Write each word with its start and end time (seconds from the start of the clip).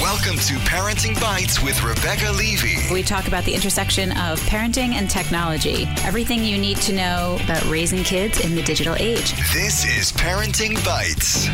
Welcome 0.00 0.36
to 0.36 0.54
Parenting 0.64 1.14
Bytes 1.16 1.62
with 1.62 1.82
Rebecca 1.82 2.32
Levey. 2.32 2.90
We 2.90 3.02
talk 3.02 3.28
about 3.28 3.44
the 3.44 3.54
intersection 3.54 4.12
of 4.12 4.40
parenting 4.40 4.94
and 4.94 5.10
technology, 5.10 5.84
everything 6.04 6.42
you 6.42 6.56
need 6.56 6.78
to 6.78 6.94
know 6.94 7.38
about 7.44 7.62
raising 7.66 8.02
kids 8.02 8.40
in 8.40 8.54
the 8.54 8.62
digital 8.62 8.96
age. 8.98 9.32
This 9.52 9.84
is 9.84 10.10
Parenting 10.12 10.76
Bytes. 10.78 11.48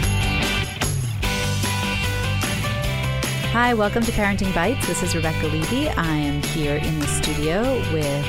Hi, 3.50 3.74
welcome 3.74 4.04
to 4.04 4.12
Parenting 4.12 4.52
Bytes. 4.52 4.86
This 4.86 5.02
is 5.02 5.16
Rebecca 5.16 5.48
Levey. 5.48 5.88
I 5.88 6.14
am 6.14 6.40
here 6.40 6.76
in 6.76 7.00
the 7.00 7.06
studio 7.08 7.62
with 7.92 8.24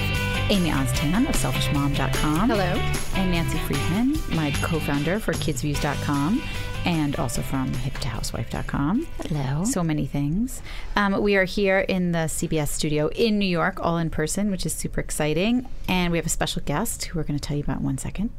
Amy 0.49 0.71
Oztan 0.71 1.29
of 1.29 1.36
SelfishMom.com. 1.36 2.49
Hello. 2.49 3.06
And 3.18 3.31
Nancy 3.31 3.57
Friedman, 3.57 4.15
my 4.36 4.52
co 4.61 4.79
founder 4.79 5.20
for 5.20 5.34
KidzVuz.com 5.34 6.43
and 6.86 7.16
also 7.16 7.41
from 7.41 7.71
hiptahousewife.com. 7.73 9.07
Hello. 9.25 9.63
So 9.63 9.84
many 9.84 10.05
things. 10.05 10.61
Um, 10.95 11.20
we 11.23 11.35
are 11.35 11.43
here 11.43 11.80
in 11.80 12.12
the 12.12 12.30
CBS 12.30 12.67
studio 12.67 13.07
in 13.07 13.40
New 13.40 13.48
York, 13.48 13.80
all 13.81 13.98
in 13.98 14.12
person, 14.12 14.52
which 14.52 14.67
is 14.67 14.73
super 14.73 15.02
exciting. 15.02 15.67
And 15.90 16.12
we 16.12 16.20
have 16.20 16.27
a 16.27 16.30
special 16.30 16.62
guest 16.63 17.05
who 17.05 17.17
we're 17.17 17.23
going 17.23 17.40
to 17.40 17.45
tell 17.45 17.57
you 17.57 17.63
about 17.63 17.80
in 17.80 17.85
one 17.85 17.98
second. 17.98 18.30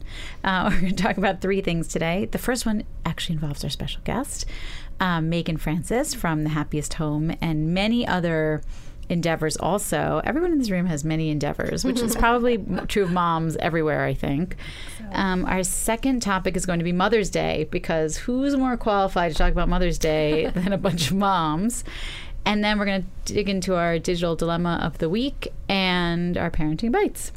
Uh, 0.45 0.71
we're 0.73 0.81
going 0.81 0.95
to 0.95 1.03
talk 1.03 1.17
about 1.17 1.41
three 1.41 1.61
things 1.61 1.89
today. 1.89 2.27
The 2.27 2.39
first 2.39 2.65
one 2.65 2.85
actually 3.05 3.35
involves 3.35 3.65
our 3.65 3.71
special 3.71 4.01
guest, 4.05 4.47
um, 5.01 5.29
Meagan 5.29 5.57
Francis 5.57 6.15
from 6.15 6.45
The 6.45 6.51
Happiest 6.51 6.95
Home, 6.95 7.37
and 7.41 7.75
many 7.75 8.07
other 8.07 8.63
endeavors 9.09 9.57
also. 9.57 10.21
Everyone 10.25 10.53
in 10.53 10.59
this 10.59 10.71
room 10.71 10.87
has 10.87 11.05
many 11.05 11.31
endeavors, 11.31 11.85
which 11.85 12.01
is 12.01 12.15
probably 12.15 12.59
true 12.89 13.05
of 13.05 13.13
moms 13.13 13.57
everywhere, 13.57 14.05
I 14.05 14.15
think. 14.15 14.57
Um, 15.13 15.45
our 15.47 15.63
second 15.63 16.21
topic 16.21 16.57
is 16.57 16.67
going 16.67 16.79
to 16.79 16.85
be 16.85 16.93
Mother's 16.93 17.31
Day 17.31 17.67
because 17.71 18.17
who's 18.17 18.57
more 18.57 18.77
qualified 18.77 19.33
to 19.33 19.39
talk 19.39 19.53
about 19.53 19.69
Mother's 19.69 19.99
Day 19.99 20.47
than 20.55 20.73
a 20.73 20.79
bunch 20.79 21.11
of 21.11 21.17
moms? 21.17 21.85
And 22.45 22.65
then 22.65 22.79
we're 22.79 22.87
going 22.87 23.07
to 23.25 23.33
dig 23.33 23.49
into 23.49 23.75
our 23.75 23.99
digital 23.99 24.37
dilemma 24.37 24.81
of 24.83 24.99
the 24.99 25.09
week 25.09 25.53
and 25.69 26.37
our 26.37 26.51
parenting 26.51 26.93
bytes. 26.93 27.31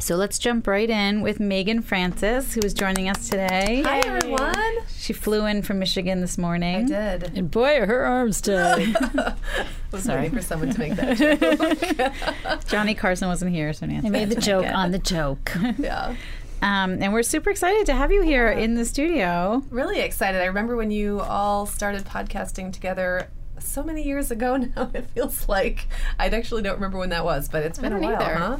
So 0.00 0.14
let's 0.14 0.38
jump 0.38 0.68
right 0.68 0.88
in 0.88 1.22
with 1.22 1.40
Meagan 1.40 1.82
Francis, 1.82 2.54
who 2.54 2.60
is 2.60 2.72
joining 2.72 3.08
us 3.08 3.28
today. 3.28 3.82
Hi, 3.84 3.98
everyone. 3.98 4.78
She 4.96 5.12
flew 5.12 5.44
in 5.44 5.62
from 5.62 5.80
Michigan 5.80 6.20
this 6.20 6.38
morning. 6.38 6.92
I 6.92 7.16
did. 7.16 7.36
And 7.36 7.50
boy, 7.50 7.80
are 7.80 7.86
her 7.86 8.04
arms 8.04 8.40
tight. 8.40 8.94
was 9.92 10.06
waiting 10.06 10.30
for 10.30 10.40
someone 10.40 10.70
to 10.70 10.78
make 10.78 10.94
that 10.94 11.16
joke. 11.16 12.64
Johnny 12.68 12.94
Carson 12.94 13.26
wasn't 13.26 13.50
here, 13.50 13.72
so 13.72 13.86
Nancy. 13.86 14.06
I 14.06 14.10
made 14.10 14.28
the 14.28 14.40
joke 14.40 14.66
it. 14.66 14.72
on 14.72 14.92
the 14.92 15.00
joke. 15.00 15.52
yeah. 15.78 16.14
Um, 16.62 17.02
and 17.02 17.12
we're 17.12 17.24
super 17.24 17.50
excited 17.50 17.84
to 17.86 17.92
have 17.92 18.12
you 18.12 18.22
here 18.22 18.48
in 18.48 18.74
the 18.74 18.84
studio. 18.84 19.64
Really 19.68 20.00
excited. 20.00 20.40
I 20.40 20.46
remember 20.46 20.76
when 20.76 20.92
you 20.92 21.20
all 21.20 21.66
started 21.66 22.04
podcasting 22.04 22.72
together 22.72 23.28
so 23.58 23.82
many 23.82 24.02
years 24.04 24.30
ago 24.30 24.56
now. 24.56 24.90
It 24.94 25.06
feels 25.06 25.48
like 25.48 25.88
I 26.20 26.28
actually 26.28 26.62
don't 26.62 26.74
remember 26.74 26.98
when 26.98 27.10
that 27.10 27.24
was, 27.24 27.48
but 27.48 27.64
it's 27.64 27.80
been 27.80 27.92
a 27.92 27.98
while, 27.98 28.22
either. 28.22 28.34
huh? 28.34 28.56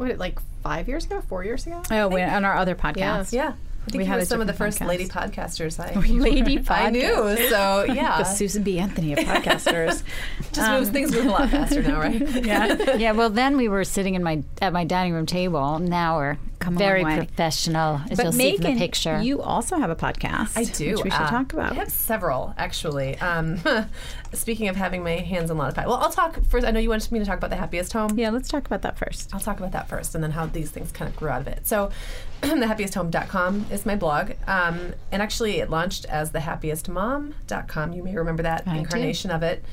What 0.00 0.18
like 0.18 0.38
five 0.62 0.88
years 0.88 1.04
ago, 1.04 1.20
four 1.28 1.44
years 1.44 1.66
ago. 1.66 1.82
Oh, 1.90 2.08
we 2.08 2.22
on 2.22 2.44
our 2.44 2.56
other 2.56 2.74
podcast. 2.74 3.32
Yeah. 3.32 3.52
I 3.86 3.90
think 3.90 4.02
We 4.02 4.04
had 4.04 4.18
were 4.18 4.24
some 4.26 4.40
of 4.42 4.46
the 4.46 4.52
first 4.52 4.78
podcast. 4.78 4.86
lady 4.88 5.08
podcasters 5.08 5.80
I, 5.80 5.98
Lady 6.08 6.62
I 6.68 6.90
knew. 6.90 7.36
So 7.48 7.84
yeah, 7.86 7.86
The 7.86 7.94
yeah, 7.94 8.22
Susan 8.24 8.62
B. 8.62 8.78
Anthony 8.78 9.14
of 9.14 9.20
podcasters. 9.20 10.02
just 10.52 10.70
moves 10.70 10.88
um, 10.88 10.92
things 10.92 11.12
move 11.12 11.24
a 11.26 11.30
lot 11.30 11.48
faster 11.48 11.82
now, 11.82 11.98
right? 11.98 12.44
yeah. 12.44 12.96
yeah, 12.96 13.12
well, 13.12 13.30
then 13.30 13.56
we 13.56 13.68
were 13.68 13.84
sitting 13.84 14.14
in 14.14 14.22
my 14.22 14.42
at 14.60 14.72
my 14.74 14.84
dining 14.84 15.14
room 15.14 15.24
table. 15.26 15.78
Now 15.78 16.18
we're 16.18 16.38
Come 16.60 16.76
a 16.76 16.78
very 16.78 17.02
long 17.02 17.12
way. 17.12 17.26
professional, 17.26 18.02
as 18.10 18.18
But 18.18 18.24
you'll 18.24 18.32
see 18.32 18.56
from 18.56 18.64
Meagan, 18.64 18.74
the 18.74 18.78
picture. 18.78 19.20
you 19.22 19.40
also 19.40 19.78
have 19.78 19.88
a 19.88 19.96
podcast. 19.96 20.56
I 20.56 20.64
do. 20.64 20.94
Which 20.94 21.04
we 21.04 21.10
should 21.10 21.20
uh, 21.22 21.30
talk 21.30 21.52
about. 21.54 21.72
I 21.72 21.74
have 21.76 21.90
several, 21.90 22.54
actually. 22.58 23.18
Um, 23.18 23.58
speaking 24.34 24.68
of 24.68 24.76
having 24.76 25.02
my 25.02 25.12
hands 25.16 25.50
on 25.50 25.56
a 25.56 25.58
lot 25.58 25.70
of 25.70 25.74
pie. 25.74 25.86
Well, 25.86 25.96
I'll 25.96 26.10
talk 26.10 26.38
first. 26.44 26.66
I 26.66 26.70
know 26.70 26.78
you 26.78 26.90
wanted 26.90 27.10
me 27.12 27.18
to 27.18 27.24
talk 27.24 27.38
about 27.38 27.48
the 27.50 27.56
happiest 27.56 27.94
home. 27.94 28.18
Yeah, 28.18 28.28
let's 28.28 28.48
talk 28.48 28.66
about 28.66 28.82
that 28.82 28.98
first. 28.98 29.32
I'll 29.32 29.40
talk 29.40 29.58
about 29.58 29.72
that 29.72 29.88
first 29.88 30.14
and 30.14 30.22
then 30.22 30.32
how 30.32 30.46
these 30.46 30.70
things 30.70 30.92
kind 30.92 31.10
of 31.10 31.16
grew 31.16 31.30
out 31.30 31.40
of 31.40 31.48
it. 31.48 31.66
So, 31.66 31.90
thehappiesthome.com 32.42 33.66
is 33.70 33.86
my 33.86 33.96
blog. 33.96 34.32
Um, 34.46 34.92
and 35.10 35.22
actually, 35.22 35.60
it 35.60 35.70
launched 35.70 36.04
as 36.06 36.30
thehappiestmom.com. 36.32 37.92
You 37.94 38.02
may 38.02 38.14
remember 38.14 38.42
that 38.42 38.64
I 38.66 38.74
do. 38.74 38.78
incarnation 38.80 39.30
of 39.30 39.42
it 39.42 39.64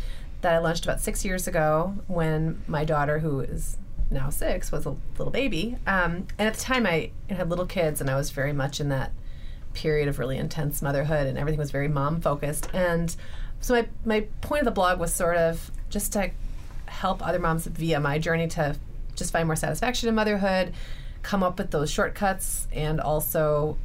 that 0.42 0.54
I 0.54 0.60
launched 0.60 0.86
about 0.86 1.02
six 1.02 1.26
years 1.26 1.48
ago 1.48 1.96
when 2.08 2.62
my 2.68 2.86
daughter, 2.86 3.20
who 3.20 3.42
is 3.42 3.78
now 4.10 4.30
six, 4.30 4.72
was 4.72 4.86
a 4.86 4.96
little 5.18 5.32
baby. 5.32 5.78
Um, 5.86 6.28
and 6.38 6.48
at 6.48 6.56
the 6.56 6.62
time, 6.62 6.86
I 6.86 7.12
had 7.30 7.50
little 7.50 7.66
kids, 7.66 8.02
and 8.02 8.10
I 8.10 8.16
was 8.16 8.30
very 8.30 8.54
much 8.54 8.80
in 8.80 8.90
that 8.90 9.12
period 9.74 10.08
of 10.08 10.20
really 10.20 10.38
intense 10.38 10.82
motherhood, 10.82 11.28
and 11.28 11.38
everything 11.38 11.60
was 11.60 11.72
very 11.72 11.88
mom 11.88 12.22
focused. 12.22 12.70
And 12.74 13.16
so, 13.60 13.74
my, 13.74 13.88
my 14.06 14.22
point 14.42 14.62
of 14.62 14.66
the 14.66 14.72
blog 14.72 15.00
was 15.00 15.14
sort 15.14 15.38
of 15.38 15.72
just 15.90 16.14
to 16.14 16.32
help 16.88 17.26
other 17.26 17.40
moms 17.40 17.66
via 17.66 18.00
my 18.00 18.18
journey 18.18 18.48
to 18.48 18.76
just 19.16 19.34
find 19.34 19.48
more 19.48 19.56
satisfaction 19.56 20.08
in 20.08 20.16
motherhood, 20.16 20.74
come 21.22 21.44
up 21.44 21.58
with 21.58 21.72
those 21.72 21.92
shortcuts, 21.92 22.68
and 22.72 23.02
also 23.02 23.78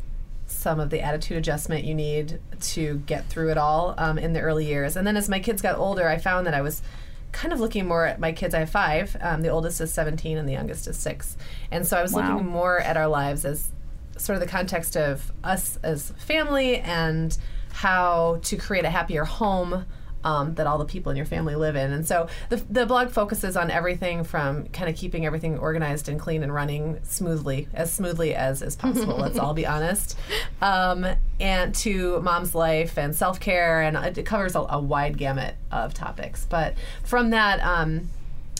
some 0.47 0.79
of 0.79 0.91
the 0.91 1.01
attitude 1.01 1.39
adjustment 1.39 1.85
you 1.85 1.95
need 1.95 2.39
to 2.61 2.99
get 3.07 3.27
through 3.27 3.51
it 3.51 3.59
all 3.59 3.95
um, 3.97 4.19
in 4.19 4.33
the 4.33 4.41
early 4.41 4.67
years. 4.67 4.97
And 4.97 5.07
then 5.07 5.17
as 5.17 5.29
my 5.29 5.41
kids 5.41 5.63
got 5.63 5.79
older, 5.79 6.07
I 6.07 6.19
found 6.19 6.47
that 6.47 6.55
I 6.55 6.61
was 6.61 6.83
kind 7.33 7.53
of 7.53 7.61
looking 7.61 7.87
more 7.87 8.07
at 8.07 8.21
my 8.21 8.33
kids. 8.33 8.55
I 8.55 8.61
have 8.61 8.71
five. 8.71 9.17
Um, 9.21 9.41
the 9.43 9.49
oldest 9.49 9.81
is 9.81 9.93
17 9.93 10.37
and 10.39 10.49
the 10.49 10.53
youngest 10.53 10.87
is 10.87 10.97
six. 10.97 11.37
And 11.71 11.87
so 11.87 11.97
I 11.97 12.03
was 12.03 12.13
Wow. 12.13 12.31
looking 12.33 12.47
more 12.47 12.79
at 12.79 12.97
our 12.97 13.09
lives 13.09 13.45
as 13.45 13.71
sort 14.19 14.37
of 14.37 14.41
the 14.41 14.47
context 14.49 14.97
of 14.97 15.33
us 15.43 15.79
as 15.83 16.11
family 16.19 16.77
and 16.77 17.37
how 17.73 18.39
to 18.43 18.57
create 18.57 18.85
a 18.85 18.91
happier 18.91 19.25
home 19.25 19.87
um, 20.25 20.55
that 20.55 20.67
all 20.67 20.79
the 20.79 20.85
people 20.85 21.11
in 21.11 21.17
your 21.17 21.27
family 21.27 21.55
live 21.55 21.77
in. 21.77 21.93
And 21.93 22.07
so 22.07 22.29
the, 22.49 22.57
the 22.71 22.87
blog 22.87 23.11
focuses 23.11 23.57
on 23.57 23.71
everything 23.71 24.25
from 24.25 24.67
kind 24.69 24.89
of 24.89 24.97
keeping 24.97 25.27
everything 25.27 25.59
organized 25.59 26.09
and 26.09 26.19
clean 26.19 26.43
and 26.43 26.53
running 26.53 27.01
smoothly, 27.03 27.69
as 27.75 27.93
smoothly 27.93 28.35
as 28.35 28.63
is 28.63 28.77
possible, 28.77 29.17
let's 29.17 29.39
all 29.39 29.55
be 29.55 29.67
honest, 29.67 30.17
um, 30.61 31.07
and 31.41 31.75
to 31.75 32.21
mom's 32.21 32.55
life 32.55 32.99
and 32.99 33.15
self 33.15 33.41
care. 33.41 33.83
And 33.83 33.97
it 34.19 34.25
covers 34.25 34.55
a, 34.55 34.61
a 34.69 34.81
wide 34.81 35.19
gamut 35.19 35.57
of 35.71 35.95
topics. 35.95 36.47
But 36.49 36.75
from 37.05 37.31
that, 37.31 37.61
um, 37.61 38.09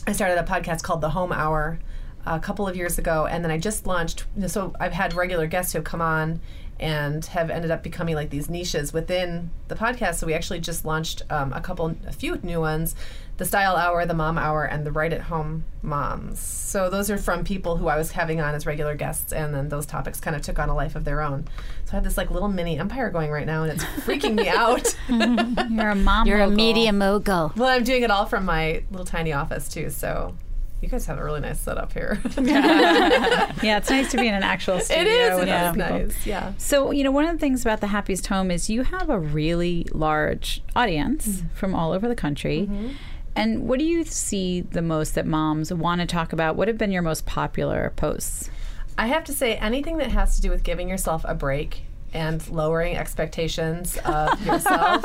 I 0.05 0.11
started 0.11 0.37
a 0.37 0.43
podcast 0.43 0.83
called 0.83 1.01
The 1.01 1.11
Home 1.11 1.31
Hour 1.31 1.79
a 2.25 2.39
couple 2.39 2.67
of 2.67 2.75
years 2.75 2.97
ago, 2.97 3.25
and 3.25 3.43
then 3.43 3.51
I 3.51 3.57
just 3.57 3.85
launched. 3.85 4.25
So 4.47 4.73
I've 4.79 4.93
had 4.93 5.13
regular 5.13 5.47
guests 5.47 5.73
who 5.73 5.79
have 5.79 5.85
come 5.85 6.01
on 6.01 6.39
and 6.83 7.25
have 7.27 7.49
ended 7.49 7.71
up 7.71 7.81
becoming 7.81 8.13
like 8.13 8.29
these 8.29 8.49
niches 8.49 8.91
within 8.91 9.49
the 9.69 9.75
podcast. 9.75 10.15
So 10.15 10.27
we 10.27 10.33
actually 10.33 10.59
just 10.59 10.83
launched 10.83 11.21
um, 11.29 11.53
a 11.53 11.61
couple, 11.61 11.95
a 12.05 12.11
few 12.11 12.37
new 12.43 12.59
ones: 12.59 12.93
the 13.37 13.45
Style 13.45 13.77
Hour, 13.77 14.05
the 14.05 14.13
Mom 14.13 14.37
Hour, 14.37 14.65
and 14.65 14.85
the 14.85 14.91
Right 14.91 15.13
at 15.13 15.21
Home 15.21 15.63
Moms. 15.81 16.39
So 16.41 16.89
those 16.89 17.09
are 17.09 17.17
from 17.17 17.45
people 17.45 17.77
who 17.77 17.87
I 17.87 17.95
was 17.95 18.11
having 18.11 18.41
on 18.41 18.53
as 18.53 18.65
regular 18.65 18.95
guests, 18.95 19.31
and 19.31 19.55
then 19.55 19.69
those 19.69 19.85
topics 19.85 20.19
kind 20.19 20.35
of 20.35 20.41
took 20.41 20.59
on 20.59 20.67
a 20.67 20.75
life 20.75 20.97
of 20.97 21.05
their 21.05 21.21
own. 21.21 21.47
So 21.85 21.93
I 21.93 21.95
have 21.95 22.03
this 22.03 22.17
like 22.17 22.29
little 22.29 22.49
mini 22.49 22.77
empire 22.77 23.09
going 23.09 23.31
right 23.31 23.47
now, 23.47 23.63
and 23.63 23.71
it's 23.71 23.85
freaking 24.05 24.35
me 24.35 24.49
out. 24.49 24.93
You're 25.71 25.91
a 25.91 25.95
mom. 25.95 26.27
You're 26.27 26.41
a 26.41 26.49
media 26.49 26.91
mogul. 26.91 27.53
Well, 27.55 27.69
I'm 27.69 27.85
doing 27.85 28.03
it 28.03 28.11
all 28.11 28.25
from 28.25 28.43
my 28.43 28.83
little 28.91 29.05
tiny 29.05 29.31
office 29.31 29.69
too. 29.69 29.89
So 29.89 30.35
you 30.83 30.89
guys 30.89 31.05
have 31.07 31.17
a 31.17 31.23
really 31.23 31.39
nice 31.39 31.59
setup 31.59 31.93
here. 31.93 32.21
Yeah, 33.63 33.77
it's 33.77 33.89
nice 33.89 34.11
to 34.11 34.17
be 34.17 34.27
in 34.27 34.33
an 34.33 34.43
actual 34.43 34.79
studio. 34.81 35.03
it 35.03 35.07
is. 35.07 35.39
with 35.39 35.47
It 35.49 35.73
people. 35.73 35.99
nice. 35.99 36.25
Yeah. 36.27 36.53
So, 36.57 36.91
you 36.91 37.03
know, 37.03 37.11
one 37.11 37.25
of 37.25 37.31
the 37.31 37.37
things 37.39 37.61
about 37.61 37.79
the 37.81 37.87
happiest 37.87 38.27
home 38.27 38.51
is 38.51 38.69
you 38.69 38.83
have 38.83 39.09
a 39.09 39.17
really 39.19 39.87
large 39.93 40.61
audience 40.75 41.27
Mm-hmm. 41.27 41.47
from 41.55 41.73
all 41.75 41.91
over 41.93 42.07
the 42.07 42.15
country. 42.15 42.69
And 43.35 43.67
what 43.67 43.79
do 43.79 43.85
you 43.85 44.03
see 44.03 44.61
the 44.61 44.81
most 44.81 45.15
that 45.15 45.25
moms 45.25 45.73
want 45.73 46.01
to 46.01 46.07
talk 46.07 46.33
about? 46.33 46.55
What 46.55 46.67
have 46.67 46.77
been 46.77 46.91
your 46.91 47.01
most 47.01 47.25
popular 47.25 47.91
posts? 47.95 48.49
I 48.97 49.07
have 49.07 49.23
to 49.25 49.33
say, 49.33 49.55
anything 49.55 49.97
that 49.97 50.11
has 50.11 50.35
to 50.35 50.41
do 50.41 50.49
with 50.51 50.63
giving 50.63 50.87
yourself 50.89 51.23
a 51.27 51.33
break 51.33 51.83
and 52.13 52.47
lowering 52.49 52.95
expectations 52.95 53.97
of 54.05 54.45
yourself 54.45 55.03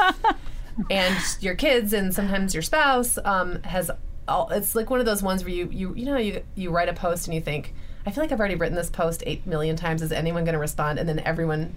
and 0.90 1.16
your 1.40 1.54
kids 1.54 1.92
and 1.94 2.12
sometimes 2.14 2.52
your 2.54 2.62
spouse 2.62 3.19
um, 3.24 3.62
has. 3.62 3.90
All, 4.28 4.48
it's 4.50 4.75
like 4.75 4.90
one 4.90 5.00
of 5.00 5.06
those 5.06 5.22
ones 5.22 5.42
where 5.44 5.52
you 5.52 5.69
you 5.72 5.94
you 5.94 6.04
know 6.04 6.16
you 6.19 6.42
you 6.54 6.70
write 6.70 6.88
a 6.88 6.92
post 6.94 7.26
and 7.26 7.34
you 7.34 7.40
think 7.40 7.75
I 8.06 8.10
feel 8.10 8.22
like 8.25 8.32
I've 8.32 8.38
already 8.38 8.54
written 8.54 8.76
this 8.76 8.90
post 8.90 9.22
eight 9.26 9.46
million 9.46 9.76
times. 9.76 10.02
Is 10.02 10.12
anyone 10.12 10.44
going 10.44 10.54
to 10.54 10.58
respond? 10.60 10.98
And 10.98 11.08
then 11.08 11.19
everyone 11.20 11.75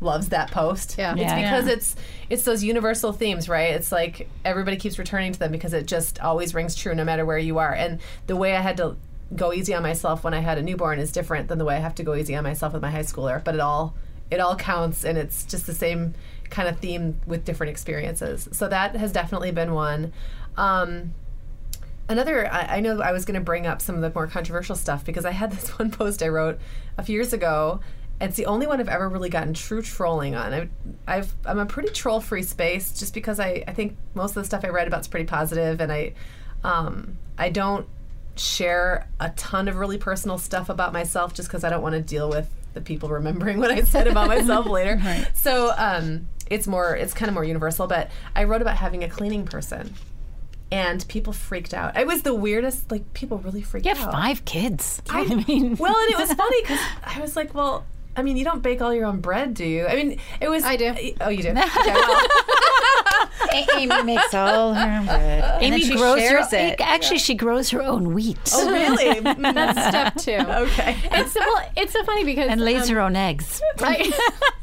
loves 0.00 0.28
that 0.28 0.50
post. 0.50 0.96
Yeah. 0.98 1.12
It's 1.12 1.20
Yeah. 1.20 1.34
because 1.42 1.66
Yeah. 1.66 1.72
it's 1.72 1.96
it's 2.30 2.42
those 2.44 2.62
universal 2.62 3.12
themes, 3.12 3.48
right? 3.48 3.74
It's 3.74 3.90
like 3.90 4.28
everybody 4.44 4.76
keeps 4.76 4.98
returning 4.98 5.32
to 5.32 5.38
them 5.38 5.52
because 5.52 5.72
it 5.72 5.86
just 5.86 6.20
always 6.20 6.54
rings 6.54 6.74
true 6.74 6.94
no 6.94 7.04
matter 7.04 7.24
where 7.24 7.38
you 7.38 7.58
are. 7.58 7.72
And 7.72 8.00
the 8.26 8.36
way 8.36 8.54
I 8.56 8.60
had 8.60 8.76
to 8.78 8.96
go 9.34 9.52
easy 9.52 9.74
on 9.74 9.82
myself 9.82 10.22
when 10.22 10.34
I 10.34 10.38
had 10.40 10.56
a 10.58 10.62
newborn 10.62 10.98
is 10.98 11.10
different 11.12 11.48
than 11.48 11.58
the 11.58 11.64
way 11.64 11.76
I 11.76 11.80
have 11.80 11.94
to 11.96 12.02
go 12.04 12.14
easy 12.14 12.36
on 12.36 12.44
myself 12.44 12.72
with 12.74 12.82
my 12.82 12.90
high 12.90 13.00
schooler. 13.02 13.42
But 13.42 13.54
it 13.54 13.60
all 13.60 13.94
it 14.30 14.38
all 14.40 14.56
counts 14.56 15.04
and 15.04 15.16
it's 15.18 15.44
just 15.44 15.66
the 15.66 15.74
same 15.74 16.14
kind 16.50 16.68
of 16.68 16.78
theme 16.78 17.18
with 17.26 17.44
different 17.44 17.70
experiences. 17.70 18.48
So 18.52 18.68
that 18.68 18.96
has 18.96 19.12
definitely 19.12 19.50
been 19.50 19.72
one. 19.72 20.12
Um, 20.56 21.12
Another, 22.08 22.52
I, 22.52 22.76
I 22.76 22.80
know 22.80 23.00
I 23.00 23.12
was 23.12 23.24
going 23.24 23.34
to 23.34 23.40
bring 23.40 23.66
up 23.66 23.82
some 23.82 23.96
of 23.96 24.00
the 24.00 24.12
more 24.14 24.26
controversial 24.26 24.76
stuff 24.76 25.04
because 25.04 25.24
I 25.24 25.32
had 25.32 25.50
this 25.52 25.78
one 25.78 25.90
post 25.90 26.22
I 26.22 26.28
wrote 26.28 26.58
a 26.98 27.02
few 27.02 27.14
years 27.14 27.32
ago, 27.32 27.80
it's 28.20 28.36
the 28.36 28.46
only 28.46 28.66
one 28.66 28.80
I've 28.80 28.88
ever 28.88 29.08
really 29.08 29.28
gotten 29.28 29.52
true 29.52 29.82
trolling 29.82 30.34
on. 30.34 30.54
I, 30.54 30.68
I've 31.06 31.34
I'm 31.44 31.58
a 31.58 31.66
pretty 31.66 31.90
troll 31.90 32.20
free 32.20 32.42
space 32.42 32.98
just 32.98 33.12
because 33.12 33.38
I, 33.38 33.62
I 33.68 33.72
think 33.72 33.96
most 34.14 34.30
of 34.30 34.36
the 34.36 34.44
stuff 34.44 34.64
I 34.64 34.68
write 34.68 34.88
about 34.88 35.00
is 35.00 35.08
pretty 35.08 35.26
positive 35.26 35.80
and 35.80 35.92
I 35.92 36.14
um, 36.64 37.18
I 37.36 37.50
don't 37.50 37.86
share 38.36 39.08
a 39.20 39.30
ton 39.30 39.68
of 39.68 39.76
really 39.76 39.98
personal 39.98 40.38
stuff 40.38 40.68
about 40.68 40.92
myself 40.92 41.34
just 41.34 41.48
because 41.48 41.64
I 41.64 41.70
don't 41.70 41.82
want 41.82 41.94
to 41.94 42.00
deal 42.00 42.28
with 42.28 42.48
the 42.74 42.80
people 42.80 43.08
remembering 43.08 43.58
what 43.58 43.70
I 43.70 43.82
said 43.82 44.06
about 44.06 44.28
myself 44.28 44.66
later. 44.66 45.00
So 45.34 45.72
um, 45.76 46.28
it's 46.50 46.66
more 46.66 46.96
it's 46.96 47.12
kind 47.12 47.28
of 47.28 47.34
more 47.34 47.44
universal. 47.44 47.86
But 47.86 48.10
I 48.34 48.44
wrote 48.44 48.62
about 48.62 48.76
having 48.76 49.04
a 49.04 49.08
cleaning 49.08 49.44
person. 49.44 49.94
And 50.72 51.06
people 51.08 51.32
freaked 51.32 51.72
out. 51.74 51.96
It 51.96 52.06
was 52.06 52.22
the 52.22 52.34
weirdest. 52.34 52.90
Like 52.90 53.12
people 53.14 53.38
really 53.38 53.62
freaked 53.62 53.86
You 53.86 53.92
out. 53.92 53.98
have 53.98 54.10
five 54.12 54.44
kids. 54.44 55.00
I 55.08 55.24
mean, 55.24 55.76
Well, 55.76 55.96
and 55.96 56.10
it 56.12 56.18
was 56.18 56.32
funny 56.32 56.60
because 56.62 56.80
I 57.04 57.20
was 57.20 57.36
like, 57.36 57.54
well, 57.54 57.84
I 58.16 58.22
mean, 58.22 58.36
you 58.36 58.44
don't 58.44 58.62
bake 58.62 58.80
all 58.82 58.92
your 58.94 59.04
own 59.06 59.20
bread, 59.20 59.54
do 59.54 59.64
you? 59.64 59.86
I 59.86 59.94
mean, 59.94 60.18
it 60.40 60.48
was. 60.48 60.64
I 60.64 60.76
do. 60.76 60.94
Oh, 61.20 61.28
you 61.28 61.42
do. 61.42 61.50
Okay, 61.56 61.92
well, 61.92 62.20
A- 62.20 62.28
Amy 63.52 64.02
makes 64.02 64.34
all 64.34 64.74
her 64.74 64.98
own 64.98 65.06
bread. 65.06 65.62
Amy 65.62 65.80
she 65.82 65.96
grows 65.96 66.18
shares 66.20 66.50
her, 66.50 66.56
it. 66.56 66.80
Actually, 66.80 67.18
she 67.18 67.34
grows 67.34 67.70
her 67.70 67.82
own 67.82 68.12
wheat 68.14 68.38
oh, 68.54 68.70
really? 68.70 69.20
That's 69.52 69.88
step 69.88 70.14
two. 70.16 70.48
okay. 70.50 70.96
It's 71.12 71.34
well, 71.34 71.70
it's 71.76 71.92
so 71.92 72.02
funny 72.04 72.24
because 72.24 72.48
and 72.48 72.60
lays 72.60 72.82
um, 72.88 72.96
her 72.96 73.00
own 73.00 73.16
eggs. 73.16 73.60
I, 73.78 74.10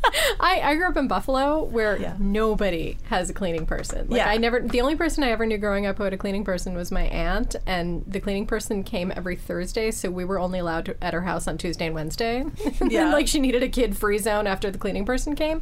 I 0.39 0.61
I 0.63 0.75
grew 0.75 0.87
up 0.87 0.97
in 0.97 1.07
Buffalo 1.07 1.63
where 1.63 1.97
Yeah. 1.97 2.15
nobody 2.19 2.97
has 3.09 3.29
a 3.29 3.33
cleaning 3.33 3.65
person. 3.65 4.07
Like 4.09 4.17
Yeah. 4.17 4.29
I 4.29 4.37
never 4.37 4.59
the 4.59 4.81
only 4.81 4.95
person 4.95 5.23
I 5.23 5.31
ever 5.31 5.45
knew 5.45 5.57
growing 5.57 5.85
up 5.85 5.97
who 5.97 6.03
had 6.03 6.13
a 6.13 6.17
cleaning 6.17 6.43
person 6.43 6.75
was 6.75 6.91
my 6.91 7.03
aunt 7.03 7.55
and 7.65 8.03
the 8.07 8.19
cleaning 8.19 8.45
person 8.45 8.83
came 8.83 9.11
every 9.15 9.35
Thursday 9.35 9.91
so 9.91 10.09
we 10.09 10.25
were 10.25 10.39
only 10.39 10.59
allowed 10.59 10.85
to, 10.85 11.03
at 11.03 11.13
her 11.13 11.21
house 11.21 11.47
on 11.47 11.57
Tuesday 11.57 11.85
and 11.87 11.95
Wednesday. 11.95 12.41
and 12.79 12.91
Yeah. 12.91 13.05
then 13.05 13.11
like 13.11 13.27
she 13.27 13.39
needed 13.39 13.63
a 13.63 13.69
kid 13.69 13.97
free 13.97 14.17
zone 14.17 14.47
after 14.47 14.69
the 14.71 14.77
cleaning 14.77 15.05
person 15.05 15.35
came. 15.35 15.61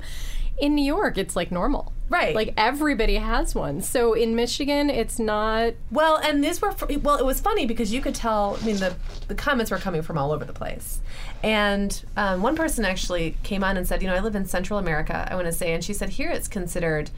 In 0.58 0.76
New 0.76 0.86
York 0.86 1.18
it's 1.18 1.36
like 1.36 1.52
normal. 1.52 1.94
Right. 2.10 2.36
Like 2.36 2.54
everybody 2.58 3.16
has 3.16 3.56
one. 3.56 3.82
So 3.82 4.14
in 4.14 4.36
Michigan 4.36 4.90
it's 4.90 5.18
not 5.18 5.74
Well, 5.92 6.18
and 6.18 6.44
these 6.44 6.62
were 6.62 6.76
well. 7.02 7.18
It 7.18 7.26
was 7.26 7.40
funny 7.40 7.66
because 7.66 7.94
you 7.94 8.02
could 8.02 8.16
tell. 8.16 8.58
I 8.62 8.66
mean, 8.66 8.78
the 8.78 8.96
the 9.30 9.36
comments 9.36 9.72
were 9.72 9.78
coming 9.78 10.02
from 10.02 10.18
all 10.18 10.32
over 10.34 10.44
the 10.44 10.54
place, 10.54 11.00
and 11.42 12.04
um, 12.18 12.42
one 12.42 12.56
person 12.58 12.84
actually 12.84 13.38
came 13.44 13.64
on 13.64 13.78
and 13.78 13.88
said, 13.88 14.02
"You 14.02 14.10
know, 14.10 14.16
I 14.16 14.20
live 14.20 14.36
in 14.36 14.46
Central 14.46 14.78
America. 14.78 15.26
I 15.32 15.36
want 15.36 15.48
to 15.48 15.54
say," 15.54 15.74
and 15.74 15.82
she 15.84 15.94
said, 15.94 16.10
"Here, 16.10 16.30
it's 16.30 16.50
considered 16.50 17.12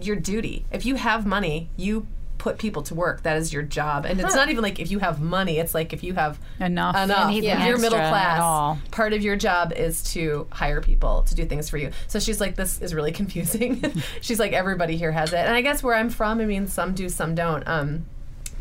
your 0.00 0.16
duty. 0.16 0.64
If 0.72 0.84
you 0.84 0.96
have 0.96 1.24
money, 1.26 1.70
you." 1.76 2.08
Put 2.40 2.58
people 2.58 2.82
to 2.84 2.94
work. 2.94 3.22
That 3.22 3.36
is 3.36 3.52
your 3.52 3.62
job, 3.62 4.06
and 4.06 4.18
it's 4.18 4.34
not 4.34 4.48
even 4.48 4.62
like 4.62 4.80
if 4.80 4.90
you 4.90 4.98
have 4.98 5.20
money. 5.20 5.58
It's 5.58 5.74
like 5.74 5.92
if 5.92 6.02
you 6.02 6.14
have 6.14 6.40
Enough. 6.58 6.96
Enough. 6.96 7.32
If 7.32 7.44
you're 7.44 7.78
middle 7.78 7.98
class. 7.98 8.78
Part 8.90 9.12
of 9.12 9.22
your 9.22 9.36
job 9.36 9.72
is 9.72 10.02
to 10.14 10.46
hire 10.50 10.80
people 10.80 11.22
to 11.24 11.34
do 11.34 11.44
things 11.44 11.68
for 11.68 11.76
you. 11.76 11.90
So 12.08 12.18
she's 12.18 12.40
like, 12.40 12.56
this 12.56 12.80
is 12.80 12.94
really 12.94 13.12
confusing. 13.20 13.92
she's 14.22 14.40
like, 14.40 14.52
everybody 14.52 14.96
here 14.96 15.12
has 15.12 15.32
it, 15.32 15.38
and 15.38 15.54
I 15.54 15.60
guess 15.60 15.82
where 15.82 15.94
I'm 15.94 16.08
from, 16.08 16.40
I 16.40 16.46
mean, 16.46 16.66
some 16.66 16.94
do, 16.94 17.08
some 17.08 17.34
don't. 17.34 17.62
Um, 17.68 18.06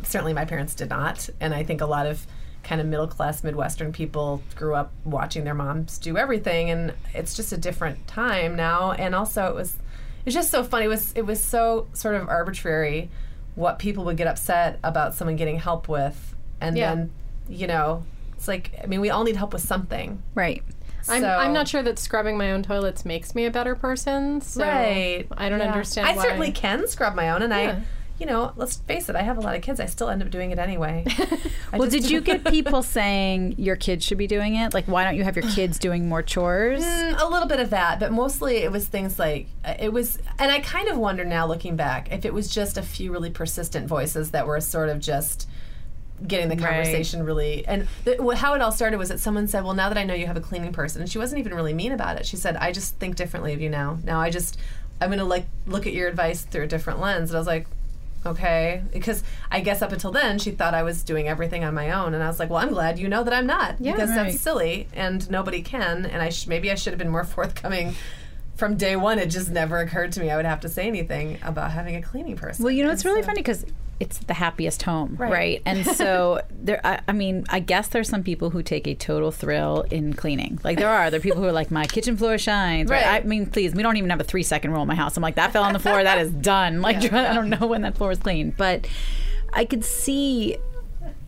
certainly 0.04 0.34
my 0.34 0.46
parents 0.46 0.76
did 0.76 0.90
not 0.90 1.30
and 1.40 1.54
i 1.54 1.64
think 1.64 1.82
a 1.82 1.86
lot 1.86 2.06
of 2.06 2.26
kind 2.64 2.82
of 2.82 2.88
middle 2.88 3.08
class 3.08 3.44
midwestern 3.44 3.92
people 3.92 4.42
grew 4.56 4.76
up 4.76 4.92
watching 5.06 5.44
their 5.44 5.54
moms 5.54 5.98
do 5.98 6.18
everything 6.18 6.70
and 6.70 6.94
it's 7.14 7.36
just 7.36 7.52
a 7.52 7.58
different 7.58 8.08
time 8.08 8.56
now 8.56 8.92
and 8.92 9.16
also 9.16 9.48
it 9.48 9.56
was 9.56 9.78
it's 10.26 10.36
just 10.36 10.52
so 10.52 10.64
funny 10.64 10.86
it 10.86 10.90
was 10.90 11.12
it 11.14 11.26
was 11.26 11.42
so 11.42 11.88
sort 11.94 12.16
of 12.16 12.28
arbitrary 12.28 13.10
what 13.60 13.78
people 13.78 14.06
would 14.06 14.16
get 14.18 14.26
upset 14.28 14.80
about 14.84 15.14
someone 15.14 15.36
getting 15.36 15.60
help 15.60 15.90
with 15.90 16.34
and 16.62 16.78
Yeah. 16.78 16.96
then 16.96 17.12
you 17.50 17.68
know 17.68 18.06
it's 18.36 18.48
like 18.48 18.72
i 18.82 18.86
mean 18.88 19.02
we 19.02 19.10
all 19.10 19.24
need 19.26 19.36
help 19.36 19.52
with 19.54 19.62
something 19.62 20.24
right. 20.34 20.64
I'm, 21.10 21.24
I'm 21.26 21.54
not 21.54 21.68
sure 21.68 21.82
that 21.84 21.98
scrubbing 21.98 22.38
my 22.38 22.52
own 22.52 22.62
toilets 22.62 23.04
makes 23.04 23.34
me 23.34 23.46
a 23.46 23.52
better 23.52 23.74
person. 23.74 24.42
So 24.42 24.62
right 24.64 25.26
I 25.32 25.50
don't 25.50 25.60
Yeah. 25.60 25.66
understand 25.72 26.08
i 26.08 26.16
why. 26.16 26.22
certainly 26.24 26.52
can 26.52 26.88
scrub 26.88 27.16
my 27.16 27.30
own 27.32 27.42
and 27.42 27.52
Yeah. 27.52 27.58
i 27.58 27.82
you 28.20 28.26
know 28.26 28.52
let's 28.58 28.78
face 28.78 29.08
it 29.10 29.16
i 29.16 29.22
have 29.22 29.38
a 29.38 29.42
lot 29.42 29.56
of 29.56 29.62
kids 29.62 29.80
i 29.80 29.86
still 29.86 30.10
end 30.10 30.22
up 30.22 30.30
doing 30.30 30.52
it 30.52 30.60
anyway 30.60 31.06
Well, 31.74 31.88
did 31.90 32.10
you 32.10 32.20
get 32.30 32.44
people 32.46 32.82
saying 32.82 33.56
your 33.58 33.76
kids 33.76 34.04
should 34.04 34.18
be 34.18 34.26
doing 34.26 34.56
it? 34.56 34.74
Like, 34.74 34.86
why 34.86 35.04
don't 35.04 35.16
you 35.16 35.24
have 35.24 35.36
your 35.36 35.48
kids 35.52 35.78
doing 35.78 36.10
more 36.10 36.24
chores? 36.24 36.84
Mm, 36.84 37.22
a 37.22 37.28
little 37.28 37.48
bit 37.48 37.60
of 37.60 37.70
that, 37.70 38.00
but 38.00 38.12
mostly 38.12 38.58
it 38.58 38.72
was 38.72 38.88
things 38.88 39.20
like 39.20 39.46
uh, 39.64 39.76
it 39.80 39.94
was, 39.94 40.18
and 40.40 40.52
I 40.52 40.62
kind 40.62 40.88
of 40.90 40.98
wonder 40.98 41.24
now 41.24 41.46
looking 41.46 41.76
back 41.76 42.12
if 42.12 42.26
it 42.26 42.34
was 42.34 42.50
just 42.50 42.76
a 42.78 42.82
few 42.82 43.12
really 43.12 43.30
persistent 43.30 43.88
voices 43.88 44.32
that 44.32 44.48
were 44.48 44.60
sort 44.62 44.90
of 44.90 45.00
just 45.00 45.48
getting 46.28 46.50
the 46.50 46.56
Right. 46.56 46.66
conversation 46.66 47.24
really. 47.24 47.66
And 47.68 47.88
how 48.36 48.56
it 48.56 48.62
all 48.62 48.72
started 48.72 48.98
was 48.98 49.10
that 49.10 49.20
someone 49.20 49.48
said, 49.48 49.64
"Well, 49.64 49.76
now 49.76 49.90
that 49.90 49.98
I 49.98 50.04
know 50.04 50.16
you 50.16 50.26
have 50.26 50.38
a 50.38 50.42
cleaning 50.42 50.74
person," 50.74 51.02
and 51.02 51.10
she 51.10 51.20
wasn't 51.20 51.40
even 51.40 51.54
really 51.54 51.74
mean 51.74 51.92
about 51.92 52.18
it. 52.18 52.26
She 52.26 52.36
said, 52.36 52.56
"I 52.58 52.72
just 52.72 52.96
think 52.96 53.16
differently 53.16 53.54
of 53.54 53.62
you 53.62 53.70
now. 53.70 54.00
Now 54.04 54.20
I 54.20 54.32
just 54.32 54.58
I'm 55.00 55.10
going 55.10 55.20
to 55.20 55.26
like 55.26 55.46
look 55.68 55.86
at 55.86 55.94
your 55.94 56.08
advice 56.08 56.42
through 56.42 56.64
a 56.64 56.68
different 56.68 57.00
lens." 57.00 57.30
And 57.30 57.38
I 57.38 57.40
was 57.40 57.48
like. 57.48 57.68
Okay, 58.26 58.84
because 58.92 59.24
I 59.50 59.62
guess 59.62 59.82
up 59.82 59.92
until 59.94 60.12
then 60.12 60.40
she 60.40 60.52
thought 60.52 60.74
I 60.74 60.84
was 60.84 61.04
doing 61.04 61.28
everything 61.30 61.64
on 61.64 61.74
my 61.74 61.92
own, 61.92 62.14
and 62.14 62.22
I 62.22 62.28
was 62.28 62.38
like, 62.40 62.50
"Well, 62.50 62.60
I'm 62.60 62.70
glad 62.70 63.00
you 63.00 63.08
know 63.08 63.24
that 63.24 63.34
I'm 63.34 63.48
not, 63.48 63.82
because 63.82 64.10
Right. 64.10 64.16
that's 64.32 64.40
silly, 64.42 64.88
and 64.94 65.30
nobody 65.32 65.62
can." 65.62 66.06
And 66.06 66.22
I 66.22 66.30
sh- 66.30 66.48
maybe 66.48 66.70
I 66.70 66.76
should 66.76 66.92
have 66.92 66.98
been 67.00 67.10
more 67.10 67.24
forthcoming 67.36 67.96
from 68.56 68.76
day 68.76 68.98
one. 68.98 69.20
It 69.20 69.28
just 69.28 69.50
never 69.50 69.80
occurred 69.80 70.12
to 70.14 70.20
me 70.20 70.30
I 70.30 70.36
would 70.36 70.46
have 70.46 70.60
to 70.62 70.70
say 70.70 70.86
anything 70.88 71.40
about 71.44 71.72
having 71.72 71.96
a 71.96 72.02
cleaning 72.02 72.36
person. 72.36 72.64
Well, 72.66 72.74
you 72.74 72.84
know, 72.84 72.92
it's 72.92 73.06
really 73.06 73.22
so- 73.22 73.28
funny 73.28 73.40
because 73.42 73.66
it's 74.00 74.20
the 74.20 74.34
happiest 74.34 74.84
home, 74.84 75.16
right? 75.20 75.32
Right. 75.32 75.62
And 75.66 75.86
so 75.86 76.42
there, 76.52 76.80
I, 76.86 77.02
I 77.08 77.12
mean, 77.12 77.46
I 77.50 77.60
guess 77.60 77.90
there's 77.90 78.10
some 78.10 78.24
people 78.24 78.50
who 78.50 78.64
take 78.64 78.88
a 78.88 78.96
total 78.96 79.32
thrill 79.32 79.82
in 79.92 80.14
cleaning. 80.14 80.60
Like 80.64 80.78
there 80.78 80.90
are, 80.90 81.10
there 81.12 81.20
are 81.20 81.22
people 81.22 81.40
who 81.42 81.48
are 81.48 81.52
like, 81.52 81.70
my 81.70 81.86
kitchen 81.86 82.16
floor 82.18 82.38
shines. 82.38 82.90
Right. 82.90 83.04
Right. 83.04 83.24
I 83.24 83.28
mean, 83.28 83.46
please, 83.46 83.74
we 83.76 83.84
don't 83.84 83.98
even 83.98 84.10
have 84.10 84.22
a 84.22 84.24
three 84.24 84.44
second 84.44 84.72
rule 84.72 84.82
in 84.82 84.88
my 84.88 84.96
house. 84.96 85.18
I'm 85.18 85.24
like, 85.24 85.36
that 85.36 85.52
fell 85.52 85.64
on 85.64 85.74
the 85.74 85.80
floor, 85.80 86.02
that 86.04 86.18
is 86.20 86.32
done. 86.32 86.82
Like, 86.90 87.12
I 87.14 87.34
don't 87.34 87.50
know 87.50 87.68
when 87.68 87.82
that 87.82 87.98
floor 87.98 88.12
is 88.12 88.20
clean, 88.20 88.54
but 88.58 88.88
I 89.54 89.66
could 89.66 89.84
see. 89.84 90.58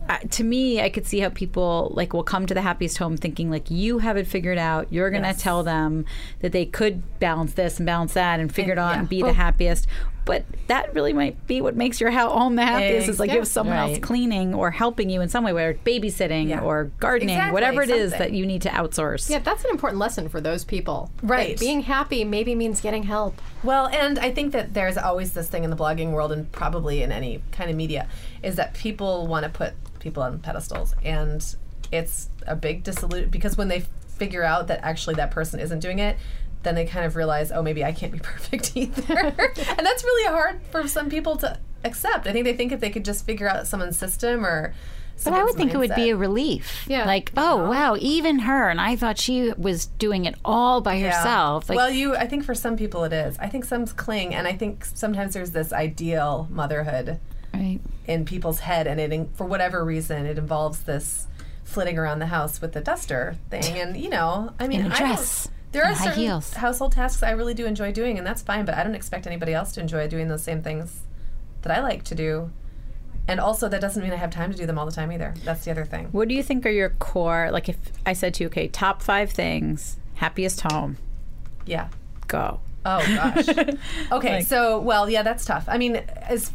Uh, 0.08 0.18
to 0.30 0.42
me, 0.42 0.80
I 0.80 0.88
could 0.88 1.06
see 1.06 1.20
how 1.20 1.28
people 1.28 1.92
like 1.94 2.12
will 2.12 2.24
come 2.24 2.44
to 2.46 2.54
the 2.54 2.60
happiest 2.62 2.98
home 2.98 3.16
thinking 3.16 3.48
like 3.50 3.70
you 3.70 3.98
have 3.98 4.16
it 4.16 4.26
figured 4.26 4.58
out. 4.58 4.92
You're 4.92 5.10
gonna 5.10 5.28
Yes. 5.28 5.42
tell 5.42 5.62
them 5.62 6.04
that 6.40 6.50
they 6.50 6.66
could 6.66 7.20
balance 7.20 7.52
this 7.52 7.78
and 7.78 7.86
balance 7.86 8.14
that 8.14 8.40
and 8.40 8.52
figure 8.52 8.72
it 8.72 8.78
out 8.78 8.94
yeah. 8.94 8.98
and 8.98 9.08
be 9.08 9.22
the 9.22 9.32
happiest. 9.34 9.86
But 10.24 10.44
that 10.68 10.94
really 10.94 11.12
might 11.12 11.46
be 11.48 11.60
what 11.60 11.74
makes 11.76 12.00
your 12.00 12.10
ho- 12.12 12.30
home 12.30 12.54
the 12.56 12.64
happiest. 12.64 13.08
Is 13.08 13.18
like 13.18 13.30
you 13.32 13.38
have 13.38 13.48
someone 13.48 13.76
else 13.76 13.92
Right. 13.92 14.02
cleaning 14.02 14.54
or 14.54 14.70
helping 14.70 15.10
you 15.10 15.20
in 15.20 15.28
some 15.28 15.42
way, 15.42 15.52
whether 15.52 15.70
it's 15.70 15.82
babysitting 15.82 16.48
Yeah. 16.48 16.60
or 16.60 16.92
gardening, 17.00 17.34
Exactly, 17.34 17.52
whatever 17.52 17.82
it 17.82 17.90
is 17.90 18.12
something. 18.12 18.30
that 18.30 18.36
you 18.36 18.46
need 18.46 18.62
to 18.62 18.68
outsource. 18.68 19.28
Yeah, 19.28 19.40
that's 19.40 19.64
an 19.64 19.70
important 19.70 19.98
lesson 19.98 20.28
for 20.28 20.40
those 20.40 20.64
people. 20.64 21.10
Right. 21.22 21.58
Being 21.58 21.82
happy 21.82 22.24
maybe 22.24 22.54
means 22.54 22.80
getting 22.80 23.02
help. 23.02 23.40
Well, 23.64 23.88
and 23.88 24.18
I 24.20 24.30
think 24.30 24.52
that 24.52 24.74
there's 24.74 24.96
always 24.96 25.32
this 25.32 25.48
thing 25.48 25.64
in 25.64 25.70
the 25.70 25.76
blogging 25.76 26.12
world 26.12 26.30
and 26.32 26.50
probably 26.52 27.02
in 27.02 27.10
any 27.10 27.42
kind 27.50 27.68
of 27.70 27.76
media 27.76 28.06
is 28.42 28.54
that 28.56 28.74
people 28.74 29.26
want 29.26 29.42
to 29.44 29.48
put 29.50 29.72
people 29.98 30.22
on 30.22 30.38
pedestals 30.38 30.94
and 31.04 31.56
it's 31.90 32.28
a 32.46 32.56
big 32.56 32.82
disillusion 32.84 33.28
because 33.30 33.56
when 33.56 33.68
they 33.68 33.84
figure 34.16 34.42
out 34.44 34.66
that 34.68 34.80
actually 34.82 35.14
that 35.16 35.30
person 35.30 35.58
isn't 35.60 35.80
doing 35.80 35.98
it 35.98 36.16
then 36.62 36.74
they 36.74 36.84
kind 36.84 37.04
of 37.04 37.16
realize 37.16 37.50
oh 37.52 37.62
maybe 37.62 37.84
I 37.84 37.92
can't 37.92 38.12
be 38.12 38.18
perfect 38.22 38.76
either 38.76 39.16
and 39.18 39.86
that's 39.86 40.04
really 40.04 40.32
hard 40.32 40.60
for 40.70 40.86
some 40.88 41.08
people 41.08 41.36
to 41.38 41.58
accept 41.84 42.26
I 42.26 42.32
think 42.32 42.44
they 42.44 42.54
think 42.54 42.72
if 42.72 42.80
they 42.80 42.90
could 42.90 43.04
just 43.04 43.24
figure 43.26 43.48
out 43.48 43.66
someone's 43.66 43.98
system 43.98 44.44
or 44.46 44.74
But 45.24 45.34
I 45.34 45.44
would 45.44 45.54
think 45.54 45.72
it 45.72 45.78
would 45.78 45.94
be 45.94 46.10
a 46.10 46.16
relief. 46.16 46.84
Yeah. 46.88 47.04
Like, 47.04 47.30
oh, 47.36 47.60
uh-huh. 47.60 47.70
wow, 47.70 47.96
even 48.00 48.40
her. 48.40 48.68
And 48.68 48.80
I 48.80 48.96
thought 48.96 49.18
she 49.18 49.52
was 49.56 49.86
doing 49.86 50.24
it 50.24 50.34
all 50.44 50.80
by 50.80 50.94
Yeah. 50.94 51.16
herself. 51.16 51.68
Like, 51.68 51.76
well, 51.76 51.90
you. 51.90 52.16
I 52.16 52.26
think 52.26 52.44
for 52.44 52.54
some 52.54 52.76
people 52.76 53.04
it 53.04 53.12
is. 53.12 53.38
I 53.38 53.46
think 53.46 53.64
some 53.64 53.86
cling, 53.86 54.34
and 54.34 54.48
I 54.48 54.54
think 54.54 54.84
sometimes 54.84 55.34
there's 55.34 55.52
this 55.52 55.72
ideal 55.72 56.48
motherhood 56.50 57.20
right. 57.54 57.78
in 58.06 58.24
people's 58.24 58.60
head, 58.60 58.86
and 58.88 58.98
it, 59.00 59.28
for 59.34 59.44
whatever 59.46 59.84
reason, 59.84 60.26
it 60.26 60.38
involves 60.38 60.80
this 60.82 61.26
flitting 61.62 61.98
around 61.98 62.18
the 62.18 62.26
house 62.26 62.60
with 62.60 62.72
the 62.72 62.80
duster 62.80 63.36
thing, 63.50 63.78
and 63.78 63.96
you 63.96 64.08
know, 64.10 64.52
I 64.58 64.66
mean, 64.66 64.80
In 64.80 64.90
a 64.90 64.94
I 64.94 64.98
dress 64.98 65.48
there 65.72 65.84
are 65.84 65.94
certain 65.94 66.12
heels. 66.20 66.54
household 66.54 66.92
tasks 66.92 67.22
I 67.22 67.30
really 67.32 67.54
do 67.54 67.66
enjoy 67.66 67.92
doing, 67.92 68.18
and 68.18 68.26
that's 68.26 68.42
fine. 68.42 68.64
But 68.64 68.74
I 68.76 68.84
don't 68.84 68.94
expect 68.94 69.26
anybody 69.26 69.52
else 69.54 69.72
to 69.72 69.80
enjoy 69.80 70.06
doing 70.08 70.28
those 70.28 70.42
same 70.42 70.62
things 70.62 71.00
that 71.62 71.76
I 71.76 71.80
like 71.82 72.02
to 72.04 72.14
do. 72.14 72.50
And 73.28 73.38
also, 73.38 73.68
that 73.68 73.80
doesn't 73.80 74.02
mean 74.02 74.12
I 74.12 74.16
have 74.16 74.30
time 74.30 74.50
to 74.50 74.56
do 74.58 74.66
them 74.66 74.78
all 74.78 74.84
the 74.86 74.90
time 74.92 75.12
either. 75.12 75.32
That's 75.44 75.64
the 75.64 75.70
other 75.70 75.84
thing. 75.84 76.08
What 76.10 76.28
do 76.28 76.34
you 76.34 76.42
think 76.42 76.66
are 76.66 76.70
your 76.70 76.90
core? 76.90 77.50
Like, 77.52 77.68
if 77.68 77.76
I 78.04 78.14
said 78.14 78.34
to 78.34 78.44
you, 78.44 78.46
okay, 78.48 78.66
top 78.68 79.00
five 79.00 79.30
things, 79.30 79.96
happiest 80.14 80.60
home, 80.62 80.96
Yeah. 81.64 81.88
go. 82.26 82.60
Oh 82.84 82.98
gosh. 83.14 83.48
Okay, 84.10 84.34
Like- 84.38 84.46
so 84.46 84.80
well, 84.80 85.08
yeah, 85.08 85.22
that's 85.22 85.44
tough. 85.44 85.64
I 85.68 85.78
mean, 85.78 85.96
as 85.96 86.50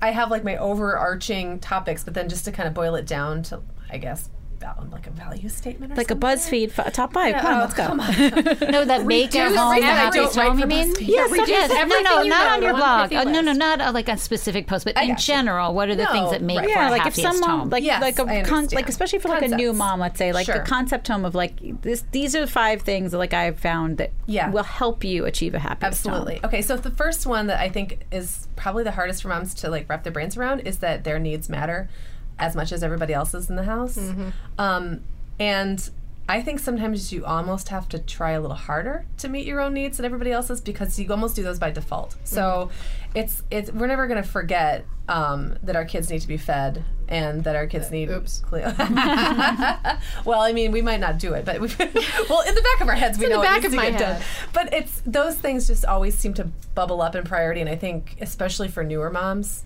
I 0.00 0.10
have 0.10 0.30
like 0.30 0.42
my 0.42 0.56
overarching 0.56 1.58
topics, 1.58 2.02
but 2.02 2.14
then 2.14 2.30
just 2.30 2.46
to 2.46 2.52
kind 2.52 2.66
of 2.66 2.72
boil 2.72 2.94
it 2.94 3.06
down 3.06 3.42
to, 3.44 3.60
I 3.90 3.98
guess, 3.98 4.30
val- 4.74 4.86
like 4.90 5.06
a 5.06 5.10
value 5.10 5.48
statement, 5.48 5.92
or 5.92 5.96
Like 5.96 6.10
a? 6.10 6.14
BuzzFeed 6.16 6.78
f- 6.78 6.92
top 6.92 7.12
five. 7.12 7.34
Come 7.36 7.46
on, 7.46 7.56
Oh, 7.56 7.60
let's 7.60 7.74
go. 7.74 7.86
come 7.86 8.00
on. 8.00 8.70
No, 8.72 8.84
that 8.84 9.06
make 9.06 9.34
your 9.34 9.44
Reduce 9.44 9.58
home 9.58 9.80
the 9.80 9.82
everything. 9.82 9.84
I 9.84 9.94
happiest 9.94 10.34
don't 10.34 10.36
write 10.36 10.48
home. 10.48 10.56
You 10.58 10.62
for 10.62 10.68
mean? 10.68 10.94
Yes, 11.08 11.30
reduce 11.30 11.48
yes. 11.48 11.70
No, 11.88 12.00
no, 12.00 12.22
not 12.24 12.46
on 12.52 12.62
your 12.62 12.72
blog. 12.74 13.10
150 13.12 13.16
Uh, 13.16 13.24
no, 13.32 13.40
no, 13.40 13.52
not 13.52 13.80
uh, 13.80 13.92
like 13.92 14.08
a 14.08 14.16
specific 14.16 14.66
post, 14.66 14.84
but 14.84 14.96
I 14.98 15.02
in 15.02 15.08
got 15.10 15.28
you. 15.28 15.34
general, 15.34 15.74
what 15.74 15.88
are 15.88 15.94
the 15.94 16.04
No, 16.04 16.12
things 16.12 16.30
that 16.30 16.42
make 16.42 16.58
right. 16.58 16.64
for 16.66 16.70
Yeah, 16.70 16.90
like 16.90 17.06
if 17.06 17.14
happiest 17.16 17.38
someone 17.40 17.60
home? 17.60 17.70
like 17.70 17.84
Yes, 17.84 18.00
like 18.02 18.18
a 18.18 18.24
I 18.24 18.42
con- 18.42 18.68
like 18.72 18.88
especially 18.88 19.18
for 19.20 19.28
like 19.28 19.42
a 19.42 19.48
new 19.48 19.72
mom, 19.72 20.00
let's 20.00 20.18
say 20.18 20.32
like 20.32 20.46
Sure. 20.46 20.56
the 20.58 20.64
concept 20.64 21.08
home 21.08 21.24
of 21.24 21.34
like 21.34 21.80
this. 21.82 22.04
These 22.12 22.34
are 22.34 22.40
the 22.40 22.46
five 22.46 22.82
things 22.82 23.12
that 23.12 23.18
like 23.18 23.34
I've 23.34 23.58
found 23.58 23.98
that 23.98 24.10
Yeah. 24.26 24.50
will 24.50 24.62
help 24.64 25.04
you 25.04 25.24
achieve 25.26 25.54
a 25.54 25.58
happy 25.58 25.84
Absolutely. 25.86 26.40
Okay, 26.44 26.62
so 26.62 26.76
the 26.76 26.90
first 26.90 27.26
one 27.26 27.46
that 27.46 27.60
I 27.60 27.68
think 27.68 28.06
is 28.10 28.48
probably 28.56 28.84
the 28.84 28.92
hardest 28.92 29.22
for 29.22 29.28
moms 29.28 29.54
to 29.54 29.70
like 29.70 29.88
wrap 29.88 30.02
their 30.02 30.12
brains 30.12 30.36
around 30.36 30.60
is 30.60 30.78
that 30.78 31.04
their 31.04 31.18
needs 31.18 31.48
matter 31.48 31.88
as 32.38 32.54
much 32.54 32.72
as 32.72 32.82
everybody 32.82 33.12
else 33.14 33.34
is 33.34 33.48
in 33.50 33.56
the 33.56 33.64
house. 33.64 33.98
Um, 34.58 35.00
and 35.38 35.90
I 36.28 36.42
think 36.42 36.58
sometimes 36.58 37.12
you 37.12 37.24
almost 37.24 37.68
have 37.68 37.88
to 37.90 37.98
try 37.98 38.32
a 38.32 38.40
little 38.40 38.56
harder 38.56 39.06
to 39.18 39.28
meet 39.28 39.46
your 39.46 39.60
own 39.60 39.74
needs 39.74 39.98
than 39.98 40.06
everybody 40.06 40.32
else's 40.32 40.60
because 40.60 40.98
you 40.98 41.08
almost 41.10 41.36
do 41.36 41.42
those 41.42 41.58
by 41.60 41.70
default. 41.70 42.16
So 42.24 42.70
it's 43.14 43.42
it's 43.50 43.70
we're 43.70 43.86
never 43.86 44.08
going 44.08 44.22
to 44.22 44.28
forget 44.28 44.84
um, 45.08 45.56
that 45.62 45.76
our 45.76 45.84
kids 45.84 46.10
need 46.10 46.20
to 46.22 46.28
be 46.28 46.36
fed 46.36 46.84
and 47.08 47.44
that 47.44 47.54
our 47.54 47.68
kids 47.68 47.92
need. 47.92 48.10
Oops. 48.10 48.40
cle- 48.40 48.58
well, 50.24 50.40
I 50.40 50.52
mean, 50.52 50.72
we 50.72 50.82
might 50.82 50.98
not 50.98 51.18
do 51.18 51.34
it, 51.34 51.44
but 51.44 51.60
we, 51.60 51.68
well, 52.28 52.40
in 52.42 52.54
the 52.56 52.62
back 52.72 52.80
of 52.80 52.88
our 52.88 52.96
heads, 52.96 53.18
we 53.18 53.26
in 53.26 53.30
the 53.30 53.36
know 53.36 53.42
back 53.42 53.58
it 53.58 53.62
needs 53.62 53.66
of 53.66 53.70
to 53.72 53.76
my 53.76 53.90
get 53.90 54.00
done. 54.00 54.22
But 54.52 54.74
it's 54.74 55.02
those 55.06 55.36
things 55.36 55.68
just 55.68 55.84
always 55.84 56.18
seem 56.18 56.34
to 56.34 56.44
bubble 56.74 57.02
up 57.02 57.14
in 57.14 57.22
priority, 57.22 57.60
and 57.60 57.70
I 57.70 57.76
think 57.76 58.16
especially 58.20 58.66
for 58.66 58.82
newer 58.82 59.10
moms, 59.10 59.64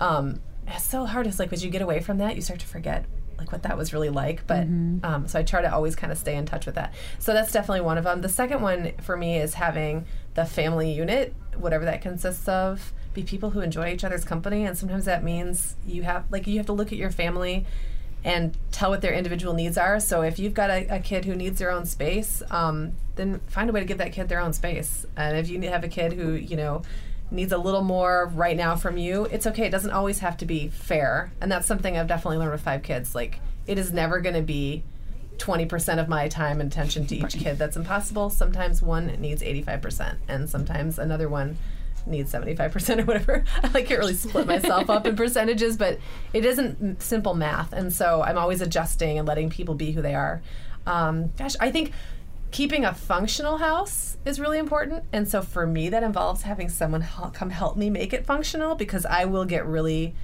um, 0.00 0.42
it's 0.66 0.84
so 0.84 1.04
hard. 1.04 1.26
It's 1.26 1.38
like 1.38 1.52
as 1.52 1.64
you 1.64 1.70
get 1.70 1.82
away 1.82 2.00
from 2.00 2.18
that, 2.18 2.36
you 2.36 2.42
start 2.42 2.60
to 2.60 2.66
forget 2.66 3.04
like 3.38 3.52
what 3.52 3.62
that 3.64 3.76
was 3.76 3.92
really 3.92 4.10
like. 4.10 4.46
But 4.46 4.62
um, 5.02 5.24
so 5.26 5.38
I 5.38 5.42
try 5.42 5.62
to 5.62 5.72
always 5.72 5.96
kind 5.96 6.12
of 6.12 6.18
stay 6.18 6.36
in 6.36 6.46
touch 6.46 6.66
with 6.66 6.74
that. 6.76 6.94
So 7.18 7.32
that's 7.32 7.52
definitely 7.52 7.82
one 7.82 7.98
of 7.98 8.04
them. 8.04 8.20
The 8.20 8.28
second 8.28 8.62
one 8.62 8.92
for 9.02 9.16
me 9.16 9.38
is 9.38 9.54
having 9.54 10.06
the 10.34 10.44
family 10.44 10.92
unit, 10.92 11.34
whatever 11.56 11.84
that 11.84 12.02
consists 12.02 12.48
of, 12.48 12.92
be 13.12 13.22
people 13.22 13.50
who 13.50 13.60
enjoy 13.60 13.92
each 13.92 14.04
other's 14.04 14.24
company, 14.24 14.64
and 14.64 14.76
sometimes 14.76 15.04
that 15.04 15.22
means 15.22 15.76
you 15.86 16.02
have 16.02 16.24
like 16.30 16.46
you 16.46 16.56
have 16.56 16.66
to 16.66 16.72
look 16.72 16.92
at 16.92 16.98
your 16.98 17.10
family 17.10 17.66
and 18.24 18.56
tell 18.72 18.90
what 18.90 19.02
their 19.02 19.12
individual 19.12 19.52
needs 19.52 19.76
are. 19.76 20.00
So 20.00 20.22
if 20.22 20.38
you've 20.38 20.54
got 20.54 20.70
a, 20.70 20.96
a 20.96 20.98
kid 20.98 21.26
who 21.26 21.34
needs 21.34 21.58
their 21.58 21.70
own 21.70 21.84
space, 21.84 22.42
um, 22.50 22.92
then 23.16 23.40
find 23.46 23.68
a 23.68 23.72
way 23.72 23.80
to 23.80 23.86
give 23.86 23.98
that 23.98 24.12
kid 24.12 24.28
their 24.28 24.40
own 24.40 24.54
space. 24.54 25.04
And 25.16 25.36
if 25.36 25.48
you 25.48 25.60
have 25.68 25.84
a 25.84 25.88
kid 25.88 26.14
who 26.14 26.32
you 26.32 26.56
know 26.56 26.82
needs 27.30 27.52
a 27.52 27.58
little 27.58 27.82
more 27.82 28.30
right 28.34 28.56
now 28.56 28.76
from 28.76 28.96
you, 28.96 29.24
it's 29.26 29.46
okay. 29.46 29.66
It 29.66 29.70
doesn't 29.70 29.90
always 29.90 30.20
have 30.20 30.36
to 30.38 30.46
be 30.46 30.68
fair, 30.68 31.32
and 31.40 31.50
that's 31.50 31.66
something 31.66 31.96
I've 31.96 32.06
definitely 32.06 32.38
learned 32.38 32.52
with 32.52 32.62
five 32.62 32.82
kids. 32.82 33.14
Like 33.14 33.40
it 33.66 33.78
is 33.78 33.92
never 33.92 34.20
going 34.20 34.36
to 34.36 34.42
be. 34.42 34.84
20% 35.38 35.98
of 35.98 36.08
my 36.08 36.28
time 36.28 36.60
and 36.60 36.70
attention 36.70 37.08
to 37.08 37.16
each 37.16 37.36
kid. 37.36 37.58
That's 37.58 37.76
impossible. 37.76 38.30
Sometimes 38.30 38.80
one 38.80 39.08
needs 39.20 39.42
85%, 39.42 40.18
and 40.28 40.48
sometimes 40.48 40.96
another 40.96 41.28
one 41.28 41.58
needs 42.06 42.32
75% 42.32 43.00
or 43.00 43.04
whatever. 43.04 43.44
I 43.62 43.82
can't 43.82 43.98
really 43.98 44.14
split 44.14 44.46
myself 44.46 44.90
up 44.90 45.06
in 45.06 45.16
percentages, 45.16 45.76
but 45.76 45.98
it 46.32 46.44
isn't 46.44 47.02
simple 47.02 47.34
math. 47.34 47.72
And 47.72 47.92
so 47.92 48.22
I'm 48.22 48.38
always 48.38 48.60
adjusting 48.60 49.18
and 49.18 49.26
letting 49.26 49.50
people 49.50 49.74
be 49.74 49.92
who 49.92 50.02
they 50.02 50.14
are. 50.14 50.42
Um, 50.86 51.32
gosh, 51.36 51.54
I 51.60 51.70
think 51.70 51.92
keeping 52.54 52.84
a 52.84 52.94
functional 52.94 53.56
house 53.56 54.16
is 54.24 54.38
really 54.38 54.60
important. 54.60 55.02
And 55.12 55.26
so 55.26 55.42
for 55.42 55.66
me, 55.66 55.88
that 55.88 56.04
involves 56.04 56.42
having 56.42 56.68
someone 56.68 57.00
hel- 57.00 57.32
come 57.34 57.50
help 57.50 57.76
me 57.76 57.90
make 57.90 58.12
it 58.12 58.24
functional 58.24 58.76
because 58.76 59.04
I 59.04 59.24
will 59.24 59.44
get 59.44 59.66
really 59.66 60.14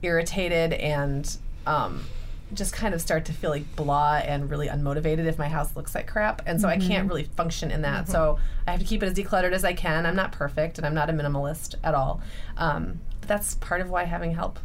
irritated 0.00 0.72
and 0.72 1.36
um, 1.66 2.06
just 2.54 2.72
kind 2.72 2.94
of 2.94 3.02
start 3.02 3.26
to 3.26 3.34
feel 3.34 3.50
like 3.50 3.76
blah 3.76 4.14
and 4.24 4.48
really 4.48 4.66
unmotivated 4.66 5.26
if 5.26 5.36
my 5.36 5.46
house 5.46 5.76
looks 5.76 5.94
like 5.94 6.06
crap. 6.06 6.40
And 6.46 6.58
so 6.58 6.68
I 6.68 6.78
can't 6.78 7.06
really 7.06 7.24
function 7.24 7.70
in 7.70 7.82
that. 7.82 8.08
So 8.08 8.38
I 8.66 8.70
have 8.70 8.80
to 8.80 8.86
keep 8.86 9.02
it 9.02 9.06
as 9.06 9.12
decluttered 9.12 9.52
as 9.52 9.62
I 9.62 9.74
can. 9.74 10.06
I'm 10.06 10.16
not 10.16 10.32
perfect 10.32 10.78
and 10.78 10.86
I'm 10.86 10.94
not 10.94 11.10
a 11.10 11.12
minimalist 11.12 11.74
at 11.84 11.94
all. 11.94 12.22
Um, 12.56 12.98
but 13.20 13.28
that's 13.28 13.56
part 13.56 13.82
of 13.82 13.90
why 13.90 14.04
having 14.04 14.34
help 14.34 14.58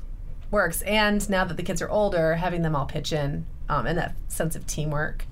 works. 0.52 0.82
And 0.84 1.30
now 1.30 1.44
that 1.44 1.58
the 1.58 1.64
kids 1.64 1.82
are 1.82 1.90
older, 1.90 2.36
having 2.36 2.62
them 2.62 2.78
all 2.78 2.86
pitch 2.86 3.12
in 3.12 3.46
um, 3.68 3.86
and 3.86 3.98
that 3.98 4.16
sense 4.30 4.56
of 4.56 4.66
teamwork 4.66 5.26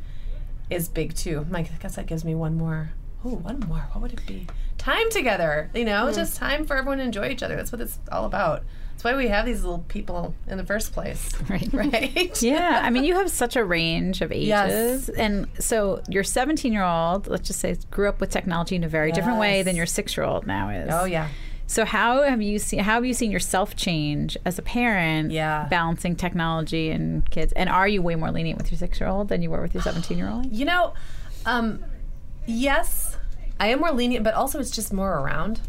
is 0.70 0.88
big 0.90 1.16
too. 1.16 1.46
Mike, 1.50 1.70
I 1.74 1.78
guess 1.82 1.96
that 1.96 2.06
gives 2.08 2.24
me 2.26 2.36
one 2.36 2.56
more. 2.58 2.92
Oh, 3.24 3.36
one 3.36 3.60
more. 3.62 3.88
What 3.94 4.02
would 4.02 4.14
it 4.14 4.26
be? 4.28 4.48
Time 4.78 5.10
together. 5.10 5.70
You 5.74 5.86
know, 5.86 6.12
just 6.14 6.38
time 6.38 6.66
for 6.66 6.76
everyone 6.78 7.00
to 7.00 7.04
enjoy 7.04 7.30
each 7.30 7.42
other. 7.44 7.56
That's 7.56 7.72
what 7.72 7.82
it's 7.82 7.98
all 8.12 8.26
about. 8.26 8.64
That's 8.92 9.04
why 9.04 9.16
we 9.16 9.28
have 9.28 9.46
these 9.46 9.62
little 9.64 9.80
people 9.88 10.34
in 10.48 10.58
the 10.58 10.66
first 10.66 10.94
place. 10.94 11.32
Right. 11.50 11.68
Right? 11.74 12.42
Yeah, 12.42 12.82
I 12.84 12.90
mean, 12.92 13.04
you 13.04 13.16
have 13.16 13.30
such 13.30 13.56
a 13.56 13.64
range 13.66 14.22
of 14.22 14.32
ages, 14.32 14.48
Yes. 14.48 15.10
and 15.10 15.48
so 15.60 16.02
your 16.10 16.24
17 16.24 16.72
year 16.72 16.84
old, 16.84 17.28
let's 17.28 17.48
just 17.48 17.60
say, 17.60 17.76
grew 17.92 18.08
up 18.08 18.20
with 18.22 18.30
technology 18.30 18.76
in 18.76 18.84
a 18.84 18.88
very 18.88 19.12
different 19.12 19.38
way 19.40 19.64
than 19.64 19.76
your 19.76 19.86
six 19.86 20.16
year 20.16 20.26
old 20.26 20.46
now 20.48 20.70
is. 20.70 20.90
Oh 20.94 21.06
yeah. 21.06 21.28
So 21.68 21.84
how 21.84 22.24
have 22.24 22.42
you 22.42 22.60
seen 22.60 22.80
how 22.80 22.94
have 22.94 23.06
you 23.06 23.14
seen 23.14 23.32
yourself 23.32 23.76
change 23.76 24.38
as 24.46 24.60
a 24.60 24.62
parent? 24.62 25.32
Yeah. 25.32 25.68
balancing 25.70 26.16
technology 26.16 26.90
and 26.90 27.30
kids, 27.30 27.54
and 27.54 27.70
are 27.70 27.88
you 27.88 28.02
way 28.02 28.16
more 28.16 28.32
lenient 28.32 28.60
with 28.60 28.72
your 28.72 28.78
six 28.78 29.00
year 29.00 29.10
old 29.10 29.30
than 29.30 29.42
you 29.42 29.50
were 29.50 29.62
with 29.62 29.74
your 29.74 29.84
17 29.84 30.18
year 30.18 30.30
old? 30.30 30.52
You 30.52 30.66
know, 30.66 30.94
um, 31.46 31.84
yes, 32.46 33.18
I 33.60 33.68
am 33.68 33.80
more 33.80 33.92
lenient, 33.92 34.24
but 34.24 34.34
also 34.34 34.60
it's 34.60 34.72
just 34.72 34.94
more 34.94 35.20
around. 35.20 35.62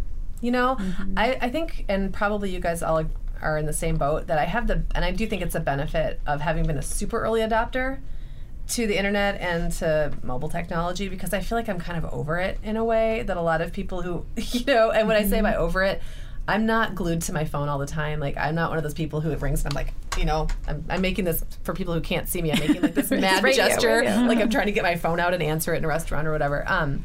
You 0.42 0.50
know, 0.50 0.76
I, 1.16 1.38
I 1.40 1.50
think, 1.50 1.86
and 1.88 2.12
probably 2.12 2.50
you 2.50 2.60
guys 2.60 2.82
all 2.82 3.02
are 3.40 3.58
in 3.58 3.64
the 3.64 3.72
same 3.72 3.96
boat 3.96 4.26
that 4.26 4.38
I 4.38 4.44
have 4.44 4.66
the, 4.66 4.82
and 4.94 5.02
I 5.04 5.10
do 5.10 5.26
think 5.26 5.40
it's 5.40 5.54
a 5.54 5.60
benefit 5.60 6.20
of 6.26 6.42
having 6.42 6.66
been 6.66 6.76
a 6.76 6.82
super 6.82 7.20
early 7.20 7.40
adopter 7.40 8.00
to 8.68 8.86
the 8.86 8.96
internet 8.96 9.40
and 9.40 9.72
to 9.72 10.12
mobile 10.22 10.48
technology 10.48 11.08
because 11.08 11.32
I 11.32 11.40
feel 11.40 11.56
like 11.56 11.68
I'm 11.68 11.78
kind 11.78 12.02
of 12.02 12.12
over 12.12 12.38
it 12.38 12.58
in 12.62 12.76
a 12.76 12.84
way 12.84 13.22
that 13.22 13.36
a 13.36 13.40
lot 13.40 13.60
of 13.60 13.72
people 13.72 14.02
who, 14.02 14.24
you 14.36 14.64
know, 14.64 14.90
and 14.90 15.06
when 15.06 15.16
I 15.16 15.26
say 15.26 15.40
by 15.40 15.54
over 15.54 15.82
it, 15.84 16.02
I'm 16.48 16.66
not 16.66 16.94
glued 16.94 17.22
to 17.22 17.32
my 17.32 17.44
phone 17.44 17.68
all 17.68 17.78
the 17.78 17.86
time. 17.86 18.20
Like 18.20 18.36
I'm 18.36 18.54
not 18.54 18.70
one 18.70 18.78
of 18.78 18.84
those 18.84 18.94
people 18.94 19.20
who 19.20 19.30
it 19.30 19.40
rings 19.40 19.64
and 19.64 19.72
I'm 19.72 19.76
like, 19.76 19.92
you 20.16 20.24
know, 20.24 20.48
I'm, 20.68 20.84
I'm 20.88 21.00
making 21.00 21.24
this 21.24 21.44
for 21.64 21.74
people 21.74 21.94
who 21.94 22.00
can't 22.00 22.28
see 22.28 22.40
me. 22.40 22.52
I'm 22.52 22.60
making 22.60 22.82
like 22.82 22.94
this 22.94 23.10
mad 23.10 23.42
radio, 23.42 23.66
gesture, 23.66 23.98
radio. 24.00 24.20
like 24.22 24.38
I'm 24.38 24.50
trying 24.50 24.66
to 24.66 24.72
get 24.72 24.82
my 24.82 24.96
phone 24.96 25.20
out 25.20 25.34
and 25.34 25.42
answer 25.42 25.74
it 25.74 25.78
in 25.78 25.84
a 25.84 25.88
restaurant 25.88 26.26
or 26.26 26.32
whatever. 26.32 26.64
Um, 26.68 27.04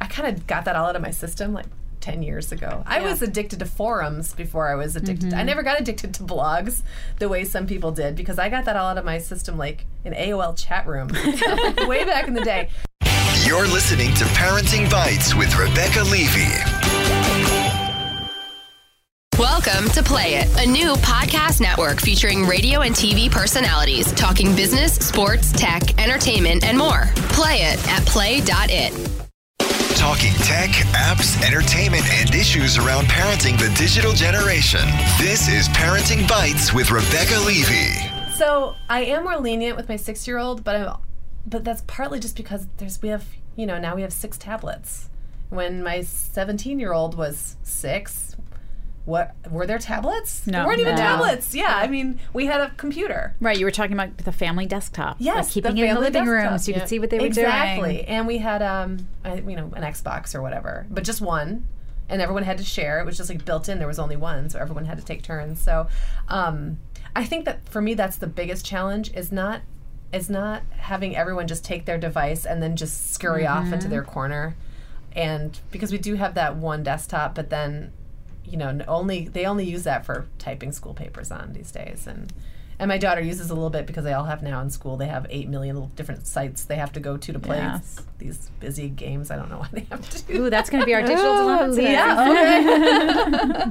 I 0.00 0.06
kind 0.06 0.34
of 0.36 0.46
got 0.46 0.64
that 0.66 0.76
all 0.76 0.86
out 0.86 0.96
of 0.96 1.02
my 1.02 1.10
system 1.10 1.52
like 1.52 1.66
10 2.02 2.22
years 2.22 2.52
ago. 2.52 2.82
I 2.86 3.00
was 3.00 3.22
addicted 3.22 3.60
to 3.60 3.66
forums 3.66 4.34
before 4.34 4.68
I 4.68 4.74
was 4.74 4.96
addicted. 4.96 5.30
To, 5.30 5.36
I 5.36 5.38
mm-hmm. 5.38 5.46
never 5.46 5.62
got 5.62 5.80
addicted 5.80 6.12
to 6.14 6.24
blogs 6.24 6.82
the 7.18 7.28
way 7.28 7.44
some 7.44 7.66
people 7.66 7.92
did 7.92 8.16
because 8.16 8.38
I 8.38 8.48
got 8.48 8.66
that 8.66 8.76
all 8.76 8.88
out 8.88 8.98
of 8.98 9.04
my 9.04 9.18
system 9.18 9.56
like 9.56 9.86
in 10.04 10.12
AOL 10.12 10.56
chat 10.56 10.86
room 10.86 11.08
way 11.88 12.04
back 12.04 12.28
in 12.28 12.34
the 12.34 12.42
day. 12.44 12.68
You're 13.44 13.66
listening 13.66 14.14
to 14.14 14.24
Parenting 14.24 14.86
Bytes 14.88 15.38
with 15.38 15.56
Rebecca 15.56 16.02
Levey. 16.04 16.48
Welcome 19.38 19.88
to 19.90 20.02
Play 20.02 20.34
It, 20.34 20.48
a 20.64 20.70
new 20.70 20.94
podcast 20.96 21.60
network 21.60 22.00
featuring 22.00 22.46
radio 22.46 22.82
and 22.82 22.94
TV 22.94 23.30
personalities 23.30 24.12
talking 24.12 24.54
business, 24.54 24.94
sports, 24.94 25.52
tech, 25.52 25.98
entertainment, 26.00 26.64
and 26.64 26.76
more. 26.76 27.10
Play 27.30 27.62
it 27.62 27.88
at 27.88 28.04
play.it. 28.06 29.31
Talking 29.96 30.32
tech, 30.38 30.70
apps, 30.94 31.40
entertainment, 31.46 32.04
and 32.12 32.34
issues 32.34 32.76
around 32.78 33.04
parenting 33.04 33.58
the 33.58 33.72
digital 33.76 34.12
generation. 34.12 34.80
This 35.18 35.48
is 35.48 35.68
Parenting 35.68 36.22
Bytes 36.26 36.74
with 36.74 36.90
Rebecca 36.90 37.38
Levey. 37.46 38.10
So 38.34 38.74
I 38.88 39.04
am 39.04 39.24
more 39.24 39.36
lenient 39.38 39.76
with 39.76 39.88
my 39.88 39.96
six 39.96 40.26
year 40.26 40.38
old, 40.38 40.64
but 40.64 40.76
I'm, 40.76 40.96
but 41.46 41.62
that's 41.62 41.82
partly 41.86 42.18
just 42.18 42.36
because 42.36 42.66
there's 42.78 43.00
we 43.00 43.10
have 43.10 43.24
you 43.54 43.66
know 43.66 43.78
now 43.78 43.94
we 43.94 44.02
have 44.02 44.12
six 44.12 44.36
tablets. 44.38 45.08
When 45.50 45.82
my 45.82 46.00
17 46.00 46.80
year 46.80 46.92
old 46.92 47.16
was 47.16 47.56
six, 47.62 48.31
what 49.04 49.34
were 49.50 49.66
there 49.66 49.78
tablets? 49.78 50.46
No. 50.46 50.58
there 50.58 50.66
weren't 50.66 50.80
even 50.80 50.94
No. 50.94 51.00
tablets. 51.00 51.54
Yeah, 51.54 51.74
I 51.76 51.88
mean 51.88 52.20
we 52.32 52.46
had 52.46 52.60
a 52.60 52.70
computer. 52.76 53.34
Right, 53.40 53.58
you 53.58 53.64
were 53.64 53.70
talking 53.72 53.94
about 53.94 54.16
the 54.18 54.32
family 54.32 54.66
desktop. 54.66 55.16
Yes, 55.18 55.46
like 55.46 55.52
keeping 55.54 55.74
the 55.74 55.82
it 55.82 55.84
in 55.84 55.88
the 55.90 55.94
family 56.02 56.10
living 56.10 56.28
room 56.28 56.58
so 56.58 56.68
you 56.70 56.74
Yeah. 56.74 56.80
could 56.80 56.88
see 56.88 56.98
what 57.00 57.10
they 57.10 57.18
were 57.18 57.26
exactly. 57.26 57.80
doing. 57.82 57.96
Exactly, 57.96 58.14
and 58.16 58.26
we 58.26 58.38
had 58.38 58.62
um, 58.62 59.08
I, 59.24 59.34
you 59.36 59.56
know, 59.56 59.70
an 59.74 59.82
Xbox 59.82 60.34
or 60.34 60.42
whatever, 60.42 60.86
but 60.90 61.02
just 61.04 61.20
one, 61.20 61.64
and 62.08 62.22
everyone 62.22 62.44
had 62.44 62.58
to 62.58 62.64
share. 62.64 63.00
It 63.00 63.06
was 63.06 63.16
just 63.16 63.28
like 63.28 63.44
built 63.44 63.68
in. 63.68 63.78
There 63.78 63.88
was 63.88 63.98
only 63.98 64.16
one, 64.16 64.50
so 64.50 64.58
everyone 64.60 64.84
had 64.84 64.98
to 64.98 65.04
take 65.04 65.22
turns. 65.22 65.60
So, 65.60 65.88
um, 66.28 66.78
I 67.16 67.24
think 67.24 67.44
that 67.46 67.68
for 67.68 67.80
me, 67.82 67.94
that's 67.94 68.16
the 68.16 68.26
biggest 68.28 68.64
challenge. 68.64 69.12
Is 69.14 69.32
not 69.32 69.62
is 70.12 70.28
not 70.30 70.62
having 70.76 71.16
everyone 71.16 71.48
just 71.48 71.64
take 71.64 71.86
their 71.86 71.96
device 71.98 72.44
and 72.44 72.62
then 72.62 72.76
just 72.76 73.12
scurry 73.12 73.46
off 73.46 73.64
Mm-hmm. 73.64 73.74
into 73.74 73.88
their 73.88 74.02
corner, 74.04 74.54
and 75.12 75.58
because 75.72 75.90
we 75.90 75.98
do 75.98 76.14
have 76.14 76.34
that 76.34 76.54
one 76.56 76.82
desktop, 76.82 77.34
but 77.34 77.50
then 77.50 77.92
you 78.44 78.56
know 78.56 78.80
only 78.88 79.28
they 79.28 79.46
only 79.46 79.64
use 79.64 79.84
that 79.84 80.04
for 80.04 80.26
typing 80.38 80.72
school 80.72 80.94
papers 80.94 81.30
on 81.30 81.52
these 81.52 81.70
days 81.72 82.06
and 82.06 82.32
And 82.78 82.88
my 82.88 82.98
daughter 82.98 83.20
uses 83.20 83.50
a 83.50 83.54
little 83.54 83.70
bit 83.70 83.86
because 83.86 84.02
they 84.02 84.12
all 84.14 84.24
have 84.24 84.42
now 84.42 84.60
in 84.60 84.68
school. 84.70 84.96
They 84.96 85.06
have 85.06 85.24
eight 85.30 85.48
million 85.48 85.76
little 85.76 85.90
different 85.94 86.26
sites 86.26 86.64
they 86.64 86.76
have 86.76 86.90
to 86.94 87.00
go 87.00 87.16
to 87.16 87.32
to 87.32 87.38
play 87.38 87.58
Yes. 87.58 88.00
these 88.18 88.50
busy 88.58 88.88
games. 88.88 89.30
I 89.30 89.36
don't 89.36 89.50
know 89.50 89.58
why 89.58 89.68
they 89.72 89.86
have 89.90 90.08
to 90.10 90.22
do. 90.24 90.32
Ooh, 90.46 90.50
that's 90.50 90.68
going 90.70 90.80
to 90.80 90.86
be 90.86 90.94
our 90.94 91.02
digital 91.02 91.36
dilemma 91.36 91.68
today. 91.76 91.92
Yeah. 91.92 92.30
Okay. 93.12 93.70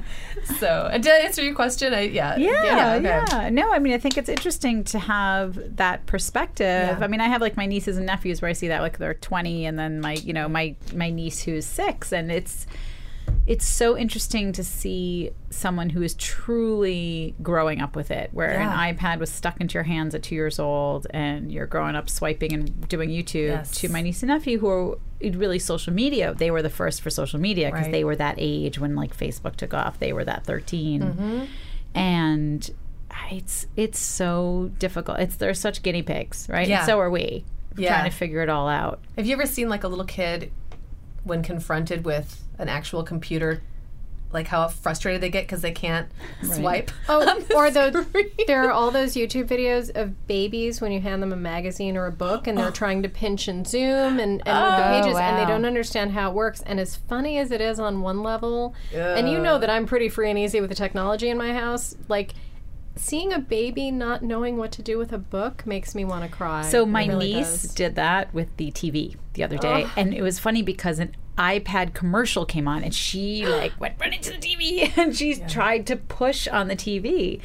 so, 0.59 0.67
uh, 0.67 0.97
did 0.97 1.07
I 1.11 1.17
answer 1.25 1.43
your 1.43 1.55
question? 1.55 1.93
I, 1.93 2.01
yeah. 2.01 2.37
Yeah, 2.37 2.95
okay. 2.95 3.03
yeah. 3.03 3.49
No, 3.49 3.73
I 3.73 3.79
mean, 3.79 3.93
I 3.93 3.97
think 3.97 4.17
it's 4.17 4.29
interesting 4.29 4.83
to 4.85 4.99
have 4.99 5.75
that 5.77 6.05
perspective. 6.05 6.97
Yeah. 6.97 6.99
I 7.01 7.07
mean, 7.07 7.21
I 7.21 7.27
have 7.27 7.41
like 7.41 7.57
my 7.57 7.65
nieces 7.65 7.97
and 7.97 8.05
nephews 8.05 8.41
where 8.41 8.49
I 8.49 8.53
see 8.53 8.69
that 8.69 8.81
like 8.81 8.97
they're 8.97 9.13
20 9.15 9.65
and 9.65 9.77
then 9.77 9.99
my, 9.99 10.13
you 10.13 10.31
know, 10.33 10.47
my 10.47 10.75
my 10.95 11.09
niece 11.09 11.41
who's 11.41 11.65
6 11.65 12.13
and 12.13 12.31
it's 12.31 12.65
it's 13.47 13.65
so 13.65 13.97
interesting 13.97 14.51
to 14.53 14.63
see 14.63 15.31
someone 15.49 15.89
who 15.89 16.01
is 16.01 16.13
truly 16.13 17.33
growing 17.41 17.81
up 17.81 17.95
with 17.95 18.11
it 18.11 18.29
where 18.33 18.51
Yeah. 18.53 18.71
an 18.71 18.95
iPad 18.95 19.19
was 19.19 19.31
stuck 19.31 19.59
into 19.59 19.73
your 19.73 19.83
hands 19.83 20.13
at 20.15 20.23
2 20.23 20.35
years 20.35 20.59
old 20.59 21.07
and 21.11 21.51
you're 21.51 21.65
growing 21.65 21.95
up 21.95 22.09
swiping 22.09 22.53
and 22.53 22.87
doing 22.87 23.09
YouTube 23.09 23.47
Yes. 23.49 23.71
to 23.79 23.89
my 23.89 24.01
niece 24.01 24.21
and 24.21 24.29
nephew 24.29 24.59
who 24.59 24.69
are 24.69 24.97
really 25.21 25.59
social 25.59 25.93
media. 25.93 26.33
They 26.35 26.51
were 26.51 26.61
the 26.61 26.69
first 26.69 27.01
for 27.01 27.09
social 27.09 27.39
media 27.39 27.69
because 27.71 27.85
Right. 27.85 27.91
they 27.91 28.03
were 28.03 28.15
that 28.15 28.35
age 28.37 28.79
when 28.79 28.95
like 28.95 29.15
Facebook 29.17 29.55
took 29.55 29.73
off. 29.73 29.99
They 29.99 30.13
were 30.13 30.23
that 30.25 30.45
13 30.45 31.01
mm-hmm. 31.01 31.45
and 31.95 32.69
it's 33.31 33.67
it's 33.75 33.99
so 33.99 34.71
difficult. 34.79 35.19
It's 35.19 35.35
they're 35.35 35.53
such 35.53 35.83
guinea 35.83 36.01
pigs, 36.03 36.47
right? 36.49 36.67
Yeah. 36.67 36.79
And 36.79 36.85
so 36.85 36.99
are 36.99 37.09
we. 37.09 37.43
Yeah. 37.77 37.95
Trying 37.95 38.11
to 38.11 38.15
figure 38.15 38.41
it 38.41 38.49
all 38.49 38.67
out. 38.67 38.99
Have 39.15 39.25
you 39.25 39.33
ever 39.33 39.45
seen 39.45 39.69
like 39.69 39.83
a 39.83 39.87
little 39.87 40.05
kid 40.05 40.51
when 41.23 41.43
confronted 41.43 42.05
with 42.05 42.43
an 42.57 42.69
actual 42.69 43.03
computer, 43.03 43.61
like 44.31 44.47
how 44.47 44.67
frustrated 44.67 45.21
they 45.21 45.29
get 45.29 45.43
because 45.43 45.61
they 45.61 45.71
can't 45.71 46.09
swipe? 46.43 46.91
Oh, 47.09 47.27
on 47.27 47.39
the 47.41 47.55
or 47.55 47.69
those 47.69 48.05
there 48.47 48.63
are 48.63 48.71
all 48.71 48.91
those 48.91 49.13
YouTube 49.13 49.47
videos 49.47 49.93
of 49.95 50.27
babies 50.27 50.79
when 50.79 50.91
you 50.91 51.01
hand 51.01 51.21
them 51.21 51.33
a 51.33 51.37
magazine 51.37 51.97
or 51.97 52.05
a 52.05 52.11
book 52.11 52.47
and 52.47 52.57
they're 52.57 52.67
oh. 52.67 52.71
trying 52.71 53.03
to 53.03 53.09
pinch 53.09 53.47
and 53.47 53.67
zoom 53.67 54.19
and, 54.19 54.41
and 54.45 54.69
move 54.69 54.77
the 54.77 55.01
pages 55.01 55.17
and 55.17 55.37
they 55.37 55.45
don't 55.45 55.65
understand 55.65 56.11
how 56.11 56.29
it 56.29 56.33
works. 56.33 56.61
And 56.65 56.79
as 56.79 56.95
funny 56.95 57.37
as 57.37 57.51
it 57.51 57.61
is 57.61 57.79
on 57.79 58.01
one 58.01 58.23
level, 58.23 58.73
and 58.93 59.29
you 59.29 59.39
know 59.39 59.59
that 59.59 59.69
I'm 59.69 59.85
pretty 59.85 60.09
free 60.09 60.29
and 60.29 60.39
easy 60.39 60.61
with 60.61 60.69
the 60.69 60.75
technology 60.75 61.29
in 61.29 61.37
my 61.37 61.53
house, 61.53 61.95
like 62.07 62.33
seeing 62.95 63.33
a 63.33 63.39
baby 63.39 63.91
not 63.91 64.21
knowing 64.23 64.57
what 64.57 64.71
to 64.73 64.81
do 64.81 64.97
with 64.97 65.11
a 65.13 65.17
book 65.17 65.65
makes 65.65 65.95
me 65.95 66.05
want 66.05 66.23
to 66.23 66.29
cry. 66.29 66.63
So 66.63 66.85
my 66.85 67.05
really 67.05 67.33
niece 67.33 67.63
does. 67.63 67.73
did 67.73 67.95
that 67.95 68.33
with 68.33 68.55
the 68.57 68.71
TV 68.71 69.15
the 69.33 69.43
other 69.43 69.57
day, 69.57 69.85
oh. 69.85 69.93
and 69.95 70.13
it 70.13 70.21
was 70.21 70.39
funny 70.39 70.61
because 70.61 70.99
an 70.99 71.15
iPad 71.37 71.93
commercial 71.93 72.45
came 72.45 72.67
on, 72.67 72.83
and 72.83 72.93
she 72.93 73.45
like 73.47 73.79
went 73.79 73.95
right 73.99 74.13
into 74.13 74.31
the 74.31 74.37
TV, 74.37 74.91
and 74.97 75.15
she 75.15 75.35
tried 75.35 75.87
to 75.87 75.95
push 75.95 76.47
on 76.47 76.67
the 76.67 76.75
TV. 76.75 77.41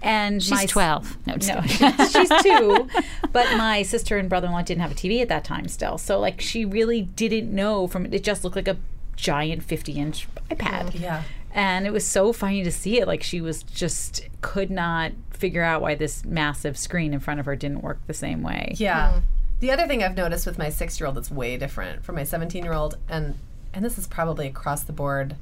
And 0.00 0.40
She's 0.40 0.52
my 0.52 0.64
12. 0.64 1.26
No, 1.26 1.32
No, 1.32 1.38
kidding. 1.38 2.06
she's 2.12 2.28
two. 2.42 2.88
But 3.32 3.56
my 3.56 3.82
sister 3.82 4.16
and 4.16 4.28
brother-in-law 4.28 4.62
didn't 4.62 4.80
have 4.80 4.92
a 4.92 4.94
TV 4.94 5.20
at 5.20 5.28
that 5.28 5.42
time 5.42 5.66
still, 5.66 5.98
so 5.98 6.20
like 6.20 6.40
she 6.40 6.64
really 6.64 7.02
didn't 7.02 7.52
know 7.52 7.88
from 7.88 8.06
it. 8.06 8.22
Just 8.22 8.44
looked 8.44 8.54
like 8.54 8.68
a 8.68 8.76
giant 9.16 9.66
50-inch 9.66 10.28
iPad. 10.50 10.98
Yeah. 11.00 11.24
And 11.52 11.86
it 11.86 11.92
was 11.92 12.06
so 12.06 12.32
funny 12.32 12.62
to 12.62 12.70
see 12.70 13.00
it. 13.00 13.06
Like 13.06 13.22
she 13.22 13.40
was 13.40 13.62
just 13.62 14.28
could 14.40 14.70
not 14.70 15.12
figure 15.30 15.62
out 15.62 15.80
why 15.80 15.94
this 15.94 16.24
massive 16.24 16.76
screen 16.76 17.14
in 17.14 17.20
front 17.20 17.40
of 17.40 17.46
her 17.46 17.56
didn't 17.56 17.82
work 17.82 18.00
the 18.06 18.14
same 18.14 18.42
way. 18.42 18.74
Yeah. 18.76 19.20
The 19.60 19.70
other 19.70 19.86
thing 19.86 20.02
I've 20.02 20.16
noticed 20.16 20.46
with 20.46 20.58
my 20.58 20.68
six 20.68 21.00
year 21.00 21.06
old 21.06 21.16
that's 21.16 21.30
way 21.30 21.56
different 21.56 22.04
from 22.04 22.14
my 22.16 22.24
17 22.24 22.62
year 22.62 22.74
old, 22.74 22.96
and, 23.08 23.34
and 23.72 23.84
this 23.84 23.98
is 23.98 24.06
probably 24.06 24.46
across 24.46 24.82
the 24.82 24.92
board 24.92 25.36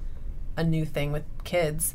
a 0.56 0.64
new 0.64 0.86
thing 0.86 1.12
with 1.12 1.24
kids, 1.44 1.94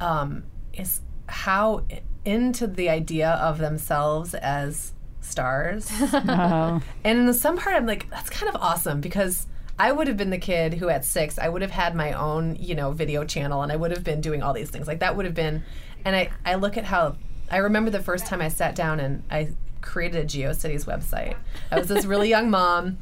um, 0.00 0.44
is 0.74 1.00
how 1.26 1.84
into 2.24 2.66
the 2.66 2.88
idea 2.90 3.30
of 3.30 3.58
themselves 3.58 4.34
as 4.34 4.92
stars. 5.20 5.90
And 6.12 6.82
in 7.04 7.34
some 7.34 7.56
part, 7.56 7.76
I'm 7.76 7.86
like, 7.86 8.08
that's 8.10 8.30
kind 8.30 8.54
of 8.54 8.60
awesome 8.60 9.00
because 9.00 9.46
I 9.78 9.90
would 9.90 10.06
have 10.06 10.16
been 10.16 10.30
the 10.30 10.38
kid 10.38 10.74
who 10.74 10.88
at 10.88 11.04
six, 11.04 11.38
I 11.38 11.48
would 11.48 11.62
have 11.62 11.70
had 11.70 11.94
my 11.94 12.12
own, 12.12 12.56
you 12.60 12.74
know, 12.74 12.92
video 12.92 13.24
channel 13.24 13.62
and 13.62 13.72
I 13.72 13.76
would 13.76 13.90
have 13.90 14.04
been 14.04 14.20
doing 14.20 14.42
all 14.42 14.52
these 14.52 14.70
things. 14.70 14.86
Like 14.86 15.00
that 15.00 15.16
would 15.16 15.24
have 15.24 15.34
been, 15.34 15.64
and 16.04 16.14
I, 16.14 16.30
I 16.44 16.54
look 16.54 16.76
at 16.76 16.84
how, 16.84 17.16
I 17.50 17.58
remember 17.58 17.90
the 17.90 18.02
first 18.02 18.26
time 18.26 18.40
I 18.40 18.48
sat 18.48 18.74
down 18.74 19.00
and 19.00 19.24
I 19.30 19.48
created 19.80 20.24
a 20.24 20.28
GeoCities 20.28 20.84
website. 20.84 21.36
I 21.70 21.78
was 21.78 21.88
this 21.88 22.04
really 22.04 22.28
young 22.28 22.50
mom 22.50 22.98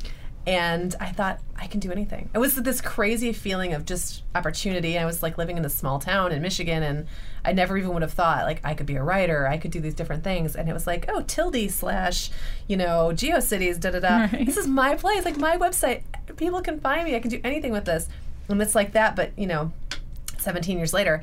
and 0.47 0.95
I 1.01 1.13
thought 1.13 1.39
I 1.57 1.69
can 1.69 1.79
do 1.79 1.93
anything. 1.93 2.29
It 2.35 2.39
was 2.39 2.57
this 2.57 2.81
crazy 2.81 3.33
feeling 3.33 3.75
of 3.75 3.85
just 3.85 4.25
opportunity. 4.35 4.99
I 4.99 5.05
was 5.05 5.23
like 5.23 5.39
living 5.39 5.57
in 5.57 5.65
a 5.65 5.69
small 5.69 6.01
town 6.01 6.33
in 6.33 6.43
Michigan, 6.43 6.83
and 6.83 7.07
I 7.45 7.53
never 7.53 7.79
even 7.79 7.93
would 7.93 8.03
have 8.03 8.13
thought 8.13 8.45
like 8.45 8.61
I 8.65 8.75
could 8.75 8.87
be 8.87 8.97
a 8.97 9.03
writer, 9.03 9.47
I 9.47 9.59
could 9.59 9.71
do 9.71 9.81
these 9.81 9.95
different 9.95 10.25
things. 10.25 10.57
And 10.57 10.69
it 10.69 10.73
was 10.73 10.87
like, 10.87 11.07
oh, 11.09 11.23
tilde 11.23 11.71
slash, 11.71 12.31
you 12.67 12.77
know, 12.77 13.11
GeoCities, 13.13 13.79
da 13.79 13.91
da 13.91 14.01
da. 14.01 14.27
This 14.45 14.57
is 14.57 14.67
my 14.67 14.97
place, 14.97 15.25
like 15.25 15.37
my 15.37 15.57
website. 15.57 16.03
People 16.37 16.61
can 16.61 16.81
find 16.81 17.05
me. 17.05 17.15
I 17.15 17.21
can 17.21 17.31
do 17.31 17.41
anything 17.45 17.73
with 17.73 17.85
this, 17.85 18.09
and 18.49 18.61
it's 18.61 18.75
like 18.75 18.93
that. 18.93 19.15
But 19.15 19.31
you 19.39 19.47
know, 19.47 19.73
17 20.39 20.77
years 20.77 20.93
later, 20.93 21.23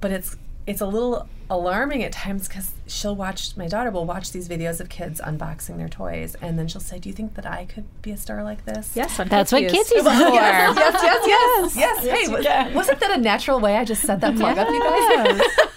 but 0.00 0.10
it's 0.10 0.36
it's 0.66 0.80
a 0.80 0.86
little 0.86 1.28
alarming 1.50 2.02
at 2.02 2.10
times 2.12 2.48
because 2.48 2.72
she'll 2.86 3.14
watch 3.14 3.56
my 3.56 3.66
daughter 3.68 3.90
will 3.90 4.06
watch 4.06 4.32
these 4.32 4.48
videos 4.48 4.80
of 4.80 4.88
kids 4.88 5.20
unboxing 5.20 5.76
their 5.76 5.88
toys 5.88 6.34
and 6.40 6.58
then 6.58 6.66
she'll 6.66 6.80
say 6.80 6.98
do 6.98 7.08
you 7.08 7.14
think 7.14 7.34
that 7.34 7.44
i 7.46 7.64
could 7.66 7.84
be 8.02 8.10
a 8.10 8.16
star 8.16 8.42
like 8.42 8.64
this? 8.64 8.92
Yes, 8.94 9.18
on 9.20 9.28
That's 9.28 9.52
what 9.52 9.60
Kids 9.60 9.72
kids 9.72 9.90
Use. 9.90 10.04
use 10.04 10.14
it 10.14 10.28
for. 10.28 10.34
yes 10.34 10.76
yes 11.02 11.76
yes 11.76 12.04
yes, 12.04 12.04
hey 12.04 12.28
wa- 12.32 12.74
wasn't 12.74 13.00
that 13.00 13.10
a 13.18 13.20
natural 13.20 13.60
way 13.60 13.76
i 13.76 13.84
just 13.84 14.02
set 14.02 14.20
that 14.20 14.34
plug 14.36 14.56
up 14.58 14.68
you 14.70 14.80
guys? 14.82 15.42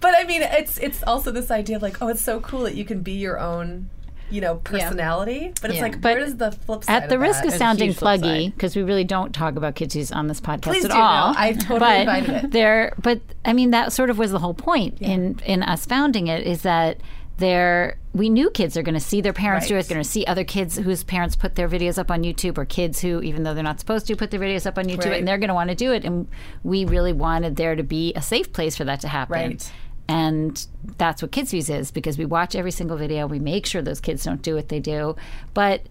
But 0.00 0.14
i 0.16 0.24
mean 0.24 0.42
it's 0.42 0.76
it's 0.78 1.02
also 1.04 1.30
this 1.30 1.50
idea 1.50 1.76
of 1.76 1.82
like 1.82 2.00
oh 2.02 2.08
it's 2.08 2.20
so 2.20 2.38
cool 2.40 2.60
that 2.60 2.74
you 2.74 2.84
can 2.84 3.00
be 3.00 3.12
your 3.12 3.38
own 3.40 3.88
you 4.30 4.40
know 4.40 4.56
personality 4.56 5.52
but 5.60 5.70
it's 5.70 5.76
Yeah. 5.76 5.82
like 5.82 6.00
But 6.00 6.16
where 6.16 6.24
does 6.24 6.36
the 6.36 6.50
flip 6.52 6.84
side 6.84 7.02
At 7.04 7.08
the 7.08 7.16
of 7.16 7.20
risk 7.20 7.42
that? 7.42 7.52
of 7.52 7.58
sounding 7.58 7.88
huge 7.90 7.98
pluggy, 7.98 8.52
because 8.54 8.74
we 8.76 8.82
really 8.82 9.04
don't 9.04 9.32
talk 9.34 9.56
about 9.56 9.74
KidzVuz 9.76 10.14
on 10.14 10.26
this 10.28 10.40
podcast 10.40 10.62
Please 10.62 10.84
at 10.84 10.90
do, 10.90 10.96
no, 10.96 11.02
all. 11.02 11.34
I 11.36 11.52
totally 11.52 11.78
but 11.80 12.00
invited 12.00 12.44
it. 12.44 12.50
There, 12.50 12.94
but 13.02 13.20
I 13.44 13.52
mean, 13.52 13.70
that 13.70 13.92
sort 13.92 14.10
of 14.10 14.18
was 14.18 14.30
the 14.32 14.38
whole 14.38 14.54
point 14.54 15.00
in 15.00 15.40
in 15.44 15.62
us 15.62 15.84
founding 15.86 16.26
it. 16.28 16.46
Is 16.46 16.62
that 16.62 16.98
there 17.38 17.96
we 18.12 18.30
knew 18.30 18.48
kids 18.48 18.76
are 18.76 18.82
going 18.82 18.94
to 18.94 19.00
see 19.00 19.20
their 19.20 19.32
parents 19.32 19.66
do 19.66 19.74
Right. 19.74 19.84
it, 19.84 19.88
going 19.88 20.00
to 20.02 20.08
see 20.08 20.24
other 20.24 20.44
kids 20.44 20.78
whose 20.78 21.02
parents 21.02 21.34
put 21.34 21.56
their 21.56 21.68
videos 21.68 21.98
up 21.98 22.08
on 22.10 22.22
YouTube, 22.22 22.56
or 22.58 22.64
kids 22.64 23.00
who, 23.00 23.20
even 23.22 23.42
though 23.42 23.54
they're 23.54 23.64
not 23.64 23.80
supposed 23.80 24.06
to, 24.06 24.14
put 24.14 24.30
their 24.30 24.38
videos 24.38 24.66
up 24.66 24.78
on 24.78 24.84
YouTube, 24.84 25.06
Right. 25.06 25.18
and 25.18 25.26
they're 25.26 25.38
going 25.38 25.48
to 25.48 25.54
want 25.54 25.70
to 25.70 25.74
do 25.74 25.92
it. 25.92 26.04
And 26.04 26.28
we 26.62 26.84
really 26.84 27.12
wanted 27.12 27.56
there 27.56 27.74
to 27.74 27.82
be 27.82 28.12
a 28.14 28.22
safe 28.22 28.52
place 28.52 28.76
for 28.76 28.84
that 28.84 29.00
to 29.00 29.08
happen. 29.08 29.32
Right. 29.34 29.72
And 30.08 30.66
that's 30.98 31.22
what 31.22 31.30
KidzVuz 31.30 31.74
is 31.74 31.90
because 31.90 32.18
we 32.18 32.26
watch 32.26 32.54
every 32.54 32.70
single 32.70 32.96
video. 32.96 33.26
We 33.26 33.38
make 33.38 33.64
sure 33.66 33.80
those 33.80 34.00
kids 34.00 34.24
don't 34.24 34.42
do 34.42 34.54
what 34.54 34.68
they 34.68 34.78
do. 34.80 35.16
But 35.54 35.82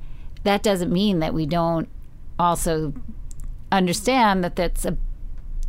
that 0.44 0.62
doesn't 0.62 0.92
mean 0.92 1.20
that 1.20 1.34
we 1.34 1.46
don't 1.46 1.90
also 2.38 2.94
understand 3.72 4.44
that 4.44 4.56
that's 4.56 4.86
a 4.86 4.98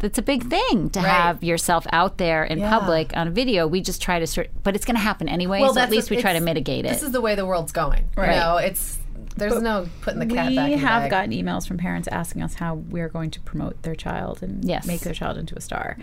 that's 0.00 0.18
a 0.18 0.22
big 0.22 0.44
thing 0.50 0.90
to 0.90 0.98
Right. 1.00 1.08
have 1.08 1.42
yourself 1.42 1.86
out 1.90 2.18
there 2.18 2.44
in 2.44 2.58
Yeah. 2.58 2.68
public 2.78 3.16
on 3.16 3.28
a 3.28 3.30
video. 3.30 3.66
We 3.66 3.80
just 3.80 4.02
try 4.02 4.18
to 4.18 4.26
sort, 4.26 4.50
but 4.62 4.74
it's 4.74 4.84
going 4.84 4.96
to 4.96 5.00
happen 5.00 5.28
anyway. 5.30 5.60
Well, 5.62 5.72
so 5.72 5.80
at 5.80 5.90
least 5.90 6.10
we 6.10 6.16
try 6.18 6.34
to 6.34 6.40
mitigate 6.40 6.84
it. 6.84 6.88
this 6.88 7.02
is 7.02 7.12
the 7.12 7.22
way 7.22 7.34
the 7.34 7.46
world's 7.46 7.72
going 7.72 8.08
Right. 8.14 8.34
you 8.34 8.40
know 8.40 8.56
it's 8.58 8.98
there's 9.36 9.60
no 9.62 9.88
putting 10.02 10.20
the 10.20 10.26
cat 10.26 10.48
we 10.48 10.56
back 10.56 10.70
in 10.72 10.80
the 10.80 10.86
have 10.86 11.10
gotten 11.10 11.30
emails 11.32 11.66
from 11.66 11.76
parents 11.78 12.06
asking 12.08 12.42
us 12.42 12.54
how 12.54 12.74
we're 12.74 13.08
going 13.08 13.30
to 13.32 13.40
promote 13.40 13.82
their 13.82 13.94
child 13.94 14.42
and 14.42 14.64
Yes. 14.64 14.86
make 14.86 15.00
their 15.00 15.14
child 15.14 15.36
into 15.38 15.54
a 15.56 15.60
star, 15.60 15.96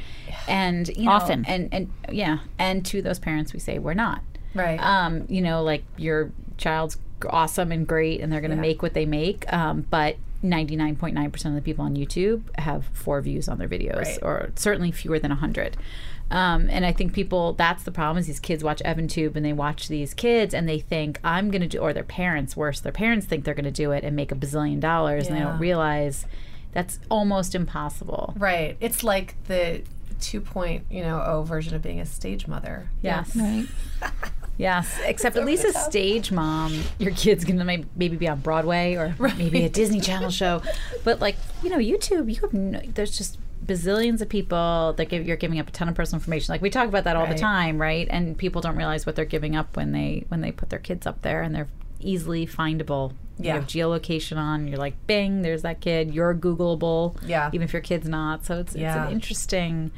and 0.48 0.88
you 0.90 1.06
know, 1.06 1.12
Often. 1.12 1.46
and 1.46 1.70
and 1.72 1.92
yeah, 2.12 2.40
and 2.60 2.86
to 2.88 3.02
those 3.02 3.20
parents 3.20 3.54
we 3.54 3.60
say 3.60 3.80
we're 3.80 3.94
not. 3.94 4.22
Right. 4.54 4.78
Um, 4.80 5.26
you 5.30 5.42
know, 5.42 5.64
like 5.64 5.84
your 5.98 6.32
child's 6.58 6.98
awesome 7.30 7.72
and 7.72 7.88
great, 7.88 8.20
and 8.22 8.32
they're 8.32 8.42
going 8.42 8.52
to 8.52 8.58
make 8.58 8.82
what 8.82 8.94
they 8.94 9.06
make, 9.06 9.52
um, 9.54 9.86
but. 9.90 10.18
99.9% 10.44 11.46
of 11.46 11.54
the 11.54 11.62
people 11.62 11.86
on 11.86 11.96
YouTube 11.96 12.42
have 12.58 12.86
four 12.94 13.22
views 13.22 13.48
on 13.48 13.60
their 13.60 13.68
videos, 13.68 14.06
Right. 14.06 14.20
or 14.24 14.50
certainly 14.56 14.92
fewer 14.92 15.20
than 15.20 15.30
100. 15.30 15.78
Um, 16.32 16.70
and 16.70 16.86
I 16.86 16.94
think 16.94 17.14
people, 17.14 17.54
that's 17.54 17.84
the 17.84 17.92
problem 17.92 18.18
is 18.18 18.28
these 18.28 18.40
kids 18.40 18.64
watch 18.64 18.82
EvanTube 18.86 19.36
and 19.36 19.46
they 19.46 19.54
watch 19.54 19.90
these 19.90 20.14
kids 20.14 20.54
and 20.54 20.68
they 20.68 20.80
think, 20.80 21.20
I'm 21.24 21.52
going 21.52 21.62
to 21.62 21.68
do, 21.68 21.80
or 21.80 21.92
their 21.92 22.04
parents, 22.04 22.56
worse, 22.56 22.80
their 22.80 22.94
parents 22.94 23.26
think 23.26 23.44
they're 23.44 23.54
going 23.54 23.66
to 23.66 23.72
do 23.72 23.92
it 23.92 24.04
and 24.04 24.16
make 24.16 24.32
a 24.32 24.36
bazillion 24.36 24.80
dollars 24.80 25.28
and 25.28 25.36
they 25.36 25.42
don't 25.42 25.60
realize 25.60 26.26
that's 26.72 27.00
almost 27.10 27.54
impossible. 27.54 28.34
Right. 28.38 28.78
It's 28.80 29.04
like 29.04 29.36
the 29.48 29.84
2.0 30.22 30.84
you 30.90 31.04
know, 31.04 31.22
oh 31.26 31.44
version 31.44 31.76
of 31.76 31.82
being 31.82 32.00
a 32.00 32.06
stage 32.06 32.48
mother. 32.48 32.90
Yes. 33.02 33.36
Right. 33.36 33.68
Yes. 34.58 35.00
Except 35.06 35.38
at 35.38 35.46
least 35.46 35.66
a 35.66 35.74
stage 35.74 36.32
mom, 36.32 36.84
your 37.00 37.14
kid's 37.14 37.46
going 37.46 37.58
to 37.58 37.66
may- 37.66 37.86
maybe 37.96 38.16
be 38.16 38.28
on 38.28 38.42
Broadway 38.42 38.94
or 38.94 39.16
maybe 39.20 39.64
a 39.66 39.70
Disney 39.70 40.00
Channel 40.00 40.30
show. 40.30 40.62
But 41.04 41.20
like, 41.20 41.36
you 41.64 41.72
know, 41.72 41.78
YouTube, 41.78 42.32
you 42.32 42.40
have 42.42 42.54
no, 42.54 42.80
there's 42.94 43.18
just 43.18 43.40
bazillions 43.66 44.22
of 44.22 44.30
people 44.30 44.94
that 44.98 45.06
give, 45.06 45.26
you're 45.28 45.38
giving 45.38 45.60
up 45.60 45.68
a 45.68 45.72
ton 45.72 45.88
of 45.90 45.96
personal 45.96 46.20
information. 46.20 46.52
Like 46.54 46.62
we 46.62 46.70
talk 46.70 46.88
about 46.88 47.04
that 47.06 47.16
all 47.16 47.28
the 47.28 47.36
time, 47.38 47.80
right? 47.80 48.08
And 48.10 48.38
people 48.38 48.62
don't 48.62 48.76
realize 48.76 49.06
what 49.06 49.16
they're 49.16 49.26
giving 49.26 49.56
up 49.56 49.76
when 49.78 49.92
they 49.92 50.26
when 50.30 50.42
they 50.42 50.52
put 50.52 50.70
their 50.70 50.80
kids 50.80 51.06
up 51.06 51.22
there 51.22 51.42
and 51.42 51.54
they're 51.54 51.68
easily 52.00 52.48
findable. 52.48 53.14
Yeah. 53.38 53.54
You 53.56 53.60
have 53.62 53.68
geolocation 53.70 54.38
on, 54.38 54.68
you're 54.68 54.78
like, 54.78 54.96
bing, 55.08 55.42
there's 55.42 55.62
that 55.64 55.82
kid. 55.82 56.14
You're 56.14 56.34
Googleable. 56.36 57.16
Yeah. 57.26 57.50
Even 57.54 57.64
if 57.66 57.74
your 57.74 57.82
kid's 57.82 58.08
not. 58.08 58.46
So 58.46 58.60
it's, 58.60 58.76
Yeah. 58.76 59.02
it's 59.04 59.08
an 59.08 59.14
interesting 59.14 59.92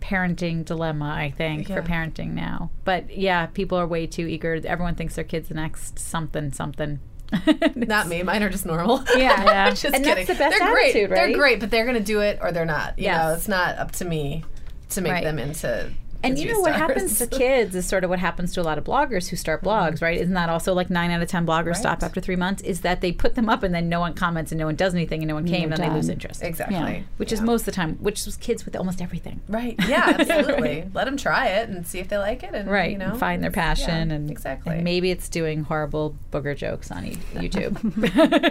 parenting 0.00 0.64
dilemma, 0.64 1.12
I 1.14 1.30
think, 1.30 1.68
Yeah. 1.68 1.76
for 1.76 1.82
parenting 1.82 2.32
now. 2.32 2.70
But 2.84 3.16
yeah, 3.16 3.46
people 3.46 3.76
are 3.78 3.86
way 3.86 4.06
too 4.06 4.26
eager. 4.26 4.60
Everyone 4.64 4.94
thinks 4.94 5.16
their 5.16 5.24
kid's 5.24 5.48
the 5.48 5.54
next 5.54 5.98
something 5.98 6.52
something. 6.52 7.00
Not 7.74 8.08
me. 8.08 8.22
Mine 8.22 8.42
are 8.42 8.48
just 8.48 8.64
normal. 8.66 9.02
Yeah, 9.16 9.44
yeah. 9.44 9.70
just 9.74 9.84
And 9.84 10.04
that's 10.04 10.20
kidding. 10.20 10.26
the 10.26 10.34
best 10.34 10.58
they're 10.58 10.72
great. 10.72 10.90
attitude, 10.90 11.10
They're 11.10 11.32
great, 11.32 11.60
but 11.60 11.70
they're 11.70 11.84
going 11.84 11.96
to 11.98 12.02
do 12.04 12.20
it 12.20 12.38
or 12.40 12.52
they're 12.52 12.64
not. 12.64 12.98
You 12.98 13.04
Yes. 13.04 13.22
know, 13.22 13.34
it's 13.34 13.48
not 13.48 13.78
up 13.78 13.92
to 13.92 14.04
me 14.04 14.44
to 14.90 15.00
make 15.00 15.12
Right. 15.12 15.24
them 15.24 15.38
into. 15.38 15.90
And 16.22 16.38
you 16.38 16.52
know 16.52 16.60
what 16.60 16.74
stars. 16.74 16.90
happens 16.90 17.18
to 17.18 17.26
kids 17.38 17.74
is 17.74 17.86
sort 17.86 18.04
of 18.04 18.10
what 18.10 18.18
happens 18.18 18.52
to 18.54 18.60
a 18.60 18.62
lot 18.62 18.78
of 18.78 18.84
bloggers 18.84 19.28
who 19.28 19.36
start 19.36 19.62
mm-hmm. 19.62 19.68
blogs, 19.68 20.02
right? 20.02 20.18
Isn't 20.18 20.34
that 20.34 20.48
also 20.48 20.74
like 20.74 20.90
nine 20.90 21.10
out 21.10 21.22
of 21.22 21.28
ten 21.28 21.46
bloggers 21.46 21.76
stop 21.76 22.02
after 22.02 22.20
three 22.20 22.36
months? 22.36 22.62
Is 22.62 22.80
that 22.80 23.00
they 23.00 23.12
put 23.12 23.34
them 23.34 23.48
up 23.48 23.62
and 23.62 23.74
then 23.74 23.88
no 23.88 24.00
one 24.00 24.14
comments 24.14 24.52
and 24.52 24.58
no 24.58 24.66
one 24.66 24.76
does 24.76 24.94
anything 24.94 25.22
and 25.22 25.28
no 25.28 25.34
one 25.34 25.46
came 25.46 25.72
and 25.72 25.82
they 25.82 25.90
lose 25.90 26.08
interest. 26.08 26.42
Exactly. 26.42 26.76
Yeah. 26.76 27.02
Which 27.16 27.32
is 27.32 27.40
most 27.40 27.62
of 27.62 27.66
the 27.66 27.72
time, 27.72 27.96
which 27.96 28.24
was 28.26 28.36
kids 28.36 28.64
with 28.64 28.76
almost 28.76 29.00
everything. 29.00 29.40
Right. 29.48 29.76
Yeah, 29.88 30.16
absolutely. 30.18 30.84
Let 30.92 31.06
them 31.06 31.16
try 31.16 31.46
it 31.46 31.70
and 31.70 31.86
see 31.86 31.98
if 31.98 32.08
they 32.08 32.18
like 32.18 32.42
it 32.42 32.54
and 32.54 32.68
Right, 32.68 32.90
you 32.90 32.98
know 32.98 33.12
and 33.12 33.18
find 33.18 33.42
their 33.42 33.50
passion 33.50 34.10
yeah, 34.10 34.16
and 34.16 34.30
exactly. 34.30 34.74
and 34.74 34.84
maybe 34.84 35.10
it's 35.10 35.30
doing 35.30 35.64
horrible 35.64 36.14
booger 36.30 36.54
jokes 36.54 36.90
on 36.90 37.04
YouTube. 37.34 37.80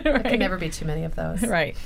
there 0.01 0.19
can 0.19 0.39
never 0.39 0.57
be 0.57 0.69
too 0.69 0.85
many 0.85 1.03
of 1.03 1.15
those. 1.15 1.43
right. 1.43 1.77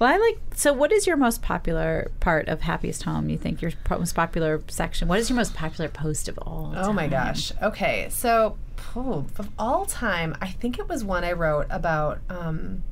Well, 0.00 0.10
I 0.10 0.16
like. 0.16 0.38
So, 0.54 0.72
what 0.72 0.92
is 0.92 1.06
your 1.06 1.18
most 1.18 1.42
popular 1.42 2.10
part 2.20 2.48
of 2.48 2.62
Happiest 2.62 3.02
Home? 3.02 3.28
You 3.28 3.36
think 3.36 3.60
your 3.60 3.72
most 3.90 4.14
popular 4.14 4.62
section? 4.66 5.08
What 5.08 5.18
is 5.18 5.28
your 5.28 5.36
most 5.36 5.54
popular 5.54 5.90
post 5.90 6.26
of 6.26 6.38
all? 6.38 6.72
Oh 6.74 6.90
my 6.90 7.06
gosh. 7.06 7.52
Okay, 7.62 8.08
so 8.10 8.56
oh, 8.96 9.26
of 9.38 9.50
all 9.58 9.84
time, 9.84 10.34
I 10.40 10.48
think 10.48 10.78
it 10.78 10.88
was 10.88 11.04
one 11.04 11.22
I 11.22 11.32
wrote 11.32 11.66
about 11.68 12.20
um, 12.30 12.82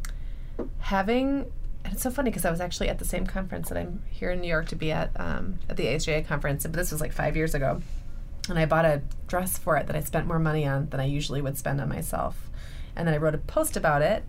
having. 0.80 1.50
And 1.82 1.94
it's 1.94 2.02
so 2.02 2.10
funny 2.10 2.28
because 2.28 2.44
I 2.44 2.50
was 2.50 2.60
actually 2.60 2.90
at 2.90 2.98
the 2.98 3.06
same 3.06 3.26
conference 3.26 3.70
that 3.70 3.78
I'm 3.78 4.02
here 4.10 4.30
in 4.30 4.42
New 4.42 4.48
York 4.48 4.68
to 4.68 4.76
be 4.76 4.92
at 4.92 5.10
um, 5.18 5.60
at 5.70 5.78
the 5.78 5.86
ASJA 5.86 6.26
conference, 6.26 6.64
but 6.64 6.74
this 6.74 6.92
was 6.92 7.00
like 7.00 7.12
five 7.12 7.38
years 7.38 7.54
ago, 7.54 7.80
and 8.50 8.58
I 8.58 8.66
bought 8.66 8.84
a 8.84 9.00
dress 9.28 9.56
for 9.56 9.78
it 9.78 9.86
that 9.86 9.96
I 9.96 10.00
spent 10.00 10.26
more 10.26 10.38
money 10.38 10.66
on 10.66 10.90
than 10.90 11.00
I 11.00 11.06
usually 11.06 11.40
would 11.40 11.56
spend 11.56 11.80
on 11.80 11.88
myself, 11.88 12.50
and 12.94 13.08
then 13.08 13.14
I 13.14 13.16
wrote 13.16 13.34
a 13.34 13.38
post 13.38 13.78
about 13.78 14.02
it, 14.02 14.24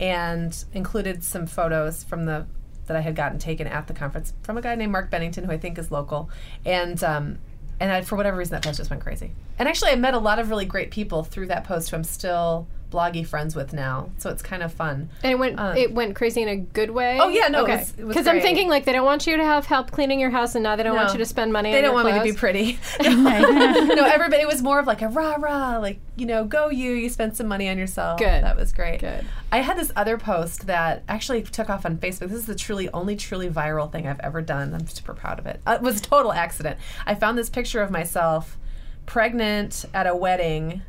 and 0.00 0.64
included 0.72 1.24
some 1.24 1.46
photos 1.46 2.04
from 2.04 2.26
the 2.26 2.46
that 2.86 2.96
I 2.96 3.00
had 3.00 3.16
gotten 3.16 3.38
taken 3.38 3.66
at 3.66 3.88
the 3.88 3.94
conference 3.94 4.32
from 4.42 4.56
a 4.56 4.62
guy 4.62 4.74
named 4.76 4.92
Mark 4.92 5.10
Bennington, 5.10 5.44
who 5.44 5.52
I 5.52 5.58
think 5.58 5.78
is 5.78 5.90
local, 5.90 6.30
and 6.64 7.02
um, 7.02 7.38
and 7.80 7.92
I, 7.92 8.02
for 8.02 8.16
whatever 8.16 8.36
reason 8.36 8.52
that 8.52 8.64
post 8.64 8.78
just 8.78 8.90
went 8.90 9.02
crazy. 9.02 9.32
And 9.58 9.68
actually, 9.68 9.90
I 9.90 9.96
met 9.96 10.14
a 10.14 10.18
lot 10.18 10.38
of 10.38 10.50
really 10.50 10.66
great 10.66 10.90
people 10.90 11.24
through 11.24 11.46
that 11.46 11.64
post 11.64 11.90
who 11.90 11.96
I'm 11.96 12.04
still 12.04 12.66
bloggy 12.90 13.26
friends 13.26 13.54
with 13.56 13.72
now, 13.72 14.10
so 14.18 14.30
it's 14.30 14.42
kind 14.42 14.62
of 14.62 14.72
fun. 14.72 15.10
And 15.22 15.32
it 15.32 15.38
went 15.38 15.58
Uh, 15.58 15.74
it 15.76 15.92
went 15.92 16.14
crazy 16.16 16.42
in 16.42 16.48
a 16.48 16.56
good 16.56 16.90
way. 16.90 17.18
Oh, 17.20 17.28
yeah, 17.28 17.48
no, 17.48 17.60
it 17.60 17.62
okay. 17.64 17.76
was- 17.78 17.94
it 17.98 18.04
was 18.04 18.14
Because 18.16 18.26
I'm 18.26 18.40
thinking 18.40 18.68
like 18.68 18.84
they 18.84 18.92
don't 18.92 19.04
want 19.04 19.26
you 19.26 19.36
to 19.36 19.44
have 19.44 19.66
help 19.66 19.90
cleaning 19.90 20.20
your 20.20 20.30
house, 20.30 20.54
and 20.54 20.62
now 20.62 20.76
they 20.76 20.82
don't 20.82 20.96
want 20.96 21.12
you 21.12 21.18
to 21.18 21.24
spend 21.26 21.52
money. 21.52 21.72
They 21.72 21.78
on 21.78 21.82
don't 21.84 21.94
your 21.94 22.04
want 22.04 22.24
me 22.24 22.30
to 22.30 22.32
be 22.34 22.38
pretty. 22.38 22.78
no, 23.02 24.04
everybody. 24.04 24.42
It 24.42 24.48
was 24.48 24.62
more 24.62 24.78
of 24.78 24.86
like 24.86 25.02
a 25.02 25.08
rah 25.08 25.34
rah, 25.38 25.78
like 25.78 25.98
you 26.16 26.26
know, 26.26 26.44
go 26.44 26.70
you. 26.70 26.92
You 26.92 27.08
spend 27.08 27.36
some 27.36 27.48
money 27.48 27.68
on 27.68 27.76
yourself. 27.78 28.18
Good. 28.18 28.44
That 28.44 28.56
was 28.56 28.72
great. 28.72 29.00
Good. 29.00 29.26
I 29.52 29.58
had 29.58 29.76
this 29.76 29.92
other 29.96 30.16
post 30.18 30.66
that 30.66 31.02
actually 31.08 31.42
took 31.42 31.68
off 31.70 31.84
on 31.86 31.96
Facebook. 31.98 32.28
This 32.28 32.32
is 32.38 32.46
the 32.46 32.54
truly 32.54 32.88
only 32.90 33.16
truly 33.16 33.48
viral 33.50 33.90
thing 33.90 34.06
I've 34.06 34.20
ever 34.20 34.40
done. 34.42 34.74
I'm 34.74 34.86
super 34.86 35.14
proud 35.14 35.38
of 35.38 35.46
it. 35.46 35.60
Uh, 35.66 35.72
it 35.72 35.82
was 35.82 35.98
a 35.98 36.02
total 36.02 36.32
accident. 36.32 36.78
I 37.06 37.14
found 37.14 37.36
this 37.36 37.50
picture 37.50 37.82
of 37.82 37.90
myself 37.90 38.56
pregnant 39.06 39.84
at 39.94 40.06
a 40.06 40.14
wedding 40.16 40.82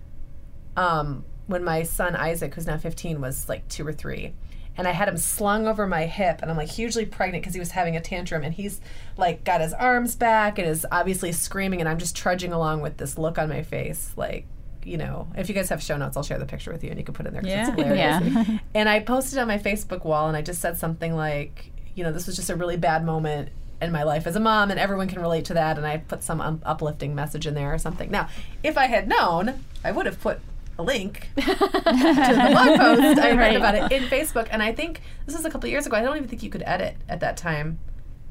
um, 0.75 1.23
when 1.47 1.63
my 1.63 1.83
son 1.83 2.15
Isaac, 2.15 2.53
who's 2.53 2.67
now 2.67 2.77
15, 2.77 3.19
was 3.19 3.49
like 3.49 3.67
two 3.67 3.85
or 3.87 3.93
three. 3.93 4.33
And 4.77 4.87
I 4.87 4.91
had 4.91 5.07
him 5.07 5.17
slung 5.17 5.67
over 5.67 5.87
my 5.87 6.05
hip, 6.05 6.39
and 6.41 6.51
I'm 6.51 6.57
like 6.57 6.69
hugely 6.69 7.05
pregnant 7.05 7.41
because 7.41 7.55
he 7.55 7.59
was 7.59 7.71
having 7.71 7.95
a 7.95 8.01
tantrum, 8.01 8.43
and 8.43 8.53
he's 8.53 8.79
like 9.17 9.43
got 9.43 9.59
his 9.59 9.73
arms 9.73 10.15
back 10.15 10.59
and 10.59 10.67
is 10.67 10.85
obviously 10.91 11.31
screaming, 11.31 11.79
and 11.79 11.89
I'm 11.89 11.97
just 11.97 12.15
trudging 12.15 12.53
along 12.53 12.81
with 12.81 12.97
this 12.97 13.17
look 13.17 13.39
on 13.39 13.49
my 13.49 13.63
face, 13.63 14.13
like, 14.15 14.45
you 14.83 14.97
know, 14.97 15.27
if 15.35 15.49
you 15.49 15.55
guys 15.55 15.69
have 15.69 15.81
show 15.81 15.97
notes, 15.97 16.15
I'll 16.15 16.23
share 16.23 16.37
the 16.37 16.45
picture 16.45 16.71
with 16.71 16.83
you, 16.83 16.91
and 16.91 16.99
you 16.99 17.03
can 17.03 17.15
put 17.15 17.25
it 17.25 17.29
in 17.29 17.33
there. 17.33 17.45
Yeah. 17.45 17.67
it's 17.67 17.75
hilarious. 17.75 18.47
Yeah. 18.47 18.57
And 18.75 18.87
I 18.87 18.99
posted 18.99 19.39
on 19.39 19.47
my 19.47 19.57
Facebook 19.57 20.05
wall, 20.05 20.27
and 20.27 20.37
I 20.37 20.43
just 20.43 20.61
said 20.61 20.77
something 20.77 21.15
like, 21.15 21.71
you 21.95 22.03
know, 22.03 22.11
this 22.11 22.27
was 22.27 22.35
just 22.35 22.51
a 22.51 22.55
really 22.55 22.77
bad 22.77 23.03
moment 23.03 23.49
in 23.81 23.91
my 23.91 24.03
life 24.03 24.27
as 24.27 24.35
a 24.35 24.39
mom, 24.39 24.69
and 24.69 24.79
everyone 24.79 25.07
can 25.07 25.21
relate 25.21 25.45
to 25.45 25.55
that. 25.55 25.77
And 25.77 25.85
I 25.85 25.97
put 25.97 26.23
some 26.23 26.39
um, 26.39 26.61
uplifting 26.63 27.15
message 27.15 27.47
in 27.47 27.53
there 27.55 27.73
or 27.73 27.77
something. 27.77 28.11
Now, 28.11 28.29
if 28.63 28.77
I 28.77 28.85
had 28.85 29.07
known, 29.07 29.63
I 29.83 29.91
would 29.91 30.05
have 30.05 30.21
put 30.21 30.39
a 30.79 30.83
link 30.83 31.29
to 31.35 31.41
the 31.45 32.47
blog 32.51 32.77
post 32.79 33.19
I 33.19 33.27
had 33.29 33.37
Right. 33.37 33.55
about 33.55 33.75
it 33.75 33.91
in 33.91 34.03
Facebook. 34.03 34.47
And 34.51 34.61
I 34.61 34.71
think 34.73 35.01
this 35.25 35.35
was 35.35 35.45
a 35.45 35.49
couple 35.49 35.67
of 35.67 35.71
years 35.71 35.85
ago. 35.87 35.95
I 35.97 36.01
don't 36.01 36.15
even 36.17 36.27
think 36.29 36.43
you 36.43 36.49
could 36.49 36.63
edit 36.65 36.95
at 37.09 37.19
that 37.21 37.37
time 37.37 37.79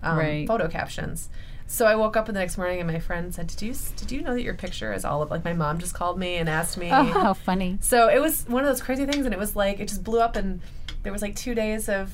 um, 0.02 0.18
Right. 0.18 0.46
photo 0.46 0.68
captions. 0.68 1.28
So 1.68 1.84
I 1.86 1.96
woke 1.96 2.16
up 2.16 2.26
the 2.26 2.32
next 2.32 2.56
morning 2.58 2.78
and 2.78 2.86
my 2.88 3.00
friend 3.00 3.34
said, 3.34 3.48
"Did 3.48 3.60
you 3.62 3.74
did 3.96 4.12
you 4.12 4.22
know 4.22 4.34
that 4.34 4.42
your 4.42 4.54
picture 4.54 4.92
is 4.92 5.04
all 5.04 5.20
of 5.22 5.30
like 5.32 5.44
my 5.44 5.52
mom 5.52 5.78
just 5.78 5.94
called 5.94 6.16
me 6.16 6.36
and 6.36 6.48
asked 6.48 6.78
me." 6.78 6.90
Oh, 6.92 7.02
how 7.02 7.34
funny. 7.34 7.78
So 7.80 8.08
it 8.08 8.20
was 8.20 8.44
one 8.46 8.62
of 8.62 8.68
those 8.68 8.80
crazy 8.80 9.04
things, 9.04 9.24
and 9.26 9.34
it 9.34 9.38
was 9.38 9.56
like 9.56 9.80
it 9.80 9.88
just 9.88 10.04
blew 10.04 10.20
up, 10.20 10.36
and 10.36 10.60
there 11.02 11.12
was 11.12 11.22
like 11.22 11.34
two 11.34 11.56
days 11.56 11.88
of 11.88 12.12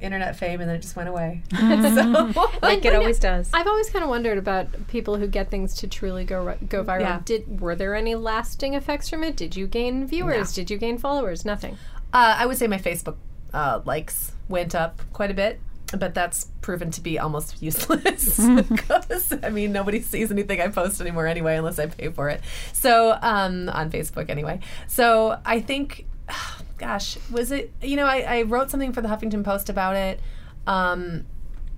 internet 0.00 0.36
fame, 0.36 0.60
and 0.60 0.68
then 0.68 0.76
it 0.76 0.82
just 0.82 0.96
went 0.96 1.08
away. 1.08 1.42
so, 1.50 2.32
Like 2.62 2.84
it 2.84 2.94
always 2.94 3.18
does. 3.18 3.50
I've 3.52 3.66
always 3.66 3.90
kind 3.90 4.02
of 4.02 4.08
wondered 4.08 4.38
about 4.38 4.66
people 4.88 5.16
who 5.16 5.26
get 5.26 5.50
things 5.50 5.74
to 5.76 5.88
truly 5.88 6.24
go 6.24 6.56
go 6.68 6.84
viral. 6.84 7.00
Yeah. 7.00 7.20
Did 7.24 7.60
were 7.60 7.74
there 7.76 7.94
any 7.94 8.14
lasting 8.14 8.74
effects 8.74 9.08
from 9.08 9.24
it? 9.24 9.36
Did 9.36 9.56
you 9.56 9.66
gain 9.66 10.06
viewers? 10.06 10.52
Did 10.52 10.70
you 10.70 10.78
gain 10.78 10.98
followers? 10.98 11.44
Nothing. 11.44 11.76
uh, 12.12 12.36
I 12.38 12.46
would 12.46 12.56
say 12.56 12.66
my 12.66 12.78
Facebook 12.78 13.16
uh, 13.52 13.80
likes 13.84 14.32
went 14.48 14.74
up 14.74 15.00
quite 15.12 15.30
a 15.30 15.34
bit, 15.34 15.60
but 15.96 16.14
that's 16.14 16.48
proven 16.60 16.90
to 16.92 17.00
be 17.00 17.18
almost 17.18 17.60
useless 17.62 18.38
because 18.68 19.32
I 19.42 19.50
mean 19.50 19.72
nobody 19.72 20.00
sees 20.02 20.30
anything 20.30 20.60
I 20.60 20.68
post 20.68 21.00
anymore 21.00 21.26
anyway, 21.26 21.56
unless 21.56 21.78
I 21.78 21.86
pay 21.86 22.08
for 22.10 22.28
it. 22.28 22.40
So 22.72 23.18
um, 23.22 23.68
on 23.68 23.90
Facebook 23.90 24.28
anyway. 24.30 24.60
So 24.86 25.38
I 25.44 25.60
think, 25.60 26.06
gosh, 26.80 27.16
was 27.30 27.52
it? 27.52 27.72
You 27.82 27.96
know, 27.96 28.06
I, 28.06 28.20
I 28.38 28.42
wrote 28.42 28.70
something 28.70 28.92
for 28.92 29.00
the 29.02 29.08
Huffington 29.08 29.44
Post 29.44 29.68
about 29.68 29.94
it. 29.96 30.20
Um, 30.66 31.26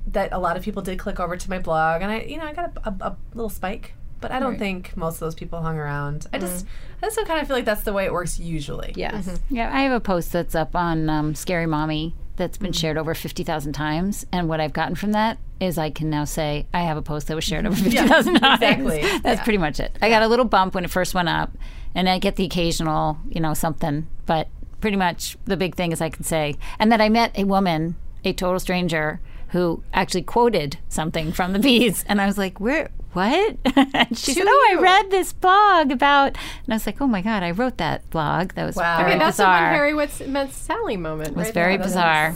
that 0.06 0.32
a 0.32 0.38
lot 0.38 0.56
of 0.56 0.62
people 0.64 0.82
did 0.82 0.98
click 0.98 1.20
over 1.20 1.36
to 1.36 1.50
my 1.50 1.58
blog, 1.58 2.02
and 2.02 2.10
I, 2.10 2.20
you 2.22 2.36
know, 2.36 2.44
I 2.44 2.52
got 2.52 2.76
a, 2.84 2.88
a, 2.88 2.92
a 3.10 3.16
little 3.34 3.48
spike. 3.50 3.94
But 4.20 4.30
I 4.30 4.38
don't 4.38 4.56
think 4.58 4.96
most 4.96 5.14
of 5.16 5.20
those 5.20 5.34
people 5.34 5.62
hung 5.62 5.76
around. 5.76 6.26
I 6.32 6.38
just, 6.38 6.64
I 7.02 7.06
just 7.06 7.16
kind 7.26 7.40
of 7.40 7.46
feel 7.48 7.56
like 7.56 7.64
that's 7.64 7.82
the 7.82 7.92
way 7.92 8.04
it 8.04 8.12
works 8.12 8.38
usually. 8.38 8.92
yes. 8.96 9.40
Yeah, 9.50 9.68
I 9.76 9.80
have 9.82 9.90
a 9.92 9.98
post 10.00 10.30
that's 10.32 10.54
up 10.54 10.76
on 10.76 11.10
um, 11.10 11.34
Scary 11.34 11.66
Mommy 11.66 12.14
that's 12.36 12.56
Mm-hmm. 12.56 12.64
been 12.66 12.72
shared 12.72 12.96
over 12.98 13.14
50,000 13.16 13.72
times. 13.72 14.24
And 14.32 14.48
what 14.48 14.60
I've 14.60 14.72
gotten 14.72 14.94
from 14.94 15.10
that 15.12 15.38
is 15.60 15.76
I 15.76 15.90
can 15.90 16.08
now 16.08 16.22
say, 16.24 16.66
I 16.72 16.82
have 16.82 16.96
a 16.96 17.02
post 17.02 17.26
that 17.26 17.34
was 17.34 17.42
shared 17.44 17.66
over 17.66 17.74
50,000 17.82 18.34
times. 18.36 18.62
exactly. 18.62 19.00
That's 19.22 19.38
Yeah. 19.40 19.42
pretty 19.44 19.58
much 19.58 19.80
it. 19.80 19.96
I 20.00 20.08
got 20.08 20.22
a 20.22 20.28
little 20.28 20.44
bump 20.46 20.74
when 20.76 20.84
it 20.84 20.90
first 20.90 21.14
went 21.14 21.28
up, 21.28 21.50
and 21.94 22.08
I 22.08 22.18
get 22.20 22.36
the 22.36 22.44
occasional, 22.44 23.18
you 23.28 23.40
know, 23.40 23.54
something. 23.54 24.06
But 24.26 24.46
pretty 24.82 24.98
much 24.98 25.38
the 25.46 25.56
big 25.56 25.74
thing 25.74 25.94
as 25.94 26.02
I 26.02 26.10
can 26.10 26.24
say, 26.24 26.56
and 26.78 26.92
that 26.92 27.00
I 27.00 27.08
met 27.08 27.38
a 27.38 27.44
woman, 27.44 27.96
a 28.24 28.34
total 28.34 28.60
stranger, 28.60 29.20
who 29.48 29.82
actually 29.94 30.22
quoted 30.22 30.76
something 30.90 31.32
from 31.32 31.52
the 31.54 31.58
bees. 31.58 32.04
And 32.08 32.20
I 32.20 32.26
was 32.26 32.36
like, 32.36 32.60
where? 32.60 32.90
What? 33.14 33.56
and 33.94 34.16
she 34.16 34.32
said, 34.32 34.46
"Oh, 34.46 34.68
I 34.72 34.80
read 34.80 35.10
this 35.10 35.34
blog 35.34 35.90
about." 35.92 36.28
And 36.64 36.70
I 36.72 36.74
was 36.76 36.86
like, 36.86 37.00
"Oh 37.02 37.06
my 37.06 37.20
god, 37.20 37.42
I 37.42 37.50
wrote 37.50 37.76
that 37.76 38.08
blog. 38.08 38.54
That 38.54 38.64
was 38.64 38.74
Wow. 38.76 38.96
very 38.98 39.10
Okay, 39.10 39.18
That's 39.18 39.36
the 39.36 39.42
bizarre." 39.42 39.62
one 39.64 39.74
Harry 39.74 39.92
What's 39.94 40.20
Met 40.20 40.50
Sally 40.52 40.96
moment. 40.96 41.28
It 41.30 41.36
was 41.36 41.46
right 41.48 41.54
very 41.54 41.76
there. 41.76 41.84
bizarre. 41.86 42.34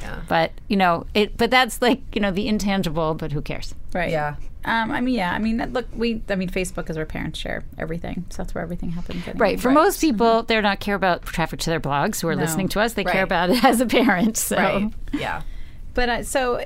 Yeah. 0.00 0.20
But 0.28 0.52
you 0.68 0.76
know, 0.76 1.06
it. 1.12 1.36
But 1.36 1.50
that's 1.50 1.82
like 1.82 2.02
you 2.14 2.20
know 2.20 2.30
the 2.30 2.46
intangible. 2.46 3.14
But 3.14 3.32
who 3.32 3.42
cares? 3.42 3.74
Right. 3.92 4.10
Yeah. 4.12 4.36
Um, 4.64 4.90
I 4.90 5.00
mean, 5.00 5.14
yeah. 5.14 5.32
I 5.32 5.38
mean, 5.38 5.58
look, 5.72 5.86
we. 5.94 6.22
I 6.28 6.36
mean, 6.36 6.48
Facebook 6.48 6.88
is 6.88 6.96
where 6.96 7.06
parents 7.06 7.38
share 7.38 7.64
everything, 7.78 8.24
so 8.30 8.42
that's 8.42 8.54
where 8.54 8.62
everything 8.62 8.90
happens. 8.90 9.26
Anyway. 9.26 9.38
Right. 9.38 9.60
For 9.60 9.70
most 9.70 10.00
people, 10.00 10.44
they're 10.44 10.62
not 10.62 10.80
care 10.80 10.94
about 10.94 11.22
traffic 11.24 11.60
to 11.60 11.70
their 11.70 11.80
blogs 11.80 12.20
who 12.20 12.28
are 12.28 12.36
listening 12.36 12.68
to 12.68 12.80
us. 12.80 12.92
They 12.92 13.04
care 13.04 13.24
about 13.24 13.50
it 13.50 13.64
as 13.64 13.80
a 13.80 13.86
parent. 13.86 14.36
So. 14.36 14.56
Right. 14.56 14.92
Yeah. 15.12 15.42
But 15.94 16.08
uh, 16.08 16.22
so, 16.22 16.64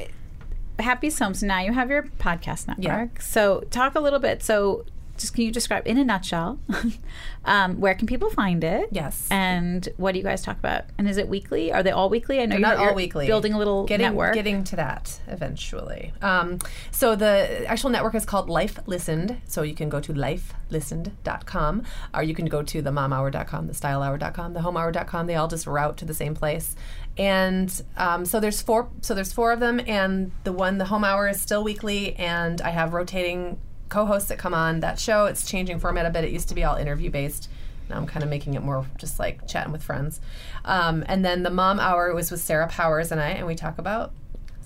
Happy 0.78 1.10
Homes. 1.10 1.42
Now 1.42 1.60
you 1.60 1.72
have 1.72 1.90
your 1.90 2.02
podcast 2.18 2.68
network. 2.68 3.20
So 3.20 3.64
talk 3.70 3.94
a 3.94 4.00
little 4.00 4.18
bit. 4.18 4.42
So 4.42 4.84
just 5.18 5.34
can 5.34 5.44
you 5.44 5.50
describe 5.50 5.86
in 5.86 5.98
a 5.98 6.04
nutshell 6.04 6.58
um, 7.44 7.80
where 7.80 7.94
can 7.94 8.06
people 8.06 8.30
find 8.30 8.62
it? 8.64 8.88
Yes. 8.90 9.26
And 9.30 9.88
what 9.96 10.12
do 10.12 10.18
you 10.18 10.24
guys 10.24 10.42
talk 10.42 10.58
about? 10.58 10.84
And 10.98 11.08
is 11.08 11.16
it 11.16 11.28
weekly? 11.28 11.72
Are 11.72 11.82
they 11.82 11.90
all 11.90 12.08
weekly? 12.08 12.40
I 12.40 12.46
know 12.46 12.50
They're 12.50 12.58
you're, 12.60 12.68
not 12.68 12.76
all 12.76 12.84
you're 12.86 12.94
weekly. 12.94 13.26
Building 13.26 13.52
a 13.52 13.58
little 13.58 13.84
getting, 13.84 14.06
network. 14.06 14.34
Getting 14.34 14.64
to 14.64 14.76
that 14.76 15.20
eventually. 15.28 16.12
Um, 16.22 16.58
so 16.90 17.16
the 17.16 17.64
actual 17.66 17.90
network 17.90 18.14
is 18.14 18.24
called 18.24 18.48
Life 18.48 18.78
Listened. 18.86 19.40
So 19.46 19.62
you 19.62 19.74
can 19.74 19.88
go 19.88 20.00
to 20.00 20.12
lifelistened.com 20.12 21.82
or 22.14 22.22
you 22.22 22.34
can 22.34 22.46
go 22.46 22.62
to 22.62 22.82
the 22.82 22.90
momhour.com, 22.90 23.66
the 23.66 23.72
stylehour.com, 23.72 24.52
the 24.52 24.60
homehour.com. 24.60 25.26
They 25.26 25.34
all 25.36 25.48
just 25.48 25.66
route 25.66 25.96
to 25.98 26.04
the 26.04 26.14
same 26.14 26.34
place. 26.34 26.76
And 27.18 27.82
um, 27.96 28.24
so 28.26 28.40
there's 28.40 28.60
four. 28.60 28.90
So 29.00 29.14
there's 29.14 29.32
four 29.32 29.52
of 29.52 29.60
them, 29.60 29.80
and 29.86 30.32
the 30.44 30.52
one, 30.52 30.78
the 30.78 30.84
home 30.86 31.02
hour, 31.02 31.28
is 31.28 31.40
still 31.40 31.64
weekly. 31.64 32.14
And 32.16 32.60
I 32.60 32.70
have 32.70 32.92
rotating 32.92 33.58
co-hosts 33.88 34.28
that 34.28 34.38
come 34.38 34.54
on 34.54 34.80
that 34.80 34.98
show. 34.98 35.26
It's 35.26 35.48
changing 35.48 35.78
format 35.78 36.06
a 36.06 36.10
bit. 36.10 36.24
It 36.24 36.30
used 36.30 36.48
to 36.48 36.54
be 36.54 36.64
all 36.64 36.76
interview 36.76 37.10
based. 37.10 37.48
Now 37.88 37.96
I'm 37.96 38.06
kind 38.06 38.22
of 38.24 38.30
making 38.30 38.54
it 38.54 38.62
more 38.62 38.86
just 38.98 39.18
like 39.18 39.46
chatting 39.46 39.72
with 39.72 39.82
friends. 39.82 40.20
Um, 40.64 41.04
and 41.06 41.24
then 41.24 41.42
the 41.42 41.50
mom 41.50 41.78
hour 41.78 42.12
was 42.14 42.30
with 42.30 42.40
Sarah 42.40 42.68
Powers 42.68 43.12
and 43.12 43.20
I, 43.20 43.30
and 43.30 43.46
we 43.46 43.54
talk 43.54 43.78
about 43.78 44.12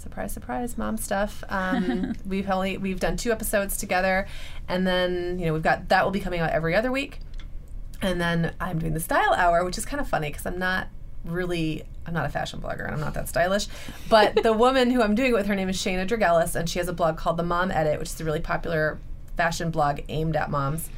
surprise, 0.01 0.33
surprise, 0.33 0.79
mom 0.79 0.97
stuff. 0.97 1.45
Um, 1.49 2.15
we've 2.27 2.49
only 2.51 2.79
we've 2.79 3.01
done 3.01 3.17
two 3.17 3.33
episodes 3.33 3.77
together, 3.77 4.27
and 4.69 4.87
then 4.87 5.39
you 5.39 5.47
know 5.47 5.53
we've 5.53 5.63
got 5.63 5.89
that 5.89 6.05
will 6.05 6.11
be 6.11 6.21
coming 6.21 6.41
out 6.41 6.51
every 6.51 6.75
other 6.75 6.91
week, 6.91 7.19
and 8.03 8.21
then 8.21 8.55
I'm 8.61 8.79
doing 8.79 8.95
the 8.95 9.01
style 9.01 9.35
hour, 9.35 9.65
which 9.65 9.79
is 9.79 9.85
kind 9.85 10.01
of 10.01 10.09
funny 10.09 10.29
because 10.29 10.47
I'm 10.47 10.59
not 10.59 10.89
really 11.25 11.85
I'm 12.07 12.15
not 12.15 12.25
a 12.25 12.31
fashion 12.31 12.61
blogger 12.61 12.85
and 12.87 12.95
I'm 12.95 13.01
not 13.01 13.15
that 13.15 13.29
stylish, 13.29 13.69
but 14.09 14.43
the 14.43 14.53
woman 14.65 14.91
who 14.91 15.03
I'm 15.03 15.15
doing 15.15 15.33
it 15.33 15.35
with 15.35 15.47
her 15.47 15.55
name 15.55 15.69
is 15.69 15.77
Shana 15.77 16.09
Draugelis, 16.09 16.57
and 16.57 16.69
she 16.69 16.79
has 16.79 16.89
a 16.89 16.93
blog 16.93 17.19
called 17.19 17.37
The 17.37 17.43
Mom 17.43 17.71
Edit, 17.71 17.99
which 17.99 18.09
is 18.09 18.21
a 18.21 18.25
really 18.25 18.41
popular 18.41 18.99
fashion 19.37 19.71
blog 19.71 20.01
aimed 20.09 20.37
at 20.37 20.51
moms, 20.51 20.89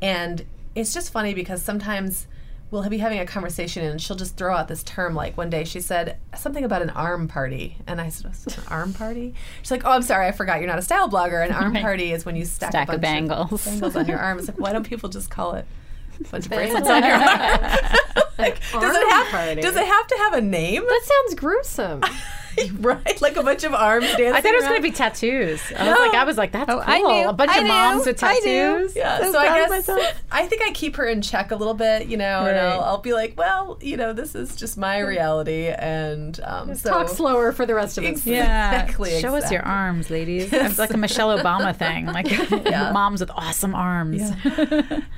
and 0.00 0.44
it's 0.74 0.92
just 0.94 1.12
funny 1.12 1.34
because 1.34 1.62
sometimes 1.62 2.26
we'll 2.70 2.88
be 2.88 2.96
having 2.98 3.18
a 3.18 3.26
conversation 3.26 3.84
and 3.84 4.00
she'll 4.00 4.16
just 4.16 4.34
throw 4.38 4.56
out 4.56 4.66
this 4.66 4.82
term 4.82 5.14
like 5.14 5.36
one 5.36 5.50
day 5.50 5.62
she 5.62 5.78
said 5.78 6.16
something 6.34 6.64
about 6.64 6.80
an 6.80 6.88
arm 6.90 7.28
party. 7.28 7.76
And 7.86 8.00
i 8.00 8.08
said 8.08 8.24
"What's 8.26 8.46
an 8.56 8.64
arm 8.68 8.94
party? 8.94 9.34
She's 9.60 9.70
like 9.70 9.84
oh 9.84 9.90
i'm 9.90 10.00
sorry 10.02 10.26
i 10.26 10.32
forgot. 10.32 10.58
You're 10.60 10.68
not 10.68 10.78
a 10.78 10.82
style 10.82 11.08
blogger. 11.08 11.44
An 11.44 11.52
arm 11.52 11.74
party 11.86 12.12
is 12.12 12.24
when 12.24 12.34
you 12.34 12.46
stack, 12.46 12.70
Stack 12.70 12.88
a 12.88 12.94
of 12.94 13.00
bunch 13.02 13.28
bangles. 13.28 13.64
bangles 13.66 13.94
on 13.94 14.06
your 14.06 14.18
arm. 14.18 14.38
It's 14.38 14.48
like 14.48 14.58
why 14.58 14.72
don't 14.72 14.86
people 14.86 15.10
just 15.10 15.28
call 15.28 15.52
it 15.54 15.66
a 16.18 16.28
bunch 16.30 16.46
of 16.46 16.52
bracelets 16.52 16.88
on 16.88 17.02
your 17.02 17.12
arm? 17.14 17.60
like 18.38 18.60
does 18.72 18.96
it 18.96 19.08
have 19.10 19.26
party. 19.28 19.60
does 19.60 19.76
it 19.76 19.86
have 19.86 20.06
to 20.06 20.16
have 20.16 20.32
a 20.34 20.40
name? 20.40 20.82
That 20.82 21.02
sounds 21.04 21.34
gruesome. 21.38 22.02
right 22.80 23.20
like 23.22 23.36
a 23.36 23.42
bunch 23.42 23.64
of 23.64 23.74
arms 23.74 24.06
dancing 24.06 24.32
I 24.32 24.40
thought 24.40 24.52
it 24.52 24.56
was 24.56 24.64
going 24.64 24.76
to 24.76 24.82
be 24.82 24.90
tattoos. 24.90 25.60
I 25.76 25.88
was 25.90 25.98
like, 25.98 26.14
I 26.14 26.24
was 26.24 26.36
like, 26.38 26.52
that's 26.52 26.70
Oh, 26.70 26.80
cool. 26.80 26.84
I 26.86 26.98
knew. 27.00 27.28
a 27.28 27.32
bunch 27.32 27.50
I 27.50 27.58
of 27.58 27.62
knew. 27.64 27.68
moms 27.68 28.06
with 28.06 28.22
I 28.22 28.34
tattoos. 28.40 28.96
Yeah, 28.96 29.18
So 29.20 29.32
so 29.32 29.38
I 29.38 29.46
proud 29.46 29.60
of 29.60 29.68
guess 29.70 29.88
myself. 29.88 30.22
I 30.32 30.46
think 30.46 30.62
I 30.62 30.70
keep 30.72 30.96
her 30.96 31.04
in 31.06 31.22
check 31.22 31.50
a 31.50 31.56
little 31.56 31.74
bit, 31.74 32.06
you 32.08 32.16
know, 32.16 32.40
right. 32.40 32.50
and 32.50 32.58
I'll, 32.58 32.80
I'll 32.82 32.98
be 32.98 33.12
like, 33.12 33.34
well, 33.36 33.78
you 33.80 33.96
know, 33.96 34.12
this 34.12 34.34
is 34.34 34.56
just 34.56 34.76
my 34.76 34.98
reality, 34.98 35.66
and 35.68 36.38
um, 36.44 36.74
so 36.74 36.90
Talk 36.90 37.08
slower 37.08 37.52
for 37.52 37.66
the 37.66 37.74
rest 37.74 37.98
of 37.98 38.04
us. 38.04 38.24
Yeah, 38.26 38.42
Exactly, 38.82 39.20
show 39.20 39.34
us 39.36 39.50
your 39.50 39.62
arms, 39.62 40.10
ladies. 40.10 40.50
It's 40.72 40.78
like 40.78 40.92
a 40.94 40.96
Michelle 40.96 41.36
Obama 41.36 41.74
thing, 41.76 42.06
like 42.06 42.30
moms 42.92 43.20
with 43.20 43.30
awesome 43.34 43.74
arms. 43.74 44.22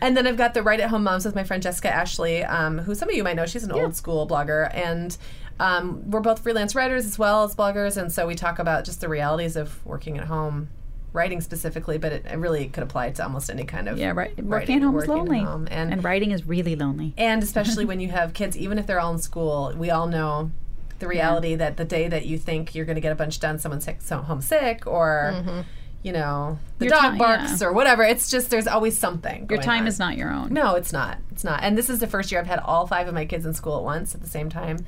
And 0.00 0.16
then 0.16 0.26
I've 0.26 0.36
got 0.36 0.54
the 0.54 0.62
Right 0.62 0.80
at 0.80 0.90
Home 0.90 1.04
Moms 1.04 1.24
with 1.24 1.34
my 1.34 1.44
friend 1.44 1.62
Jessica 1.62 1.92
Ashley, 1.94 2.42
um, 2.44 2.78
who 2.78 2.94
some 2.94 3.08
of 3.08 3.14
you 3.14 3.24
might 3.24 3.36
know. 3.36 3.46
She's 3.46 3.64
an 3.64 3.72
old 3.72 3.94
school 3.96 4.26
blogger, 4.26 4.70
and 4.74 5.16
um, 5.60 6.10
we're 6.10 6.20
both 6.20 6.40
freelance 6.42 6.74
writers 6.74 7.06
as 7.06 7.18
well 7.18 7.44
as 7.44 7.54
bloggers, 7.54 7.96
and 7.96 8.12
so 8.12 8.26
we 8.26 8.34
talk 8.34 8.58
about 8.58 8.84
just 8.84 9.00
the 9.00 9.08
realities 9.08 9.56
of 9.56 9.84
working 9.86 10.18
at 10.18 10.24
home, 10.24 10.68
writing 11.12 11.40
specifically, 11.40 11.96
but 11.98 12.12
it, 12.12 12.26
it 12.26 12.36
really 12.38 12.66
could 12.68 12.82
apply 12.82 13.10
to 13.10 13.22
almost 13.22 13.48
any 13.50 13.64
kind 13.64 13.88
of 13.88 13.96
Yeah, 13.98 14.08
right. 14.08 14.30
writing, 14.30 14.48
Working 14.48 14.76
at 14.76 14.82
home 14.82 14.98
is 14.98 15.06
working 15.08 15.12
at 15.12 15.18
lonely, 15.28 15.40
home. 15.40 15.68
and 15.70 15.92
and 15.92 16.02
writing 16.04 16.32
is 16.32 16.46
really 16.46 16.74
lonely. 16.76 17.14
and 17.16 17.42
especially 17.42 17.84
when 17.90 18.00
you 18.00 18.08
have 18.08 18.32
kids, 18.34 18.56
even 18.56 18.78
if 18.78 18.86
they're 18.86 19.00
all 19.00 19.12
in 19.12 19.18
school, 19.18 19.72
we 19.76 19.90
all 19.90 20.06
know 20.08 20.50
the 20.98 21.06
reality 21.08 21.54
that 21.56 21.76
the 21.76 21.84
day 21.84 22.08
that 22.08 22.24
you 22.26 22.38
think 22.38 22.74
you're 22.74 22.84
going 22.84 22.94
to 22.94 23.00
get 23.00 23.12
a 23.12 23.16
bunch 23.16 23.38
done, 23.40 23.58
someone's 23.58 23.84
sick, 23.84 23.98
so 24.00 24.18
homesick, 24.18 24.86
or 24.86 25.64
you 26.04 26.12
know 26.12 26.58
the 26.78 26.84
Your 26.84 26.94
dog 26.94 27.12
ti- 27.14 27.18
barks 27.18 27.60
yeah. 27.60 27.66
or 27.66 27.72
whatever. 27.72 28.02
It's 28.04 28.30
just 28.30 28.50
there's 28.50 28.66
always 28.68 28.96
something. 28.96 29.46
Your 29.50 29.60
time 29.60 29.82
on. 29.82 29.88
is 29.88 29.98
not 29.98 30.16
your 30.16 30.30
own. 30.30 30.52
No, 30.52 30.74
it's 30.76 30.92
not. 30.92 31.18
It's 31.32 31.42
not. 31.42 31.60
And 31.64 31.76
this 31.76 31.88
is 31.90 31.98
the 31.98 32.06
first 32.06 32.30
year 32.30 32.40
I've 32.40 32.46
had 32.46 32.58
all 32.60 32.86
five 32.86 33.08
of 33.08 33.14
my 33.14 33.24
kids 33.24 33.46
in 33.46 33.54
school 33.54 33.76
at 33.78 33.82
once 33.82 34.14
at 34.14 34.20
the 34.20 34.28
same 34.28 34.50
time. 34.50 34.84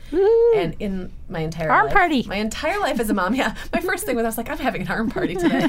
And 0.55 0.77
in 0.79 1.11
my 1.29 1.41
entire 1.41 1.71
Arm 1.73 1.87
life, 1.87 1.95
party. 1.95 2.23
My 2.29 2.37
entire 2.37 2.79
life 2.81 3.01
as 3.01 3.09
a 3.11 3.15
mom, 3.15 3.35
yeah. 3.43 3.55
My 3.73 3.81
first 3.81 4.05
thing 4.05 4.15
was 4.15 4.25
I 4.25 4.29
was 4.29 4.37
like, 4.39 4.51
I'm 4.51 4.59
having 4.59 4.83
an 4.83 4.89
arm 4.89 5.11
party 5.11 5.35
today 5.35 5.61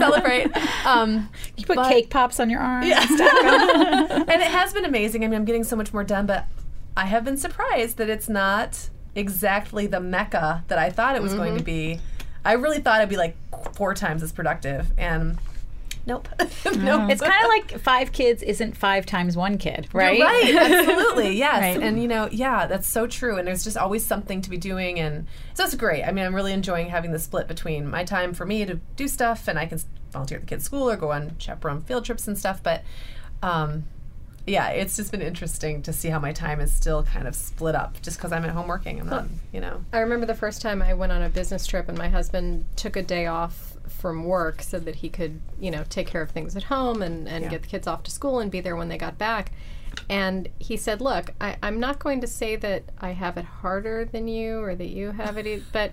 celebrate. 0.00 0.48
Um, 0.84 1.28
You 1.56 1.64
put 1.64 1.76
but- 1.76 1.88
cake 1.88 2.10
pops 2.10 2.40
on 2.40 2.50
your 2.50 2.60
arms. 2.60 2.86
yeah. 2.88 3.00
and 3.08 4.42
it 4.42 4.48
has 4.50 4.72
been 4.72 4.84
amazing. 4.84 5.24
I 5.24 5.28
mean, 5.28 5.36
I'm 5.38 5.44
getting 5.44 5.64
so 5.64 5.76
much 5.76 5.92
more 5.92 6.04
done, 6.04 6.26
but 6.26 6.46
I 6.96 7.06
have 7.06 7.24
been 7.24 7.36
surprised 7.36 7.96
that 7.98 8.10
it's 8.10 8.28
not 8.28 8.90
exactly 9.14 9.86
the 9.86 10.00
mecca 10.00 10.64
that 10.68 10.78
I 10.78 10.90
thought 10.90 11.16
it 11.16 11.22
was 11.22 11.34
going 11.34 11.56
to 11.56 11.64
be. 11.64 12.00
I 12.44 12.52
really 12.54 12.80
thought 12.80 13.00
it'd 13.00 13.08
be 13.08 13.16
like 13.16 13.36
four 13.74 13.94
times 13.94 14.22
as 14.22 14.32
productive, 14.32 14.92
and 14.96 15.38
nope. 16.06 16.28
nope. 16.38 17.10
It's 17.10 17.20
kind 17.20 17.42
of 17.42 17.48
like 17.48 17.78
five 17.80 18.12
kids 18.12 18.42
isn't 18.42 18.76
five 18.76 19.06
times 19.06 19.36
one 19.36 19.58
kid, 19.58 19.88
right? 19.92 20.18
You're 20.18 20.26
right, 20.26 20.54
absolutely, 20.80 21.32
yes. 21.36 21.60
Right. 21.60 21.82
And 21.82 22.00
you 22.00 22.08
know, 22.08 22.28
yeah, 22.30 22.66
that's 22.66 22.88
so 22.88 23.06
true. 23.06 23.36
And 23.36 23.46
there's 23.46 23.64
just 23.64 23.76
always 23.76 24.04
something 24.04 24.40
to 24.42 24.50
be 24.50 24.56
doing, 24.56 24.98
and 24.98 25.26
so 25.54 25.64
it's 25.64 25.74
great. 25.74 26.02
I 26.04 26.12
mean, 26.12 26.24
I'm 26.24 26.34
really 26.34 26.52
enjoying 26.52 26.88
having 26.88 27.12
the 27.12 27.18
split 27.18 27.48
between 27.48 27.88
my 27.88 28.04
time 28.04 28.32
for 28.32 28.46
me 28.46 28.64
to 28.64 28.80
do 28.96 29.08
stuff, 29.08 29.48
and 29.48 29.58
I 29.58 29.66
can 29.66 29.80
volunteer 30.12 30.38
at 30.38 30.42
the 30.42 30.48
kids' 30.48 30.64
school 30.64 30.90
or 30.90 30.96
go 30.96 31.12
on 31.12 31.36
chaperone 31.38 31.82
field 31.82 32.04
trips 32.04 32.26
and 32.26 32.38
stuff. 32.38 32.62
But 32.62 32.82
um, 33.42 33.84
yeah, 34.46 34.68
it's 34.68 34.96
just 34.96 35.12
been 35.12 35.22
interesting 35.22 35.82
to 35.82 35.92
see 35.92 36.08
how 36.08 36.18
my 36.18 36.32
time 36.32 36.60
is 36.60 36.72
still 36.72 37.02
kind 37.02 37.28
of 37.28 37.34
split 37.34 37.74
up, 37.74 38.00
just 38.02 38.18
because 38.18 38.32
I'm 38.32 38.44
at 38.44 38.50
home 38.50 38.68
working. 38.68 39.00
I'm 39.00 39.08
not, 39.08 39.26
you 39.52 39.60
know. 39.60 39.84
I 39.92 39.98
remember 39.98 40.26
the 40.26 40.34
first 40.34 40.62
time 40.62 40.82
I 40.82 40.94
went 40.94 41.12
on 41.12 41.22
a 41.22 41.28
business 41.28 41.66
trip 41.66 41.88
and 41.88 41.96
my 41.96 42.08
husband 42.08 42.64
took 42.76 42.96
a 42.96 43.02
day 43.02 43.26
off 43.26 43.76
from 43.88 44.24
work 44.24 44.62
so 44.62 44.78
that 44.78 44.96
he 44.96 45.08
could, 45.08 45.40
you 45.60 45.70
know, 45.70 45.84
take 45.88 46.06
care 46.06 46.22
of 46.22 46.30
things 46.30 46.56
at 46.56 46.64
home 46.64 47.02
and, 47.02 47.28
and 47.28 47.50
get 47.50 47.62
the 47.62 47.68
kids 47.68 47.86
off 47.86 48.02
to 48.04 48.10
school 48.10 48.38
and 48.38 48.50
be 48.50 48.60
there 48.60 48.76
when 48.76 48.88
they 48.88 48.98
got 48.98 49.18
back. 49.18 49.52
And 50.08 50.48
he 50.58 50.76
said, 50.76 51.00
Look, 51.00 51.34
I, 51.40 51.56
I'm 51.62 51.80
not 51.80 51.98
going 51.98 52.20
to 52.20 52.26
say 52.26 52.56
that 52.56 52.84
I 52.98 53.10
have 53.10 53.36
it 53.36 53.44
harder 53.44 54.04
than 54.04 54.28
you 54.28 54.60
or 54.62 54.74
that 54.74 54.88
you 54.88 55.12
have 55.12 55.36
it, 55.36 55.62
but 55.72 55.92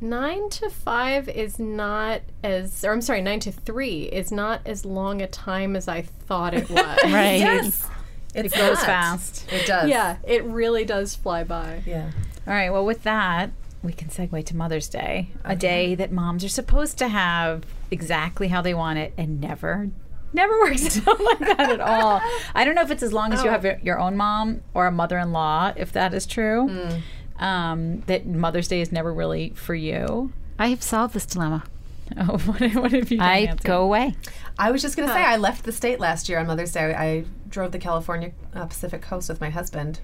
nine 0.00 0.50
to 0.50 0.70
five 0.70 1.28
is 1.28 1.58
not 1.58 2.22
as, 2.42 2.84
or 2.84 2.92
I'm 2.92 3.00
sorry, 3.00 3.22
nine 3.22 3.40
to 3.40 3.52
three 3.52 4.04
is 4.04 4.30
not 4.30 4.60
as 4.66 4.84
long 4.84 5.22
a 5.22 5.26
time 5.26 5.76
as 5.76 5.88
I 5.88 6.02
thought 6.02 6.54
it 6.54 6.68
was. 6.70 7.02
Right. 7.04 7.38
Yes, 7.38 7.88
it 8.34 8.52
goes 8.52 8.82
fast. 8.84 9.50
It 9.52 9.66
does. 9.66 9.88
Yeah, 9.88 10.16
it 10.26 10.44
really 10.44 10.84
does 10.84 11.14
fly 11.14 11.44
by. 11.44 11.82
Yeah. 11.86 12.10
All 12.46 12.54
right. 12.54 12.70
Well, 12.70 12.84
with 12.84 13.02
that, 13.04 13.50
we 13.82 13.92
can 13.92 14.08
segue 14.08 14.44
to 14.44 14.56
Mother's 14.56 14.88
Day, 14.88 15.28
a 15.44 15.56
day 15.56 15.94
that 15.94 16.12
moms 16.12 16.44
are 16.44 16.48
supposed 16.48 16.98
to 16.98 17.08
have 17.08 17.64
exactly 17.90 18.48
how 18.48 18.60
they 18.60 18.74
want 18.74 18.98
it 18.98 19.12
and 19.16 19.40
never. 19.40 19.90
Never 20.32 20.58
works 20.60 21.06
out 21.06 21.20
like 21.20 21.38
that 21.38 21.70
at 21.70 21.80
all. 21.80 22.20
I 22.54 22.64
don't 22.64 22.74
know 22.74 22.82
if 22.82 22.90
it's 22.90 23.02
as 23.02 23.12
long 23.12 23.32
as 23.32 23.42
you 23.42 23.48
oh. 23.48 23.52
have 23.52 23.64
your, 23.64 23.78
your 23.82 23.98
own 23.98 24.16
mom 24.16 24.60
or 24.74 24.86
a 24.86 24.92
mother-in-law, 24.92 25.74
if 25.76 25.92
that 25.92 26.12
is 26.12 26.26
true. 26.26 26.68
Mm. 26.68 27.00
Um, 27.38 28.00
that 28.02 28.26
Mother's 28.26 28.68
Day 28.68 28.80
is 28.80 28.90
never 28.92 29.12
really 29.12 29.50
for 29.50 29.74
you. 29.74 30.32
I 30.58 30.68
have 30.68 30.82
solved 30.82 31.14
this 31.14 31.26
dilemma. 31.26 31.64
Oh, 32.16 32.38
what, 32.38 32.60
what 32.76 32.92
have 32.92 33.10
you 33.10 33.18
done? 33.18 33.26
I 33.28 33.44
Nancy? 33.46 33.64
go 33.66 33.82
away. 33.82 34.14
I 34.58 34.70
was 34.70 34.80
just 34.80 34.96
going 34.96 35.08
to 35.08 35.12
say, 35.12 35.24
I 35.24 35.36
left 35.36 35.64
the 35.64 35.72
state 35.72 35.98
last 35.98 36.28
year 36.28 36.38
on 36.38 36.46
Mother's 36.46 36.70
Day. 36.70 36.94
I 36.94 37.24
drove 37.48 37.72
the 37.72 37.80
California 37.80 38.30
uh, 38.54 38.64
Pacific 38.66 39.02
Coast 39.02 39.28
with 39.28 39.40
my 39.40 39.50
husband, 39.50 39.98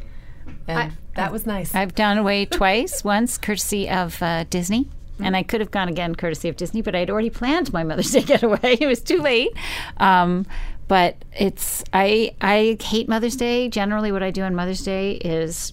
and 0.66 0.95
that 1.14 1.31
was 1.31 1.47
nice. 1.47 1.73
I've 1.77 1.95
gone 1.95 2.18
away 2.18 2.45
twice. 2.51 3.05
Once 3.05 3.38
courtesy 3.38 3.88
of 3.88 4.21
uh, 4.21 4.45
Disney. 4.51 4.88
And 5.21 5.37
I 5.37 5.45
could 5.45 5.61
have 5.61 5.71
gone 5.71 5.88
again 5.88 6.16
courtesy 6.16 6.49
of 6.49 6.57
Disney, 6.57 6.83
but 6.83 6.97
I'd 6.97 7.09
already 7.09 7.31
planned 7.31 7.73
my 7.73 7.85
Mother's 7.85 8.11
Day 8.11 8.23
getaway. 8.27 8.77
It 8.81 8.88
was 8.88 9.01
too 9.01 9.18
late. 9.18 9.53
Um, 9.99 10.47
but 10.88 11.25
it's 11.38 11.85
I 11.92 12.35
I 12.40 12.77
hate 12.83 13.09
Mother's 13.09 13.37
Day. 13.37 13.68
Generally, 13.68 14.11
what 14.11 14.25
I 14.25 14.33
do 14.33 14.42
on 14.42 14.57
Mother's 14.57 14.83
Day 14.83 15.12
is 15.12 15.73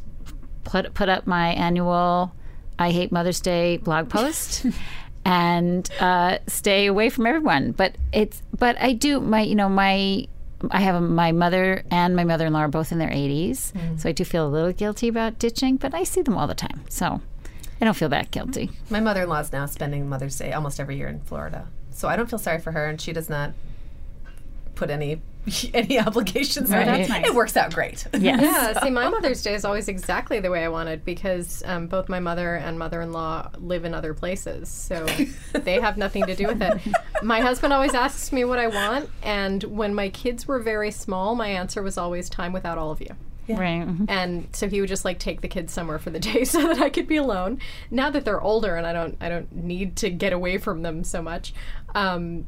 put 0.69 0.93
put 0.93 1.10
up 1.10 1.25
my 1.27 1.49
annual 1.49 2.34
I 2.77 2.91
hate 2.91 3.12
Mother's 3.12 3.41
Day 3.41 3.77
blog 3.77 4.10
post. 4.10 4.65
and 5.25 5.89
uh, 5.99 6.38
stay 6.47 6.86
away 6.86 7.10
from 7.10 7.25
everyone. 7.25 7.71
But 7.71 7.95
it's 8.13 8.41
but 8.58 8.82
I 8.82 8.93
do 8.93 9.19
my 9.19 9.41
you 9.41 9.55
know 9.55 9.69
my 9.69 10.27
I 10.71 10.82
have 10.82 10.95
a, 10.95 11.01
my 11.01 11.32
mother 11.32 11.84
and 11.89 12.15
my 12.15 12.23
mother 12.23 12.45
in 12.45 12.53
law 12.53 12.60
are 12.60 12.67
both 12.67 12.91
in 12.91 12.99
their 12.99 13.10
80s, 13.10 13.71
so 13.99 14.10
I 14.10 14.12
do 14.12 14.25
feel 14.25 14.45
a 14.45 14.49
little 14.49 14.73
guilty 14.73 15.08
about 15.08 15.39
ditching. 15.39 15.77
But 15.77 15.93
I 15.93 16.03
see 16.03 16.21
them 16.21 16.38
all 16.38 16.47
the 16.47 16.55
time, 16.55 16.84
so 16.89 17.21
I 17.79 17.86
don't 17.86 17.95
feel 17.95 18.10
that 18.10 18.32
guilty. 18.32 18.69
my 18.89 18.99
mother-in-law 18.99 19.39
is 19.39 19.53
now 19.53 19.65
spending 19.65 20.10
Mother's 20.10 20.38
Day 20.38 20.51
almost 20.51 20.79
every 20.79 20.97
year 20.97 21.08
in 21.08 21.21
Florida, 21.21 21.67
so 21.91 22.08
I 22.08 22.15
don't 22.15 22.29
feel 22.29 22.39
sorry 22.39 22.60
for 22.60 22.71
her, 22.73 22.88
and 22.88 22.99
she 22.99 23.13
does 23.13 23.29
not 23.29 23.53
put 24.75 24.89
any 24.89 25.21
any 25.73 25.99
obligations 25.99 26.69
Right. 26.69 26.81
it. 26.81 26.85
That's 26.85 27.09
nice. 27.09 27.27
It 27.27 27.33
works 27.35 27.55
out 27.57 27.73
great. 27.73 28.05
Yes. 28.19 28.41
Yeah, 28.41 28.83
see, 28.83 28.89
my 28.89 29.07
Mother's 29.09 29.41
Day 29.41 29.53
is 29.53 29.63
always 29.65 29.88
exactly 29.88 30.39
the 30.39 30.49
way 30.51 30.63
I 30.63 30.69
wanted 30.69 31.05
because 31.05 31.63
um, 31.65 31.88
both 31.88 32.09
my 32.09 32.19
mother 32.19 32.55
and 32.55 32.77
mother 32.77 33.01
in 33.01 33.12
law 33.12 33.49
live 33.57 33.85
in 33.85 33.93
other 33.93 34.13
places. 34.13 34.67
So 34.69 35.05
they 35.53 35.79
have 35.79 35.97
nothing 35.97 36.25
to 36.25 36.35
do 36.35 36.47
with 36.47 36.62
it. 36.62 36.79
My 37.23 37.39
husband 37.41 37.73
always 37.73 37.93
asks 37.93 38.31
me 38.31 38.43
what 38.45 38.59
I 38.59 38.67
want. 38.67 39.09
And 39.23 39.63
when 39.63 39.93
my 39.95 40.09
kids 40.09 40.47
were 40.47 40.59
very 40.59 40.91
small, 40.91 41.35
my 41.35 41.47
answer 41.49 41.81
was 41.81 41.97
always 41.97 42.29
time 42.29 42.53
without 42.53 42.77
all 42.77 42.91
of 42.91 43.01
you. 43.01 43.15
Right. 43.47 43.81
mhm. 43.88 44.05
And 44.07 44.47
so 44.51 44.67
he 44.69 44.79
would 44.79 44.89
just 44.89 45.05
like 45.05 45.17
take 45.17 45.41
the 45.41 45.47
kids 45.47 45.73
somewhere 45.73 45.97
for 45.97 46.12
the 46.12 46.19
day 46.19 46.43
so 46.43 46.62
that 46.67 46.79
I 46.79 46.89
could 46.89 47.07
be 47.07 47.15
alone. 47.15 47.59
Now 47.89 48.12
that 48.12 48.23
they're 48.23 48.41
older 48.41 48.75
and 48.75 48.85
I 48.85 48.93
don't 48.93 49.17
I 49.19 49.27
don't 49.29 49.51
need 49.51 49.95
to 49.97 50.12
get 50.12 50.33
away 50.33 50.59
from 50.59 50.83
them 50.83 51.03
so 51.03 51.21
much. 51.23 51.53
Um, 51.95 52.45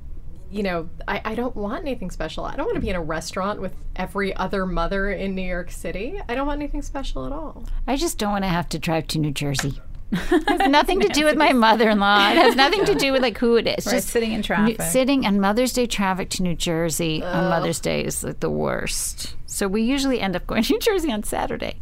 you 0.51 0.63
know, 0.63 0.89
I, 1.07 1.21
I 1.23 1.35
don't 1.35 1.55
want 1.55 1.81
anything 1.81 2.11
special. 2.11 2.45
I 2.45 2.55
don't 2.55 2.65
want 2.65 2.75
to 2.75 2.81
be 2.81 2.89
in 2.89 2.95
a 2.95 3.01
restaurant 3.01 3.61
with 3.61 3.73
every 3.95 4.35
other 4.35 4.65
mother 4.65 5.11
in 5.11 5.33
New 5.35 5.41
York 5.41 5.71
City. 5.71 6.19
I 6.27 6.35
don't 6.35 6.47
want 6.47 6.59
anything 6.59 6.81
special 6.81 7.25
at 7.25 7.31
all. 7.31 7.63
I 7.87 7.95
just 7.95 8.17
don't 8.17 8.31
want 8.31 8.43
to 8.43 8.49
have 8.49 8.67
to 8.69 8.79
drive 8.79 9.07
to 9.07 9.19
New 9.19 9.31
Jersey. 9.31 9.81
it 10.11 10.49
has 10.49 10.69
nothing 10.69 10.99
to 10.99 11.07
do 11.07 11.23
with 11.23 11.37
my 11.37 11.53
mother-in-law. 11.53 12.31
It 12.31 12.37
has 12.37 12.55
nothing 12.55 12.83
to 12.85 12.95
do 12.95 13.13
with 13.13 13.21
like 13.21 13.37
who 13.37 13.55
it 13.55 13.65
is. 13.65 13.85
Right, 13.85 13.93
Just 13.93 14.09
sitting 14.09 14.31
in 14.33 14.37
New- 14.39 14.43
traffic. 14.43 14.81
sitting 14.81 15.25
on 15.25 15.39
Mother's 15.39 15.71
Day 15.71 15.87
traffic 15.87 16.29
to 16.31 16.43
New 16.43 16.53
Jersey 16.55 17.23
on 17.23 17.49
Mother's 17.49 17.79
Day 17.79 18.03
is 18.03 18.21
like 18.23 18.41
the 18.41 18.49
worst. 18.49 19.35
So 19.45 19.69
we 19.69 19.83
usually 19.83 20.19
end 20.19 20.35
up 20.35 20.45
going 20.47 20.63
to 20.63 20.73
New 20.73 20.79
Jersey 20.79 21.11
on 21.13 21.23
Saturday. 21.23 21.79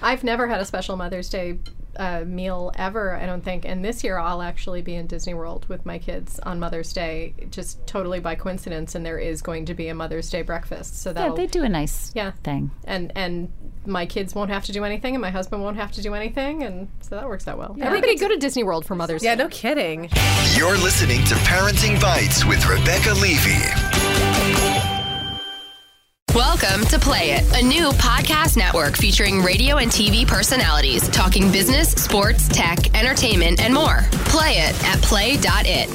I've 0.00 0.24
never 0.24 0.48
had 0.48 0.60
a 0.60 0.64
special 0.64 0.96
Mother's 0.96 1.28
Day 1.28 1.58
uh, 1.98 2.24
meal 2.26 2.72
ever. 2.76 3.14
I 3.16 3.26
don't 3.26 3.44
think. 3.44 3.64
And 3.64 3.84
this 3.84 4.02
year 4.04 4.18
I'll 4.18 4.42
actually 4.42 4.82
be 4.82 4.94
in 4.94 5.06
Disney 5.06 5.34
World 5.34 5.66
with 5.68 5.84
my 5.86 5.98
kids 5.98 6.38
on 6.40 6.58
Mother's 6.60 6.92
Day, 6.92 7.34
just 7.50 7.86
totally 7.86 8.20
by 8.20 8.34
coincidence. 8.34 8.94
And 8.94 9.04
there 9.04 9.18
is 9.18 9.42
going 9.42 9.66
to 9.66 9.74
be 9.74 9.88
a 9.88 9.94
Mother's 9.94 10.30
Day 10.30 10.42
breakfast, 10.42 11.00
so 11.02 11.12
Yeah, 11.16 11.30
they 11.34 11.46
do 11.46 11.62
a 11.64 11.68
nice 11.68 12.12
Yeah. 12.14 12.32
thing. 12.42 12.70
and 12.84 13.12
and 13.16 13.52
my 13.86 14.04
kids 14.06 14.34
won't 14.34 14.50
have 14.50 14.64
to 14.64 14.72
do 14.72 14.84
anything, 14.84 15.14
and 15.14 15.22
my 15.22 15.30
husband 15.30 15.62
won't 15.62 15.76
have 15.76 15.92
to 15.92 16.02
do 16.02 16.12
anything, 16.14 16.62
and 16.64 16.88
so 17.00 17.14
that 17.16 17.28
works 17.28 17.46
out 17.46 17.56
well. 17.58 17.76
Everybody 17.80 18.16
go 18.16 18.26
to 18.28 18.36
Disney 18.36 18.64
World 18.64 18.84
for 18.84 18.94
Mother's 18.96 19.22
Yeah, 19.22 19.34
Day. 19.36 19.42
Yeah, 19.42 19.44
no 19.44 19.48
kidding. 19.50 20.10
You're 20.56 20.76
listening 20.78 21.22
to 21.24 21.34
Parenting 21.36 21.96
Bytes 21.98 22.48
with 22.48 22.66
Rebecca 22.66 23.12
Levey. 23.14 24.95
Welcome 26.36 26.84
to 26.88 26.98
Play 26.98 27.30
It, 27.30 27.50
a 27.58 27.64
new 27.64 27.88
podcast 27.92 28.58
network 28.58 28.94
featuring 28.94 29.40
radio 29.40 29.78
and 29.78 29.90
TV 29.90 30.26
personalities 30.26 31.08
talking 31.08 31.50
business, 31.50 31.92
sports, 31.92 32.46
tech, 32.46 32.94
entertainment, 32.94 33.58
and 33.58 33.72
more. 33.72 34.02
Play 34.26 34.58
it 34.58 34.84
at 34.84 35.00
play.it. 35.00 35.88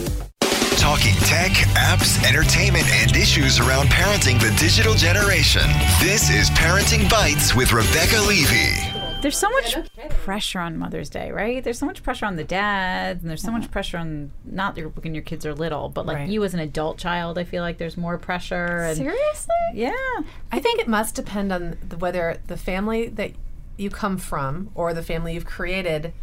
Talking 0.80 1.14
tech, 1.28 1.52
apps, 1.78 2.28
entertainment, 2.28 2.88
and 2.90 3.16
issues 3.16 3.60
around 3.60 3.90
parenting 3.90 4.42
the 4.42 4.50
digital 4.60 4.96
generation. 4.96 5.62
This 6.00 6.32
is 6.32 6.50
Parenting 6.50 7.02
Bytes 7.02 7.56
with 7.56 7.72
Rebecca 7.72 8.18
Levey. 8.28 8.91
There's 9.22 9.38
so 9.38 9.50
much 9.50 9.76
pressure 10.24 10.60
on 10.60 10.78
Mother's 10.78 11.10
Day, 11.10 11.32
right? 11.32 11.64
There's 11.64 11.78
so 11.78 11.86
much 11.86 12.02
pressure 12.04 12.26
on 12.26 12.36
the 12.36 12.44
dads, 12.44 13.22
and 13.22 13.30
there's 13.30 13.42
so 13.42 13.52
much 13.52 13.64
uh-huh. 13.64 13.72
pressure 13.72 13.98
on 13.98 14.32
not 14.46 14.76
your, 14.78 14.90
when 14.90 15.14
your 15.14 15.24
kids 15.24 15.46
are 15.46 15.54
little, 15.54 15.90
but 15.90 16.06
like 16.06 16.18
Right. 16.18 16.30
you 16.30 16.44
as 16.44 16.54
an 16.54 16.60
adult 16.60 16.98
child. 16.98 17.38
I 17.38 17.44
feel 17.44 17.62
like 17.64 17.78
there's 17.78 17.98
more 17.98 18.18
pressure. 18.18 18.84
And 18.84 18.98
Seriously? 18.98 19.56
yeah, 19.74 19.92
I 20.52 20.60
think 20.60 20.80
it 20.80 20.88
must 20.88 21.16
depend 21.16 21.52
on 21.52 21.78
the, 21.88 21.98
whether 21.98 22.40
the 22.48 22.58
family 22.58 23.08
that 23.10 23.32
you 23.78 23.90
come 23.90 24.18
from 24.18 24.70
or 24.76 24.94
the 24.94 25.04
family 25.04 25.34
you've 25.36 25.46
created, 25.46 26.14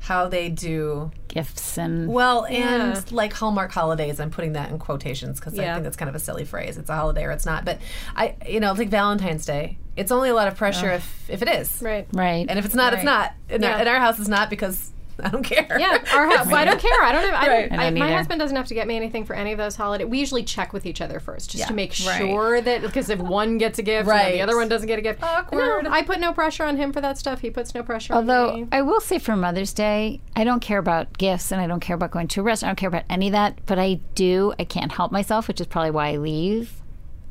how 0.00 0.28
they 0.28 0.48
do 0.50 1.10
Gifts 1.28 1.78
and 1.78 2.08
well, 2.08 2.46
Yeah. 2.50 2.92
and 2.92 3.12
like 3.12 3.32
Hallmark 3.32 3.72
holidays. 3.72 4.20
I'm 4.20 4.30
putting 4.30 4.52
that 4.52 4.70
in 4.70 4.78
quotations 4.78 5.40
because 5.40 5.58
I 5.58 5.72
think 5.72 5.84
that's 5.84 5.96
kind 5.96 6.08
of 6.08 6.14
a 6.14 6.20
silly 6.20 6.44
phrase. 6.44 6.76
It's 6.78 6.90
a 6.90 6.94
holiday 6.94 7.24
or 7.24 7.30
it's 7.30 7.46
not. 7.46 7.64
But 7.64 7.78
I, 8.14 8.36
you 8.46 8.60
know, 8.60 8.72
like 8.72 8.88
Valentine's 8.88 9.46
Day. 9.46 9.78
It's 9.96 10.10
only 10.10 10.28
a 10.28 10.34
lot 10.34 10.48
of 10.48 10.56
pressure 10.56 10.90
if 10.90 11.30
if 11.30 11.40
it 11.42 11.48
is, 11.48 11.80
Right. 11.82 12.06
right. 12.12 12.46
and 12.48 12.58
if 12.58 12.64
it's 12.64 12.74
not, 12.74 12.92
it's 12.94 13.04
not. 13.04 13.32
In, 13.48 13.62
uh, 13.62 13.68
Yeah. 13.68 13.74
our, 13.76 13.82
in 13.82 13.88
our 13.88 13.98
house, 14.00 14.18
it's 14.18 14.28
not 14.28 14.50
because 14.50 14.90
I 15.22 15.28
don't 15.28 15.44
care. 15.44 15.64
Yeah, 15.78 15.98
our 16.12 16.28
house. 16.28 16.52
I 16.52 16.64
don't 16.64 16.80
care. 16.80 17.00
I 17.04 17.12
don't. 17.12 17.22
Have, 17.24 17.34
I 17.34 17.46
Right. 17.48 17.70
don't 17.70 17.78
I 17.78 17.82
I, 17.86 17.90
don't 17.90 17.98
my 18.00 18.06
either. 18.06 18.16
husband 18.16 18.40
doesn't 18.40 18.56
have 18.56 18.66
to 18.66 18.74
get 18.74 18.88
me 18.88 18.96
anything 18.96 19.24
for 19.24 19.34
any 19.36 19.52
of 19.52 19.58
those 19.58 19.76
holidays. 19.76 20.08
We 20.08 20.18
usually 20.18 20.42
check 20.42 20.72
with 20.72 20.84
each 20.86 21.00
other 21.00 21.20
first, 21.20 21.50
just 21.50 21.60
Yeah. 21.60 21.66
to 21.68 21.74
make 21.74 21.90
Right. 22.04 22.18
sure 22.18 22.60
that 22.60 22.82
because 22.82 23.08
if 23.08 23.20
one 23.20 23.56
gets 23.56 23.78
a 23.78 23.82
gift, 23.84 24.08
and 24.08 24.08
then 24.08 24.16
Right. 24.26 24.32
the 24.32 24.40
other 24.42 24.56
one 24.56 24.68
doesn't 24.68 24.88
get 24.88 24.98
a 24.98 25.02
gift. 25.02 25.22
Awkward. 25.22 25.84
No, 25.84 25.90
I 25.92 26.02
put 26.02 26.18
no 26.18 26.32
pressure 26.32 26.64
on 26.64 26.76
him 26.76 26.92
for 26.92 27.00
that 27.00 27.16
stuff. 27.16 27.42
He 27.42 27.50
puts 27.50 27.72
no 27.76 27.84
pressure. 27.84 28.12
on 28.14 28.28
Although. 28.28 28.66
I 28.72 28.82
will 28.82 29.00
say 29.00 29.20
for 29.20 29.36
Mother's 29.36 29.72
Day, 29.72 30.20
I 30.34 30.42
don't 30.42 30.58
care 30.60 30.78
about 30.78 31.16
gifts 31.16 31.52
and 31.52 31.60
I 31.60 31.68
don't 31.68 31.78
care 31.78 31.94
about 31.94 32.10
going 32.10 32.26
to 32.26 32.40
a 32.40 32.42
restaurant. 32.42 32.70
I 32.70 32.72
don't 32.72 32.78
care 32.80 32.88
about 32.88 33.04
any 33.08 33.28
of 33.28 33.32
that. 33.34 33.60
But 33.66 33.78
I 33.78 34.00
do, 34.16 34.52
I 34.58 34.64
can't 34.64 34.90
help 34.90 35.12
myself, 35.12 35.46
which 35.46 35.60
is 35.60 35.68
probably 35.68 35.92
why 35.92 36.08
I 36.08 36.16
leave. 36.16 36.82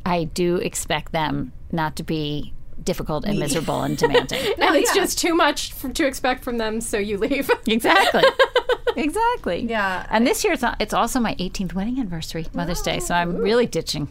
I 0.05 0.23
do 0.23 0.55
expect 0.55 1.11
them 1.11 1.51
not 1.73 1.95
to 1.97 2.03
be 2.03 2.53
difficult 2.83 3.25
and 3.25 3.39
miserable 3.39 3.81
and 3.81 3.97
demanding. 3.97 4.41
no, 4.57 4.73
it's 4.73 4.93
just 4.93 5.17
too 5.17 5.33
much 5.35 5.71
f 5.83 5.93
to 5.93 6.05
expect 6.05 6.43
from 6.43 6.57
them, 6.57 6.81
so 6.81 6.97
you 6.97 7.17
leave. 7.17 7.49
exactly. 7.67 8.23
exactly. 8.97 9.61
Yeah. 9.61 10.05
And 10.09 10.25
this 10.25 10.43
year 10.43 10.53
it's, 10.53 10.61
not, 10.61 10.77
it's 10.81 10.93
also 10.93 11.19
my 11.19 11.35
18th 11.35 11.73
wedding 11.73 11.99
anniversary, 11.99 12.47
Mother's 12.53 12.81
Day. 12.81 12.99
So 12.99 13.13
I'm 13.15 13.37
really 13.37 13.65
ditching. 13.65 14.07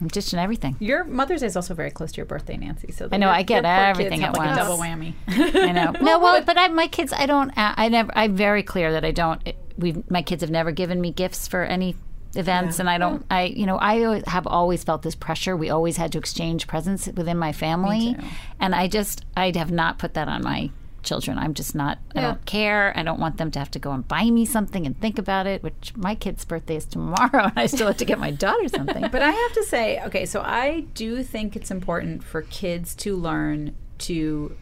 I'm 0.00 0.08
ditching 0.08 0.38
everything. 0.38 0.76
your 0.80 1.04
Mother's 1.04 1.40
Day 1.40 1.46
is 1.46 1.56
also 1.56 1.72
very 1.74 1.90
close 1.90 2.12
to 2.12 2.16
your 2.16 2.26
birthday, 2.26 2.56
Nancy. 2.56 2.90
So 2.92 3.08
I 3.12 3.16
know, 3.16 3.26
your- 3.26 3.34
I 3.34 3.42
get 3.42 3.62
your 3.62 3.62
kids 3.62 3.98
everything 3.98 4.24
at 4.24 4.36
like 4.36 4.46
once. 4.48 4.58
a 4.58 4.62
double 4.62 4.78
whammy. 4.78 5.14
I 5.28 5.72
know. 5.72 5.92
no, 6.00 6.18
well, 6.18 6.42
but 6.42 6.58
I, 6.58 6.68
my 6.68 6.88
kids, 6.88 7.12
I 7.12 7.26
don't. 7.26 7.52
I 7.56 7.88
never. 7.88 8.10
I'm 8.16 8.34
very 8.36 8.62
clear 8.62 8.92
that 8.92 9.04
I 9.04 9.12
don't. 9.12 9.40
We, 9.78 10.02
my 10.08 10.22
kids 10.22 10.40
have 10.42 10.50
never 10.50 10.72
given 10.72 11.00
me 11.00 11.10
gifts 11.12 11.46
for 11.46 11.62
any 11.62 11.96
events, 12.36 12.78
and 12.78 12.88
I 12.88 12.98
don't. 12.98 13.24
I, 13.30 13.44
you 13.44 13.66
know, 13.66 13.78
I 13.78 14.22
have 14.26 14.46
always 14.46 14.84
felt 14.84 15.02
this 15.02 15.14
pressure. 15.14 15.56
We 15.56 15.70
always 15.70 15.96
had 15.96 16.12
to 16.12 16.18
exchange 16.18 16.66
presents 16.66 17.06
within 17.06 17.38
my 17.38 17.52
family, 17.52 18.16
and 18.60 18.74
I 18.74 18.88
just, 18.88 19.24
I 19.36 19.52
have 19.56 19.70
not 19.70 19.98
put 19.98 20.14
that 20.14 20.28
on 20.28 20.42
my 20.42 20.70
children. 21.02 21.38
I'm 21.38 21.54
just 21.54 21.74
not. 21.74 21.98
I 22.14 22.22
don't 22.22 22.44
care. 22.46 22.92
I 22.96 23.02
don't 23.02 23.20
want 23.20 23.36
them 23.36 23.50
to 23.52 23.58
have 23.58 23.70
to 23.72 23.78
go 23.78 23.92
and 23.92 24.06
buy 24.06 24.30
me 24.30 24.44
something 24.44 24.86
and 24.86 24.98
think 25.00 25.18
about 25.18 25.46
it. 25.46 25.62
Which 25.62 25.92
my 25.96 26.14
kid's 26.14 26.44
birthday 26.44 26.76
is 26.76 26.86
tomorrow, 26.86 27.44
and 27.44 27.52
I 27.56 27.66
still 27.66 27.86
have 27.86 27.98
to 27.98 28.04
get 28.04 28.18
my 28.18 28.30
daughter 28.30 28.68
something. 28.68 29.08
But 29.12 29.22
I 29.22 29.30
have 29.30 29.52
to 29.52 29.64
say, 29.64 30.02
okay, 30.06 30.26
so 30.26 30.40
I 30.40 30.86
do 30.94 31.22
think 31.22 31.54
it's 31.54 31.70
important 31.70 32.24
for 32.24 32.42
kids 32.42 32.94
to 32.96 33.16
learn 33.16 33.76
to 33.98 34.56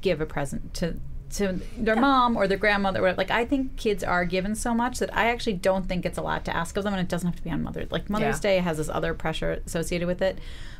give 0.00 0.20
a 0.20 0.26
present 0.26 0.72
to 0.74 0.96
to 1.36 1.60
their 1.76 1.96
mom 1.96 2.36
or 2.36 2.46
their 2.46 2.58
grandmother. 2.58 3.06
Or 3.06 3.12
like 3.14 3.30
I 3.30 3.44
think 3.44 3.76
kids 3.76 4.02
are 4.04 4.24
given 4.24 4.54
so 4.54 4.74
much 4.74 4.98
that 4.98 5.14
I 5.16 5.28
actually 5.30 5.54
don't 5.54 5.86
think 5.88 6.04
it's 6.04 6.18
a 6.18 6.22
lot 6.22 6.44
to 6.46 6.56
ask 6.56 6.76
of 6.76 6.84
them, 6.84 6.92
and 6.94 7.00
it 7.02 7.08
doesn't 7.08 7.26
have 7.28 7.36
to 7.36 7.42
be 7.42 7.50
on 7.50 7.62
Mother's. 7.62 7.90
Like 7.90 8.10
Mother's 8.10 8.36
Yeah. 8.36 8.50
Day 8.50 8.58
has 8.58 8.76
this 8.78 8.88
other 8.88 9.14
pressure 9.14 9.62
associated 9.66 10.06
with 10.06 10.22
it, 10.22 10.38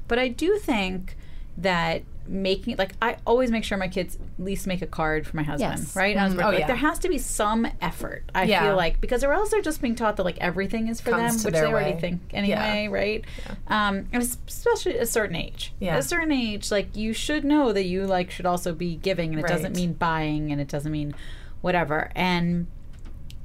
but 0.08 0.18
I 0.18 0.28
do 0.28 0.58
think 0.58 1.16
that 1.56 2.02
making 2.28 2.76
like 2.76 2.92
I 3.02 3.16
always 3.26 3.50
make 3.50 3.64
sure 3.64 3.76
my 3.78 3.88
kids 3.88 4.16
at 4.16 4.44
least 4.44 4.66
make 4.66 4.82
a 4.82 4.86
card 4.86 5.26
for 5.26 5.36
my 5.36 5.42
husband, 5.42 5.78
Yes. 5.78 5.94
right? 5.96 6.16
Mhm. 6.16 6.34
Oh, 6.42 6.50
Like, 6.50 6.58
yeah. 6.60 6.66
there 6.66 6.76
has 6.76 6.98
to 7.00 7.08
be 7.08 7.18
some 7.18 7.66
effort. 7.80 8.24
I 8.34 8.44
Yeah. 8.44 8.62
feel 8.62 8.76
like 8.76 9.00
because 9.00 9.22
or 9.24 9.32
else 9.32 9.50
they're 9.50 9.60
just 9.62 9.80
being 9.80 9.94
taught 9.94 10.16
that 10.16 10.24
like 10.24 10.38
everything 10.40 10.88
is 10.88 11.00
for 11.00 11.10
Comes 11.10 11.42
them, 11.42 11.52
which 11.52 11.60
they 11.60 11.66
already 11.66 11.98
think 11.98 12.20
anyway, 12.32 12.88
right? 12.88 13.24
Um, 13.68 14.06
and 14.12 14.22
especially 14.22 14.96
at 14.96 15.02
a 15.02 15.06
certain 15.06 15.36
age. 15.36 15.72
Yeah. 15.80 15.94
At 15.94 16.00
a 16.00 16.02
certain 16.02 16.32
age, 16.32 16.70
like 16.70 16.94
you 16.96 17.12
should 17.12 17.44
know 17.44 17.72
that 17.72 17.84
you 17.84 18.06
like 18.06 18.30
should 18.30 18.46
also 18.46 18.72
be 18.74 18.96
giving, 18.96 19.30
and 19.34 19.40
it 19.44 19.46
doesn't 19.48 19.76
mean 19.76 19.92
buying, 19.94 20.50
and 20.52 20.60
it 20.60 20.68
doesn't 20.68 20.92
mean 20.92 21.14
whatever. 21.60 22.10
And 22.14 22.66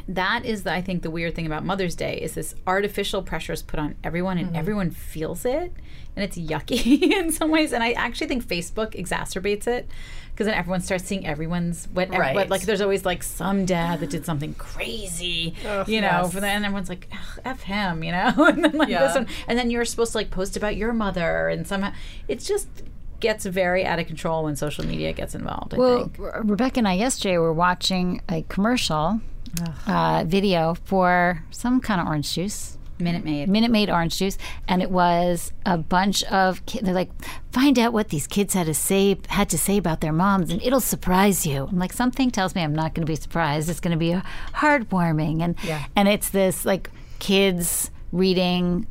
that 0.08 0.46
is, 0.46 0.64
the, 0.64 0.74
I 0.74 0.82
think, 0.82 1.02
the 1.04 1.12
weird 1.12 1.36
thing 1.36 1.46
about 1.46 1.64
Mother's 1.66 1.96
Day 1.96 2.18
is 2.18 2.34
this 2.36 2.56
artificial 2.68 3.22
pressure 3.22 3.54
is 3.54 3.62
put 3.62 3.80
on 3.80 3.96
everyone, 4.04 4.38
Mm-hmm. 4.38 4.48
and 4.48 4.58
everyone 4.58 4.92
feels 4.92 5.46
it, 5.46 5.72
and 6.16 6.24
it's 6.24 6.38
yucky 6.38 7.02
in 7.12 7.32
some 7.32 7.52
ways. 7.52 7.74
And 7.74 7.84
I 7.84 7.92
actually 7.94 8.28
think 8.28 8.44
Facebook 8.46 8.94
exacerbates 8.96 9.68
it. 9.68 9.88
Because 10.32 10.46
then 10.46 10.56
everyone 10.58 10.80
starts 10.80 11.04
seeing 11.04 11.28
everyone's 11.28 11.90
what, 11.94 12.10
Right. 12.10 12.34
what 12.34 12.50
like 12.50 12.62
there's 12.62 12.80
always 12.80 13.04
like 13.04 13.22
some 13.22 13.66
dad 13.66 14.00
that 14.00 14.10
did 14.10 14.26
something 14.30 14.54
crazy, 14.54 15.54
you 15.88 16.00
know, 16.02 16.22
yes. 16.24 16.34
for 16.34 16.40
the, 16.40 16.48
and 16.48 16.64
everyone's 16.66 16.88
like, 16.90 17.10
f 17.44 17.62
him, 17.64 18.02
you 18.04 18.12
know, 18.14 18.32
and 18.38 18.64
then 18.64 18.72
like 18.78 18.88
Yeah. 18.90 19.08
this 19.08 19.16
one, 19.16 19.28
and 19.48 19.60
then 19.60 19.70
you're 19.70 19.84
supposed 19.86 20.14
to 20.14 20.18
like 20.18 20.32
post 20.32 20.56
about 20.56 20.78
your 20.78 20.94
mother, 20.94 21.50
and 21.50 21.68
somehow 21.68 21.92
it's 22.30 22.48
just 22.48 22.70
gets 23.20 23.46
very 23.46 23.86
out 23.86 24.00
of 24.00 24.08
control 24.08 24.46
when 24.46 24.56
social 24.56 24.86
media 24.86 25.12
gets 25.14 25.36
involved. 25.36 25.74
I 25.74 25.78
Well, 25.78 25.98
think. 26.06 26.18
Re- 26.18 26.32
Rebecca 26.44 26.80
and 26.80 26.88
I 26.88 26.94
yesterday 26.94 27.38
were 27.38 27.54
watching 27.54 28.22
a 28.30 28.42
commercial 28.44 29.20
uh, 29.88 30.24
video 30.28 30.74
for 30.76 31.44
some 31.52 31.80
kind 31.82 32.02
of 32.02 32.08
orange 32.08 32.34
juice. 32.34 32.78
Minute 33.00 33.26
Maid. 33.26 33.50
Minute 33.50 33.72
Maid 33.72 33.90
orange 33.90 34.18
juice, 34.20 34.38
and 34.68 34.80
it 34.84 34.92
was 34.92 35.52
a 35.66 35.76
bunch 35.76 36.24
of 36.26 36.64
kids. 36.68 36.86
They're 36.86 36.94
like, 36.94 37.10
find 37.52 37.80
out 37.80 37.94
what 37.94 38.10
these 38.10 38.28
kids 38.28 38.54
had 38.54 38.68
to 38.68 38.76
say 38.76 39.18
had 39.30 39.50
to 39.50 39.58
say 39.58 39.78
about 39.78 40.02
their 40.02 40.14
moms, 40.14 40.52
and 40.52 40.62
it'll 40.62 40.80
surprise 40.80 41.44
you. 41.44 41.66
I'm 41.66 41.80
like, 41.80 41.94
something 41.94 42.30
tells 42.30 42.54
me 42.54 42.62
I'm 42.62 42.76
not 42.76 42.94
going 42.94 43.04
to 43.04 43.12
be 43.12 43.16
surprised. 43.16 43.70
It's 43.70 43.80
going 43.80 43.94
to 43.94 43.98
be 43.98 44.14
heartwarming, 44.54 45.42
and 45.42 45.56
Yeah. 45.64 45.84
and 45.96 46.08
it's 46.08 46.30
this 46.30 46.64
like 46.64 46.92
kids 47.18 47.90
reading 48.12 48.86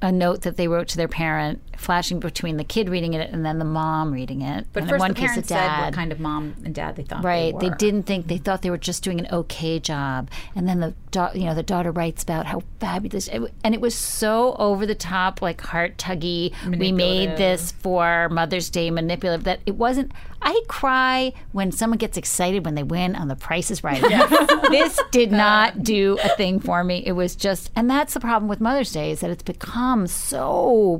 a 0.00 0.10
note 0.10 0.42
that 0.42 0.56
they 0.56 0.66
wrote 0.66 0.88
to 0.88 0.96
their 0.96 1.06
parent, 1.06 1.62
flashing 1.82 2.20
between 2.20 2.56
the 2.56 2.64
kid 2.64 2.88
reading 2.88 3.14
it 3.14 3.30
and 3.30 3.44
then 3.44 3.58
the 3.58 3.64
mom 3.64 4.12
reading 4.12 4.40
it. 4.42 4.66
But 4.72 4.84
and 4.84 4.90
first, 4.90 5.06
the 5.08 5.14
parents 5.14 5.48
the 5.48 5.54
said 5.54 5.60
dad. 5.66 5.84
what 5.86 5.94
kind 5.94 6.12
of 6.12 6.20
mom 6.20 6.54
and 6.64 6.74
dad 6.74 6.96
they 6.96 7.02
thought 7.02 7.24
Right. 7.24 7.58
they 7.58 7.68
They, 7.68 7.74
didn't 7.76 8.04
think 8.04 8.28
they 8.28 8.38
thought 8.38 8.62
they 8.62 8.70
were 8.70 8.78
just 8.78 9.02
doing 9.02 9.18
an 9.20 9.26
okay 9.32 9.78
job, 9.78 10.30
and 10.54 10.68
then 10.68 10.80
the 10.80 10.94
da- 11.10 11.32
you 11.34 11.44
know 11.44 11.54
the 11.54 11.62
daughter 11.62 11.90
writes 11.90 12.22
about 12.22 12.46
how 12.46 12.62
fabulous, 12.80 13.28
and 13.28 13.74
it 13.74 13.80
was 13.80 13.94
so 13.94 14.54
over 14.58 14.86
the 14.86 14.94
top, 14.94 15.42
like 15.42 15.60
heart 15.60 15.96
tuggy. 15.98 16.52
We 16.78 16.92
made 16.92 17.36
this 17.36 17.72
for 17.72 18.28
Mother's 18.30 18.70
Day, 18.70 18.90
manipulative. 18.90 19.44
That 19.44 19.60
it 19.66 19.76
wasn't. 19.76 20.12
I 20.44 20.60
cry 20.66 21.32
when 21.52 21.70
someone 21.70 21.98
gets 21.98 22.16
excited 22.16 22.64
when 22.64 22.74
they 22.74 22.82
win 22.82 23.14
on 23.14 23.28
The 23.28 23.36
Price 23.36 23.70
Is 23.70 23.84
Right. 23.84 24.00
this 24.72 24.98
did 25.12 25.32
uh. 25.32 25.36
not 25.36 25.84
do 25.84 26.18
a 26.24 26.30
thing 26.30 26.58
for 26.58 26.82
me. 26.82 27.02
It 27.06 27.12
was 27.12 27.36
just, 27.36 27.70
and 27.76 27.88
that's 27.88 28.12
the 28.14 28.18
problem 28.18 28.48
with 28.48 28.60
Mother's 28.60 28.90
Day 28.90 29.12
is 29.12 29.20
that 29.20 29.30
it's 29.30 29.44
become 29.44 30.08
so 30.08 30.98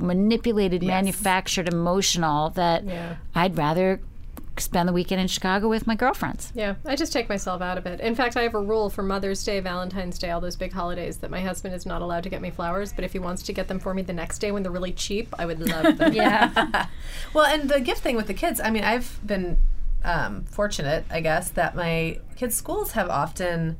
manipulated, 0.81 1.05
manufactured, 1.05 1.67
emotional 1.67 2.49
that 2.51 2.83
I'd 3.35 3.57
rather 3.57 4.01
spend 4.57 4.87
the 4.87 4.93
weekend 4.93 5.19
in 5.19 5.27
Chicago 5.27 5.67
with 5.67 5.87
my 5.87 5.95
girlfriends. 5.95 6.51
Yeah, 6.53 6.75
I 6.85 6.95
just 6.95 7.11
take 7.11 7.27
myself 7.27 7.61
out 7.61 7.77
of 7.77 7.85
it. 7.85 7.99
In 7.99 8.13
fact, 8.13 8.37
I 8.37 8.43
have 8.43 8.53
a 8.53 8.61
rule 8.61 8.89
for 8.89 9.01
Mother's 9.01 9.43
Day, 9.43 9.59
Valentine's 9.59 10.19
Day, 10.19 10.29
all 10.29 10.41
those 10.41 10.55
big 10.55 10.71
holidays 10.71 11.17
that 11.17 11.31
my 11.31 11.41
husband 11.41 11.73
is 11.73 11.85
not 11.85 12.01
allowed 12.01 12.23
to 12.23 12.29
get 12.29 12.41
me 12.41 12.51
flowers, 12.51 12.93
but 12.93 13.03
if 13.03 13.13
he 13.13 13.19
wants 13.19 13.41
to 13.43 13.53
get 13.53 13.67
them 13.67 13.79
for 13.79 13.93
me 13.93 14.03
the 14.03 14.13
next 14.13 14.39
day 14.39 14.51
when 14.51 14.61
they're 14.61 14.71
really 14.71 14.91
cheap, 14.91 15.33
I 15.39 15.45
would 15.45 15.59
love 15.59 15.97
them. 15.97 16.13
Yeah. 16.23 16.87
Well, 17.33 17.45
and 17.45 17.69
the 17.69 17.79
gift 17.81 18.01
thing 18.01 18.15
with 18.15 18.27
the 18.27 18.33
kids, 18.33 18.61
I 18.63 18.69
mean, 18.69 18.83
I've 18.83 19.19
been 19.25 19.57
um, 20.03 20.43
fortunate, 20.43 21.05
I 21.09 21.21
guess, 21.21 21.49
that 21.51 21.75
my 21.75 22.19
kids' 22.35 22.55
schools 22.55 22.91
have 22.91 23.09
often 23.09 23.77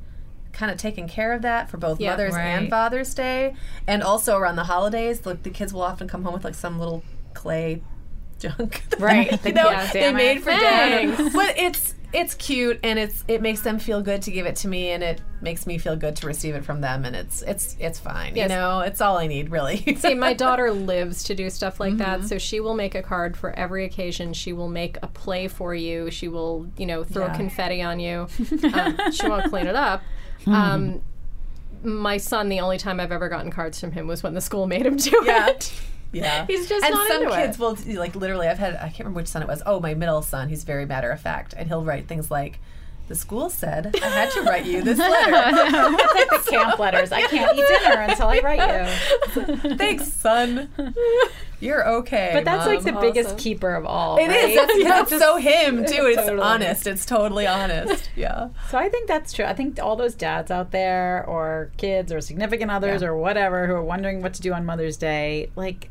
kind 0.53 0.71
of 0.71 0.77
taken 0.77 1.07
care 1.07 1.33
of 1.33 1.41
that 1.41 1.69
for 1.69 1.77
both 1.77 1.99
Yeah. 1.99 2.11
Mother's 2.11 2.35
and 2.35 2.69
Father's 2.69 3.13
Day, 3.13 3.55
and 3.87 4.01
also 4.03 4.37
around 4.37 4.55
the 4.55 4.63
holidays. 4.63 5.25
Like 5.25 5.43
the 5.43 5.49
kids 5.49 5.73
will 5.73 5.81
often 5.81 6.07
come 6.07 6.23
home 6.23 6.33
with 6.33 6.43
like 6.45 6.55
some 6.55 6.79
little 6.79 7.03
clay 7.33 7.81
junk, 8.39 8.83
Right. 8.99 9.31
you 9.45 9.53
know, 9.53 9.69
Yeah, 9.69 9.91
they 9.91 9.99
damn 10.01 10.15
made 10.15 10.37
it. 10.37 10.43
for 10.43 10.49
dad. 10.51 11.33
But 11.33 11.57
it's 11.57 11.95
it's 12.11 12.35
cute 12.35 12.79
and 12.83 12.99
it's 12.99 13.23
it 13.27 13.41
makes 13.41 13.61
them 13.61 13.79
feel 13.79 13.99
good 13.99 14.21
to 14.21 14.29
give 14.29 14.45
it 14.45 14.55
to 14.57 14.67
me 14.67 14.89
and 14.91 15.01
it 15.01 15.19
makes 15.41 15.65
me 15.65 15.79
feel 15.79 15.95
good 15.95 16.15
to 16.15 16.27
receive 16.27 16.53
it 16.53 16.63
from 16.63 16.79
them 16.79 17.05
and 17.05 17.15
it's 17.15 17.41
it's 17.41 17.75
it's 17.79 17.97
fine. 17.99 18.35
You 18.35 18.47
know, 18.47 18.81
it's 18.81 19.01
all 19.01 19.17
I 19.17 19.25
need 19.25 19.49
really. 19.49 19.77
See, 19.97 20.13
my 20.13 20.33
daughter 20.33 20.71
lives 20.71 21.23
to 21.23 21.33
do 21.35 21.49
stuff 21.49 21.79
like 21.79 21.93
Mm-hmm. 21.93 21.97
that, 22.21 22.23
so 22.25 22.37
she 22.37 22.59
will 22.59 22.75
make 22.75 22.93
a 22.93 23.01
card 23.01 23.35
for 23.35 23.51
every 23.57 23.85
occasion. 23.85 24.33
She 24.33 24.53
will 24.53 24.69
make 24.69 24.97
a 25.01 25.07
play 25.07 25.47
for 25.47 25.73
you. 25.73 26.11
She 26.11 26.27
will, 26.27 26.67
you 26.77 26.85
know, 26.85 27.03
throw 27.03 27.25
Yeah. 27.25 27.35
confetti 27.35 27.81
on 27.81 27.99
you. 27.99 28.27
Um, 28.73 29.11
she 29.11 29.27
won't 29.27 29.49
clean 29.49 29.65
it 29.65 29.75
up. 29.75 30.03
Hmm. 30.45 30.53
Um, 30.53 31.01
my 31.83 32.17
son, 32.17 32.49
the 32.49 32.59
only 32.61 32.77
time 32.77 32.99
I've 32.99 33.11
ever 33.11 33.27
gotten 33.29 33.51
cards 33.51 33.79
from 33.79 33.91
him 33.91 34.07
was 34.07 34.23
when 34.23 34.33
the 34.33 34.41
school 34.41 34.67
made 34.67 34.85
him 34.85 34.95
do 34.97 35.21
Yeah. 35.25 35.47
it. 35.49 35.73
Yeah, 36.13 36.45
He's 36.47 36.69
just 36.69 36.85
and 36.85 36.93
not 36.93 37.07
some 37.07 37.23
into 37.23 37.35
kids 37.35 37.57
it. 37.57 37.59
will 37.59 37.77
like 37.99 38.15
literally. 38.15 38.47
I've 38.47 38.59
had 38.59 38.75
I 38.75 38.83
can't 38.89 38.99
remember 38.99 39.17
which 39.21 39.27
son 39.27 39.41
it 39.41 39.47
was. 39.47 39.63
Oh, 39.65 39.79
my 39.79 39.93
middle 39.95 40.21
son. 40.21 40.47
He's 40.49 40.63
very 40.63 40.85
matter 40.85 41.09
of 41.11 41.19
fact, 41.19 41.53
and 41.57 41.67
he'll 41.67 41.83
write 41.83 42.07
things 42.07 42.29
like, 42.29 42.59
"The 43.07 43.15
school 43.15 43.49
said 43.49 43.95
I 44.01 44.07
had 44.07 44.31
to 44.33 44.41
write 44.43 44.65
you 44.65 44.83
this 44.83 44.99
letter. 44.99 45.31
It's 45.33 46.13
like 46.31 46.43
the 46.45 46.51
camp 46.51 46.77
letters. 46.79 47.11
I 47.11 47.23
can't 47.23 47.57
eat 47.57 47.65
dinner 47.67 48.01
until 48.01 48.27
I 48.27 48.39
write 48.39 48.85
you. 49.65 49.75
Thanks, 49.77 50.13
son. 50.13 50.69
You're 51.63 51.87
okay." 51.99 52.31
But 52.33 52.45
that's 52.45 52.65
like 52.65 52.83
Mom. 52.83 52.95
the 52.95 52.99
biggest 53.01 53.37
keeper 53.37 53.73
of 53.73 53.85
all. 53.85 54.17
It 54.17 54.29
is. 54.29 54.55
right? 54.57 54.67
That's, 54.67 55.09
that's 55.11 55.23
so 55.23 55.37
him 55.37 55.77
too. 55.85 56.05
It's 56.05 56.17
Totally. 56.17 56.41
honest. 56.41 56.87
It's 56.87 57.05
totally 57.05 57.47
honest. 57.47 58.09
Yeah. 58.15 58.49
So 58.69 58.77
I 58.77 58.89
think 58.89 59.07
that's 59.07 59.33
true. 59.33 59.45
I 59.45 59.53
think 59.53 59.79
all 59.81 59.95
those 59.95 60.13
dads 60.15 60.51
out 60.51 60.71
there, 60.71 61.25
or 61.27 61.71
kids, 61.77 62.11
or 62.11 62.21
significant 62.21 62.69
others, 62.69 63.01
Yeah. 63.01 63.07
or 63.09 63.17
whatever, 63.17 63.65
who 63.67 63.73
are 63.73 63.83
wondering 63.83 64.21
what 64.21 64.33
to 64.35 64.41
do 64.41 64.53
on 64.53 64.65
Mother's 64.65 64.97
Day, 64.97 65.49
like, 65.55 65.89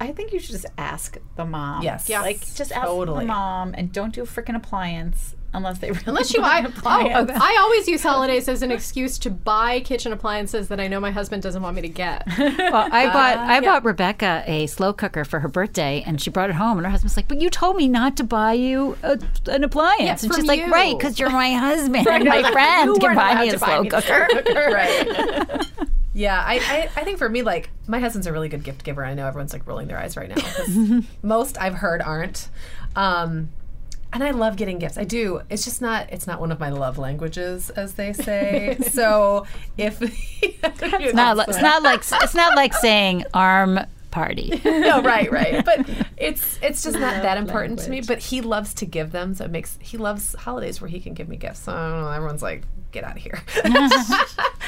I 0.00 0.12
think 0.12 0.32
you 0.32 0.38
should 0.40 0.52
just 0.52 0.66
ask 0.78 1.18
the 1.36 1.44
mom. 1.44 1.82
Yes. 1.82 2.08
Yes. 2.08 2.22
Like, 2.22 2.40
just 2.54 2.72
ask 2.72 2.86
Totally. 2.86 3.20
the 3.20 3.26
mom, 3.28 3.74
and 3.76 3.92
don't 3.92 4.12
do 4.14 4.22
a 4.22 4.26
freaking 4.26 4.56
appliance 4.56 5.34
unless 5.52 5.78
they 5.78 5.90
really 5.90 6.02
Unless 6.06 6.34
you, 6.34 6.40
want 6.40 6.54
I, 6.54 6.58
an 6.60 6.66
oh, 6.66 6.68
appliance. 6.68 7.30
I 7.34 7.56
always 7.60 7.88
use 7.88 8.02
holidays 8.02 8.48
as 8.48 8.62
an 8.62 8.70
excuse 8.70 9.18
to 9.20 9.30
buy 9.30 9.80
kitchen 9.80 10.12
appliances 10.12 10.68
that 10.68 10.80
I 10.80 10.88
know 10.88 11.00
my 11.00 11.10
husband 11.10 11.42
doesn't 11.42 11.62
want 11.62 11.76
me 11.76 11.82
to 11.82 11.88
get. 11.88 12.26
Well, 12.70 12.88
I 12.92 13.06
bought 13.06 13.38
I 13.38 13.60
bought 13.60 13.84
Rebecca 13.84 14.44
a 14.46 14.66
slow 14.66 14.92
cooker 14.92 15.24
for 15.24 15.40
her 15.40 15.48
birthday, 15.48 16.04
and 16.06 16.20
she 16.20 16.30
brought 16.30 16.50
it 16.50 16.56
home, 16.56 16.78
and 16.78 16.86
her 16.86 16.90
husband's 16.90 17.16
like, 17.16 17.26
"But 17.26 17.40
you 17.40 17.50
told 17.50 17.76
me 17.76 17.88
not 17.88 18.16
to 18.18 18.24
buy 18.24 18.52
you 18.52 18.96
a, 19.02 19.18
an 19.46 19.64
appliance," 19.64 20.00
Yeah, 20.02 20.10
and 20.10 20.20
from 20.20 20.36
she's 20.36 20.46
like, 20.46 20.66
"Right, 20.70 20.96
because 20.96 21.18
you're 21.18 21.30
my 21.30 21.52
husband, 21.54 22.06
and 22.06 22.24
my 22.24 22.38
You 22.38 22.52
friend 22.52 23.00
can 23.00 23.02
weren't 23.02 23.16
buy 23.16 23.40
me 23.40 23.48
a 23.50 23.58
slow 23.58 23.82
me 23.82 23.88
the 23.88 24.02
cooker." 24.02 24.72
right. 24.72 25.88
Yeah, 26.12 26.42
I, 26.44 26.54
I, 26.56 26.90
I 27.00 27.04
think 27.04 27.18
for 27.18 27.28
me, 27.28 27.42
like, 27.42 27.70
my 27.86 27.98
husband's 28.00 28.26
a 28.26 28.32
really 28.32 28.48
good 28.48 28.64
gift 28.64 28.84
giver. 28.84 29.04
I 29.04 29.14
know 29.14 29.26
everyone's 29.26 29.52
like 29.52 29.66
rolling 29.66 29.86
their 29.86 29.98
eyes 29.98 30.16
right 30.16 30.28
now 30.28 31.02
most 31.22 31.58
I've 31.60 31.74
heard 31.74 32.02
aren't. 32.02 32.48
Um, 32.96 33.50
and 34.12 34.24
I 34.24 34.30
love 34.32 34.56
getting 34.56 34.78
gifts. 34.78 34.98
I 34.98 35.04
do. 35.04 35.42
It's 35.50 35.64
just 35.64 35.80
not. 35.80 36.10
It's 36.10 36.26
not 36.26 36.40
one 36.40 36.50
of 36.50 36.58
my 36.58 36.70
love 36.70 36.98
languages, 36.98 37.70
as 37.70 37.94
they 37.94 38.12
say. 38.12 38.76
so 38.90 39.46
if 39.78 40.00
it's 40.42 41.14
Not 41.14 41.48
it's 41.48 41.60
not 41.60 41.82
like 41.82 42.00
it's 42.00 42.34
not 42.34 42.56
like 42.56 42.74
saying 42.74 43.24
arm 43.32 43.80
party. 44.10 44.60
no, 44.64 45.02
right, 45.02 45.30
right. 45.30 45.64
But 45.64 45.88
it's 46.16 46.58
it's 46.62 46.82
just 46.82 46.98
not 46.98 47.22
that 47.22 47.38
important 47.38 47.78
to 47.80 47.90
me. 47.90 48.00
But 48.00 48.18
he 48.18 48.40
loves 48.40 48.74
to 48.74 48.86
give 48.86 49.12
them, 49.12 49.34
so 49.34 49.44
it 49.44 49.50
makes 49.50 49.78
he 49.80 49.96
loves 49.98 50.34
holidays 50.34 50.80
where 50.80 50.88
he 50.88 51.00
can 51.00 51.14
give 51.14 51.28
me 51.28 51.36
gifts. 51.36 51.60
So 51.60 51.72
I 51.72 51.90
don't 51.90 52.02
know. 52.02 52.10
Everyone's 52.10 52.42
like, 52.42 52.62
get 52.92 53.04
out 53.04 53.16
of 53.16 53.22
here. 53.22 53.40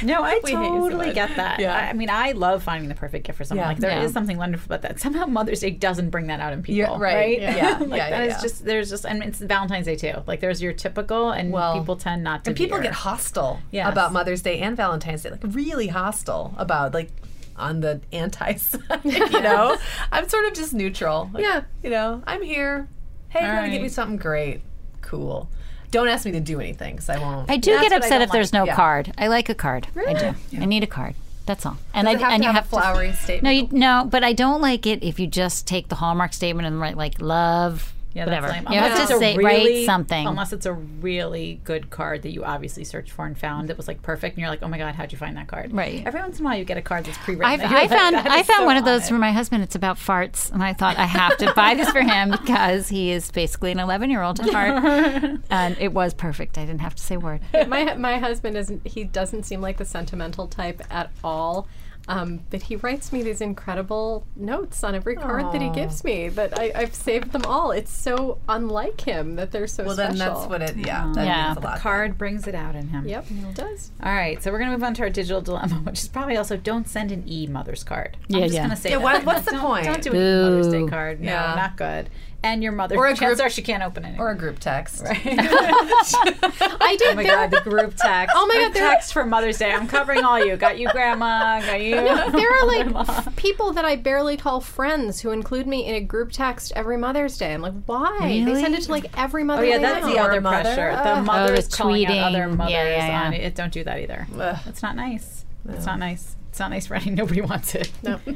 No, 0.03 0.21
I 0.25 0.41
We 0.43 0.51
hate 0.51 0.59
you 0.59 0.65
so 0.65 0.81
totally 0.91 1.13
get 1.13 1.37
that. 1.37 1.61
Yeah. 1.61 1.77
I 1.77 1.91
I 1.91 1.93
mean, 1.93 2.11
I 2.11 2.33
love 2.33 2.65
finding 2.65 2.89
the 2.89 2.95
perfect 2.97 3.25
gift 3.25 3.39
for 3.39 3.45
someone. 3.45 3.65
Yeah. 3.65 3.69
Like 3.69 3.79
there 3.79 3.91
is 3.99 4.11
Yeah. 4.11 4.15
something 4.15 4.37
wonderful 4.37 4.67
about 4.75 4.83
that. 4.83 4.99
Somehow 4.99 5.27
Mother's 5.27 5.61
Day 5.61 5.71
doesn't 5.71 6.11
bring 6.11 6.27
that 6.27 6.41
out 6.41 6.53
in 6.53 6.63
people, 6.63 6.77
Yeah, 6.79 6.89
right. 6.91 7.01
right? 7.01 7.41
Yeah. 7.41 7.57
Yeah. 7.57 7.79
like 7.79 7.89
Yeah, 7.99 8.11
that 8.11 8.25
yeah, 8.29 8.37
is 8.37 8.43
just 8.43 8.65
there's 8.65 8.91
just 8.91 9.07
and 9.07 9.23
it's 9.23 9.39
Valentine's 9.39 9.87
Day 9.87 9.95
too. 9.95 10.15
Like 10.27 10.41
there's 10.41 10.61
your 10.61 10.73
typical, 10.73 11.31
and 11.31 11.53
Well, 11.53 11.79
people 11.79 11.95
tend 11.95 12.25
not 12.25 12.43
to. 12.45 12.51
and 12.51 12.57
people 12.57 12.79
veer. 12.79 12.85
get 12.85 12.95
hostile 12.95 13.61
Yes. 13.71 13.93
about 13.93 14.13
Mother's 14.13 14.43
Day 14.43 14.59
and 14.59 14.77
Valentine's 14.77 15.23
Day, 15.23 15.31
like 15.31 15.41
really 15.45 15.87
hostile 15.87 16.53
about 16.59 16.95
like 16.95 17.11
on 17.57 17.81
the 17.81 18.01
anti 18.13 18.55
side. 18.57 18.81
You 19.05 19.41
know, 19.41 19.77
I'm 20.11 20.29
sort 20.29 20.47
of 20.47 20.55
just 20.55 20.73
neutral. 20.75 21.31
Like, 21.33 21.43
Yeah. 21.45 21.63
you 21.83 21.91
know, 21.91 22.23
I'm 22.27 22.43
here. 22.43 22.89
Hey, 23.29 23.41
if 23.41 23.47
you 23.47 23.53
want 23.53 23.65
to 23.67 23.71
get 23.71 23.83
me 23.83 23.89
something 23.89 24.17
great, 24.19 24.61
cool. 25.01 25.49
Don't 25.91 26.09
ask 26.09 26.25
me 26.25 26.33
to 26.33 26.41
do 26.41 26.59
anything 26.61 26.95
because 26.97 27.09
I 27.11 27.19
won't. 27.19 27.51
I 27.51 27.57
do 27.59 27.73
That's 27.73 27.89
get 27.89 27.93
upset 27.97 28.11
don't 28.13 28.23
if 28.23 28.31
there's 28.33 28.53
no 28.53 28.65
Yeah. 28.65 28.75
card. 28.75 29.13
I 29.19 29.27
like 29.29 29.49
a 29.49 29.55
card. 29.55 29.89
I 30.07 30.15
do. 30.15 30.35
I 30.59 30.65
need 30.65 30.83
a 30.83 30.87
card. 30.87 31.15
That's 31.45 31.67
all. 31.67 31.77
And 31.93 32.07
Does 32.07 32.15
I 32.15 32.19
it 32.19 32.23
have 32.23 32.33
and 32.33 32.43
to 32.43 32.47
you 32.49 32.53
have, 32.55 32.65
have 32.65 32.73
a 32.73 32.77
flowery 32.77 33.09
to. 33.11 33.17
statement. 33.17 33.43
No, 33.45 33.51
you 33.51 33.69
no, 33.73 34.09
but 34.09 34.23
I 34.25 34.33
don't 34.33 34.61
like 34.63 34.87
it 34.87 35.03
if 35.03 35.19
you 35.21 35.27
just 35.27 35.67
take 35.67 35.89
the 35.89 35.97
Hallmark 35.97 36.33
statement 36.33 36.67
and 36.67 36.81
write 36.81 36.97
like 36.97 37.21
love, 37.21 37.93
Yeah, 38.15 38.25
whatever. 38.25 38.49
That's 38.49 38.65
lame. 38.65 38.73
You 38.75 38.81
have 38.81 38.93
Unless 38.93 39.09
to 39.09 39.15
it's 39.15 39.23
a 39.23 39.25
say 39.25 39.37
really, 39.37 39.75
write 39.77 39.87
something. 39.87 40.27
Unless 40.27 40.53
it's 40.53 40.67
a 40.67 40.73
really 40.73 41.61
good 41.65 41.91
card 41.91 42.23
that 42.23 42.33
you 42.33 42.45
obviously 42.45 42.85
searched 42.85 43.11
for 43.11 43.27
and 43.27 43.37
found 43.37 43.69
that 43.69 43.77
was 43.77 43.89
like 43.89 44.03
perfect, 44.03 44.37
and 44.37 44.41
you're 44.41 44.51
like, 44.51 44.63
oh 44.63 44.69
my 44.69 44.79
god, 44.79 44.95
how'd 44.95 45.13
you 45.13 45.19
find 45.19 45.37
that 45.37 45.49
card? 45.49 45.73
Right. 45.73 46.03
Every 46.07 46.21
once 46.21 46.39
in 46.39 46.45
a 46.45 46.49
while, 46.49 46.59
you 46.59 46.65
get 46.65 46.77
a 46.77 46.83
card 46.83 47.05
that's 47.05 47.19
pre-written. 47.19 47.47
I've, 47.47 47.61
I 47.61 47.83
like, 47.83 47.91
found 47.91 48.17
I 48.17 48.43
found 48.43 48.61
so 48.61 48.65
one 48.67 48.77
of 48.77 48.85
those 48.85 49.05
it. 49.05 49.09
for 49.09 49.19
my 49.19 49.33
husband. 49.33 49.63
It's 49.63 49.75
about 49.75 49.97
farts, 49.97 50.51
and 50.53 50.63
I 50.63 50.73
thought 50.73 50.97
I 50.99 51.07
have 51.07 51.37
to 51.39 51.53
buy 51.55 51.75
this 51.75 51.91
for 51.91 52.03
him 52.03 52.31
because 52.43 52.89
he 52.89 53.11
is 53.11 53.31
basically 53.31 53.73
an 53.73 53.79
11 53.79 54.11
year 54.11 54.23
old 54.23 54.41
at 54.41 54.51
heart, 54.51 55.41
and 55.51 55.77
it 55.79 55.93
was 55.93 56.15
perfect. 56.15 56.59
I 56.59 56.65
didn't 56.67 56.81
have 56.81 56.95
to 56.95 57.03
say 57.03 57.15
a 57.17 57.21
word. 57.21 57.41
my 57.67 57.95
my 57.95 58.19
husband 58.19 58.57
isn't. 58.57 58.87
He 58.87 59.05
doesn't 59.05 59.45
seem 59.45 59.61
like 59.61 59.79
the 59.79 59.85
sentimental 59.85 60.47
type 60.47 60.83
at 60.91 61.11
all. 61.25 61.69
Um, 62.09 62.41
but 62.51 62.63
he 62.63 62.75
writes 62.77 63.13
me 63.13 63.23
these 63.23 63.41
incredible 63.41 64.27
notes 64.35 64.83
on 64.83 64.95
every 64.97 65.15
card 65.15 65.53
that 65.53 65.63
he 65.63 65.71
gives 65.71 66.03
me. 66.03 66.29
That 66.31 66.59
I, 66.59 66.73
I've 66.75 66.95
saved 66.95 67.31
them 67.31 67.45
all. 67.47 67.71
It's 67.71 67.93
so 67.93 68.39
unlike 68.49 69.01
him 69.01 69.37
that 69.37 69.53
they're 69.53 69.69
so 69.69 69.85
Well, 69.85 69.95
special. 69.95 70.17
then 70.17 70.27
that's 70.35 70.47
what 70.49 70.63
it. 70.63 70.77
Yeah, 70.77 71.13
that 71.15 71.25
Yeah. 71.27 71.47
means 71.47 71.59
a 71.59 71.61
lot. 71.61 71.79
Card 71.79 72.19
brings 72.19 72.49
it 72.49 72.57
out 72.57 72.75
in 72.75 72.89
him. 72.89 73.07
Yep, 73.07 73.27
it 73.31 73.55
does. 73.55 73.93
All 74.03 74.13
right, 74.13 74.43
so 74.43 74.51
we're 74.51 74.59
gonna 74.59 74.73
move 74.73 74.83
on 74.83 74.95
to 74.95 75.03
our 75.03 75.11
digital 75.11 75.41
dilemma, 75.41 75.77
which 75.85 76.01
is 76.01 76.09
probably 76.09 76.37
also 76.37 76.57
don't 76.57 76.89
send 76.89 77.13
an 77.13 77.23
e 77.27 77.47
mother's 77.47 77.85
card. 77.85 78.17
Yeah, 78.27 78.37
I'm 78.37 78.41
Yeah, 78.43 78.47
just 78.49 78.55
yeah. 78.57 78.63
gonna 78.63 78.77
say 78.77 78.91
Yeah, 78.91 78.97
that. 78.99 79.03
what- 79.05 79.25
what's 79.25 79.45
the 79.45 79.53
Don't- 79.53 79.61
point? 79.61 79.85
Don't 79.85 80.03
do 80.03 80.11
a 80.11 80.43
Mother's 80.43 80.69
Day 80.69 80.87
card. 80.89 81.21
No, 81.21 81.31
Yeah. 81.31 81.55
not 81.57 81.77
good. 81.77 82.11
And 82.45 82.61
your 82.63 82.73
mother, 82.73 82.97
Or 82.97 83.07
a 83.07 83.15
chances 83.15 83.39
group- 83.39 83.47
are 83.47 83.51
she 83.51 83.63
can't 83.63 83.85
open 83.85 84.05
it. 84.05 84.19
Or 84.19 84.31
a 84.31 84.37
group 84.37 84.59
text. 84.59 85.05
I 85.07 86.97
did. 86.99 87.13
Oh 87.13 87.15
my 87.15 87.23
god, 87.25 87.51
the 87.53 87.61
group 87.61 87.95
text. 87.97 88.35
Oh 88.43 88.47
my 88.47 88.55
God, 88.55 88.75
text 88.75 89.13
for 89.13 89.25
Mother's 89.25 89.59
Day. 89.59 89.71
I'm 89.73 89.87
covering 89.87 90.25
all 90.25 90.45
you. 90.45 90.57
Got 90.57 90.79
you, 90.79 90.89
Grandma. 90.91 91.61
Got 91.61 91.81
you. 91.83 91.95
there 91.95 92.51
are 92.53 92.67
like 92.67 93.37
people 93.37 93.73
that 93.75 93.85
I 93.85 93.97
barely 93.97 94.37
call 94.37 94.61
friends 94.61 95.21
who 95.21 95.31
include 95.31 95.67
me 95.67 95.87
in 95.87 95.95
a 95.95 96.01
group 96.01 96.33
text 96.33 96.73
every 96.75 96.97
Mother's 96.97 97.37
Day. 97.39 97.55
I'm 97.55 97.63
like, 97.63 97.75
why? 97.87 98.43
They 98.45 98.55
send 98.61 98.75
it 98.75 98.83
to 98.83 98.91
like 98.91 99.07
every 99.17 99.45
mother. 99.45 99.63
Oh 99.63 99.65
yeah, 99.65 99.79
that's 99.79 100.05
know. 100.05 100.13
the 100.13 100.19
other 100.19 100.41
mother. 100.41 100.63
pressure. 100.63 100.91
The 101.03 101.19
Uh, 101.19 101.23
mothers 101.23 101.69
tweeting. 101.69 101.77
calling 101.79 102.07
out 102.07 102.35
other 102.35 102.49
mothers 102.49 102.73
Yeah, 102.73 102.85
yeah, 102.89 103.07
yeah. 103.07 103.23
on 103.27 103.33
it. 103.35 103.55
Don't 103.55 103.73
do 103.73 103.85
that 103.85 103.99
either. 104.01 104.27
Ugh. 104.39 104.59
It's 104.67 104.83
not 104.83 104.97
nice. 104.97 105.45
It's 105.69 105.87
not 105.87 105.99
nice. 106.01 106.37
It's 106.53 106.59
not 106.59 106.71
nice 106.71 106.91
any. 106.91 107.11
Nobody 107.15 107.41
wants 107.41 107.75
it. 107.75 107.91
No. 108.03 108.21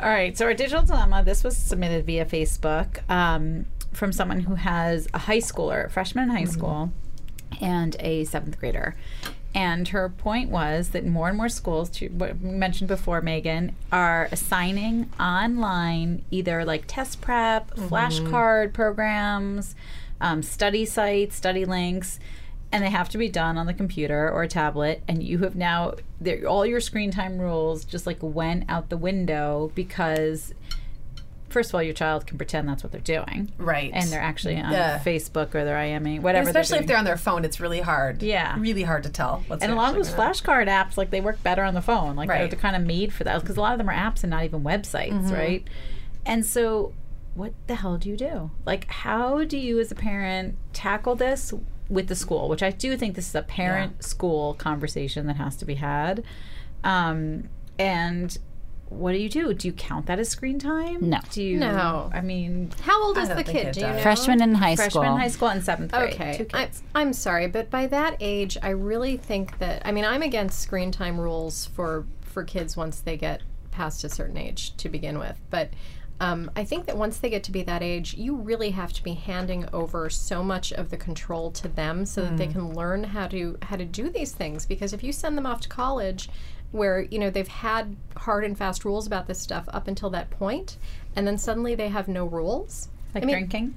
All 0.00 0.08
right. 0.08 0.38
So 0.38 0.46
our 0.46 0.54
digital 0.54 0.84
dilemma. 0.84 1.24
This 1.24 1.42
was 1.42 1.56
submitted 1.56 2.06
via 2.06 2.24
Facebook 2.24 3.08
um, 3.10 3.66
from 3.92 4.12
someone 4.12 4.38
who 4.38 4.54
has 4.54 5.08
a 5.12 5.18
high 5.18 5.38
schooler, 5.38 5.86
a 5.86 5.90
freshman 5.90 6.30
in 6.30 6.36
high 6.36 6.44
school, 6.44 6.92
and 7.60 7.96
a 7.98 8.22
seventh 8.26 8.60
grader. 8.60 8.94
And 9.52 9.88
her 9.88 10.08
point 10.10 10.50
was 10.50 10.90
that 10.90 11.04
more 11.04 11.26
and 11.26 11.36
more 11.36 11.48
schools, 11.48 11.90
to 11.90 12.06
what 12.06 12.38
we 12.38 12.50
mentioned 12.50 12.86
before, 12.86 13.20
Meagan, 13.20 13.74
are 13.90 14.28
assigning 14.30 15.10
online 15.18 16.24
either 16.30 16.64
like 16.64 16.84
test 16.86 17.20
prep, 17.20 17.74
flashcard 17.74 18.72
programs, 18.72 19.74
um, 20.20 20.40
study 20.40 20.84
sites, 20.84 21.34
study 21.34 21.64
links, 21.64 22.20
and 22.74 22.84
they 22.84 22.90
have 22.90 23.08
to 23.10 23.18
be 23.18 23.28
done 23.28 23.56
on 23.56 23.66
the 23.66 23.74
computer 23.74 24.30
or 24.30 24.42
a 24.42 24.48
tablet. 24.48 25.02
And 25.08 25.22
you 25.22 25.38
have 25.38 25.54
now 25.56 25.94
all 26.46 26.66
your 26.66 26.80
screen 26.80 27.10
time 27.10 27.38
rules 27.38 27.84
just 27.84 28.06
like 28.06 28.18
went 28.20 28.64
out 28.68 28.90
the 28.90 28.96
window 28.98 29.70
because. 29.74 30.52
First 31.50 31.70
of 31.70 31.76
all, 31.76 31.82
your 31.84 31.94
child 31.94 32.26
can 32.26 32.36
pretend 32.36 32.68
that's 32.68 32.82
what 32.82 32.90
they're 32.90 33.00
doing, 33.00 33.52
Right. 33.58 33.92
And 33.94 34.08
they're 34.10 34.20
actually 34.20 34.60
on 34.60 34.72
Yeah. 34.72 34.98
Facebook 34.98 35.54
or 35.54 35.64
they're 35.64 35.76
IMing, 35.76 36.16
And 36.16 36.22
whatever. 36.24 36.48
especially 36.48 36.78
if 36.78 36.80
doing. 36.80 36.88
they're 36.88 36.96
on 36.96 37.04
their 37.04 37.16
phone, 37.16 37.44
it's 37.44 37.60
really 37.60 37.80
hard. 37.80 38.24
Yeah. 38.24 38.56
Really 38.58 38.82
hard 38.82 39.04
to 39.04 39.08
tell. 39.08 39.44
What's 39.46 39.62
And 39.62 39.70
a 39.70 39.76
lot 39.76 39.90
of 39.90 39.94
those 39.94 40.10
flashcard 40.12 40.66
apps, 40.66 40.96
like 40.96 41.10
they 41.10 41.20
work 41.20 41.40
better 41.44 41.62
on 41.62 41.74
the 41.74 41.80
phone. 41.80 42.16
Like 42.16 42.28
they're, 42.28 42.48
they're 42.48 42.58
kind 42.58 42.74
of 42.74 42.82
made 42.82 43.12
for 43.12 43.22
that 43.22 43.40
because 43.40 43.56
a 43.56 43.60
lot 43.60 43.70
of 43.70 43.78
them 43.78 43.88
are 43.88 43.94
apps 43.94 44.24
and 44.24 44.30
not 44.30 44.42
even 44.42 44.64
websites, 44.64 45.12
Mm-hmm. 45.12 45.32
right? 45.32 45.64
And 46.26 46.44
so, 46.44 46.92
what 47.34 47.52
the 47.68 47.76
hell 47.76 47.98
do 47.98 48.08
you 48.08 48.16
do? 48.16 48.50
Like, 48.66 48.88
how 48.90 49.44
do 49.44 49.56
you, 49.56 49.78
as 49.78 49.92
a 49.92 49.94
parent, 49.94 50.56
tackle 50.72 51.14
this 51.14 51.54
with 51.88 52.08
the 52.08 52.14
school? 52.14 52.48
Which 52.48 52.62
I 52.62 52.70
do 52.70 52.96
think 52.96 53.14
this 53.14 53.28
is 53.28 53.34
a 53.34 53.42
parent-school 53.42 54.54
conversation 54.54 55.26
that 55.26 55.36
has 55.36 55.56
to 55.56 55.64
be 55.64 55.74
had. 55.76 56.24
Um, 56.82 57.48
and 57.78 58.36
what 58.88 59.12
do 59.12 59.18
you 59.18 59.28
do? 59.28 59.52
Do 59.54 59.66
you 59.66 59.72
count 59.72 60.06
that 60.06 60.18
as 60.18 60.28
screen 60.28 60.58
time? 60.58 61.08
No. 61.10 61.18
Do 61.30 61.42
you? 61.42 61.58
No. 61.58 62.10
I 62.12 62.20
mean, 62.20 62.70
How 62.82 63.02
old 63.02 63.18
I 63.18 63.22
is 63.22 63.28
don't 63.28 63.38
the 63.38 63.44
think 63.44 63.58
kid? 63.58 63.66
it 63.68 63.74
Do 63.74 63.80
you 63.80 63.86
does. 63.86 63.96
know? 63.96 64.02
Freshman 64.02 64.42
in 64.42 64.54
high 64.54 64.74
school 64.74 64.84
freshman 64.84 65.02
school. 65.04 65.14
in 65.14 65.20
high 65.20 65.28
school 65.28 65.48
and 65.48 65.64
seventh 65.64 65.92
grade. 65.92 66.14
Okay. 66.14 66.36
Two 66.38 66.46
I, 66.54 66.64
kids. 66.66 66.82
I'm 66.94 67.12
sorry, 67.12 67.46
but 67.48 67.70
by 67.70 67.86
that 67.88 68.16
age, 68.20 68.56
I 68.62 68.70
really 68.70 69.16
think 69.16 69.58
that 69.58 69.82
I 69.84 69.92
mean 69.92 70.04
I'm 70.04 70.22
against 70.22 70.60
screen 70.60 70.92
time 70.92 71.18
rules 71.18 71.66
for 71.66 72.06
for 72.22 72.44
kids 72.44 72.76
once 72.76 73.00
they 73.00 73.16
get 73.16 73.40
past 73.70 74.04
a 74.04 74.08
certain 74.08 74.36
age 74.36 74.76
to 74.76 74.88
begin 74.88 75.18
with. 75.18 75.40
But 75.50 75.70
um, 76.20 76.50
I 76.54 76.64
think 76.64 76.86
that 76.86 76.96
once 76.96 77.18
they 77.18 77.28
get 77.28 77.42
to 77.44 77.52
be 77.52 77.62
that 77.64 77.82
age, 77.82 78.14
you 78.14 78.36
really 78.36 78.70
have 78.70 78.92
to 78.92 79.02
be 79.02 79.14
handing 79.14 79.68
over 79.72 80.08
so 80.08 80.42
much 80.44 80.72
of 80.72 80.90
the 80.90 80.96
control 80.96 81.50
to 81.52 81.68
them 81.68 82.06
so 82.06 82.22
that 82.22 82.36
they 82.36 82.46
can 82.46 82.72
learn 82.72 83.02
how 83.04 83.26
to 83.28 83.58
how 83.62 83.76
to 83.76 83.84
do 83.84 84.08
these 84.08 84.32
things. 84.32 84.64
Because 84.64 84.92
if 84.92 85.02
you 85.02 85.12
send 85.12 85.36
them 85.36 85.46
off 85.46 85.60
to 85.62 85.68
college, 85.68 86.28
where 86.70 87.00
you 87.00 87.18
know 87.18 87.30
they've 87.30 87.48
had 87.48 87.96
hard 88.16 88.44
and 88.44 88.56
fast 88.56 88.84
rules 88.84 89.06
about 89.06 89.26
this 89.26 89.40
stuff 89.40 89.68
up 89.72 89.88
until 89.88 90.08
that 90.10 90.30
point, 90.30 90.76
and 91.16 91.26
then 91.26 91.36
suddenly 91.36 91.74
they 91.74 91.88
have 91.88 92.06
no 92.06 92.24
rules, 92.24 92.88
Like 93.14 93.24
I 93.24 93.26
mean, 93.26 93.34
drinking. 93.34 93.74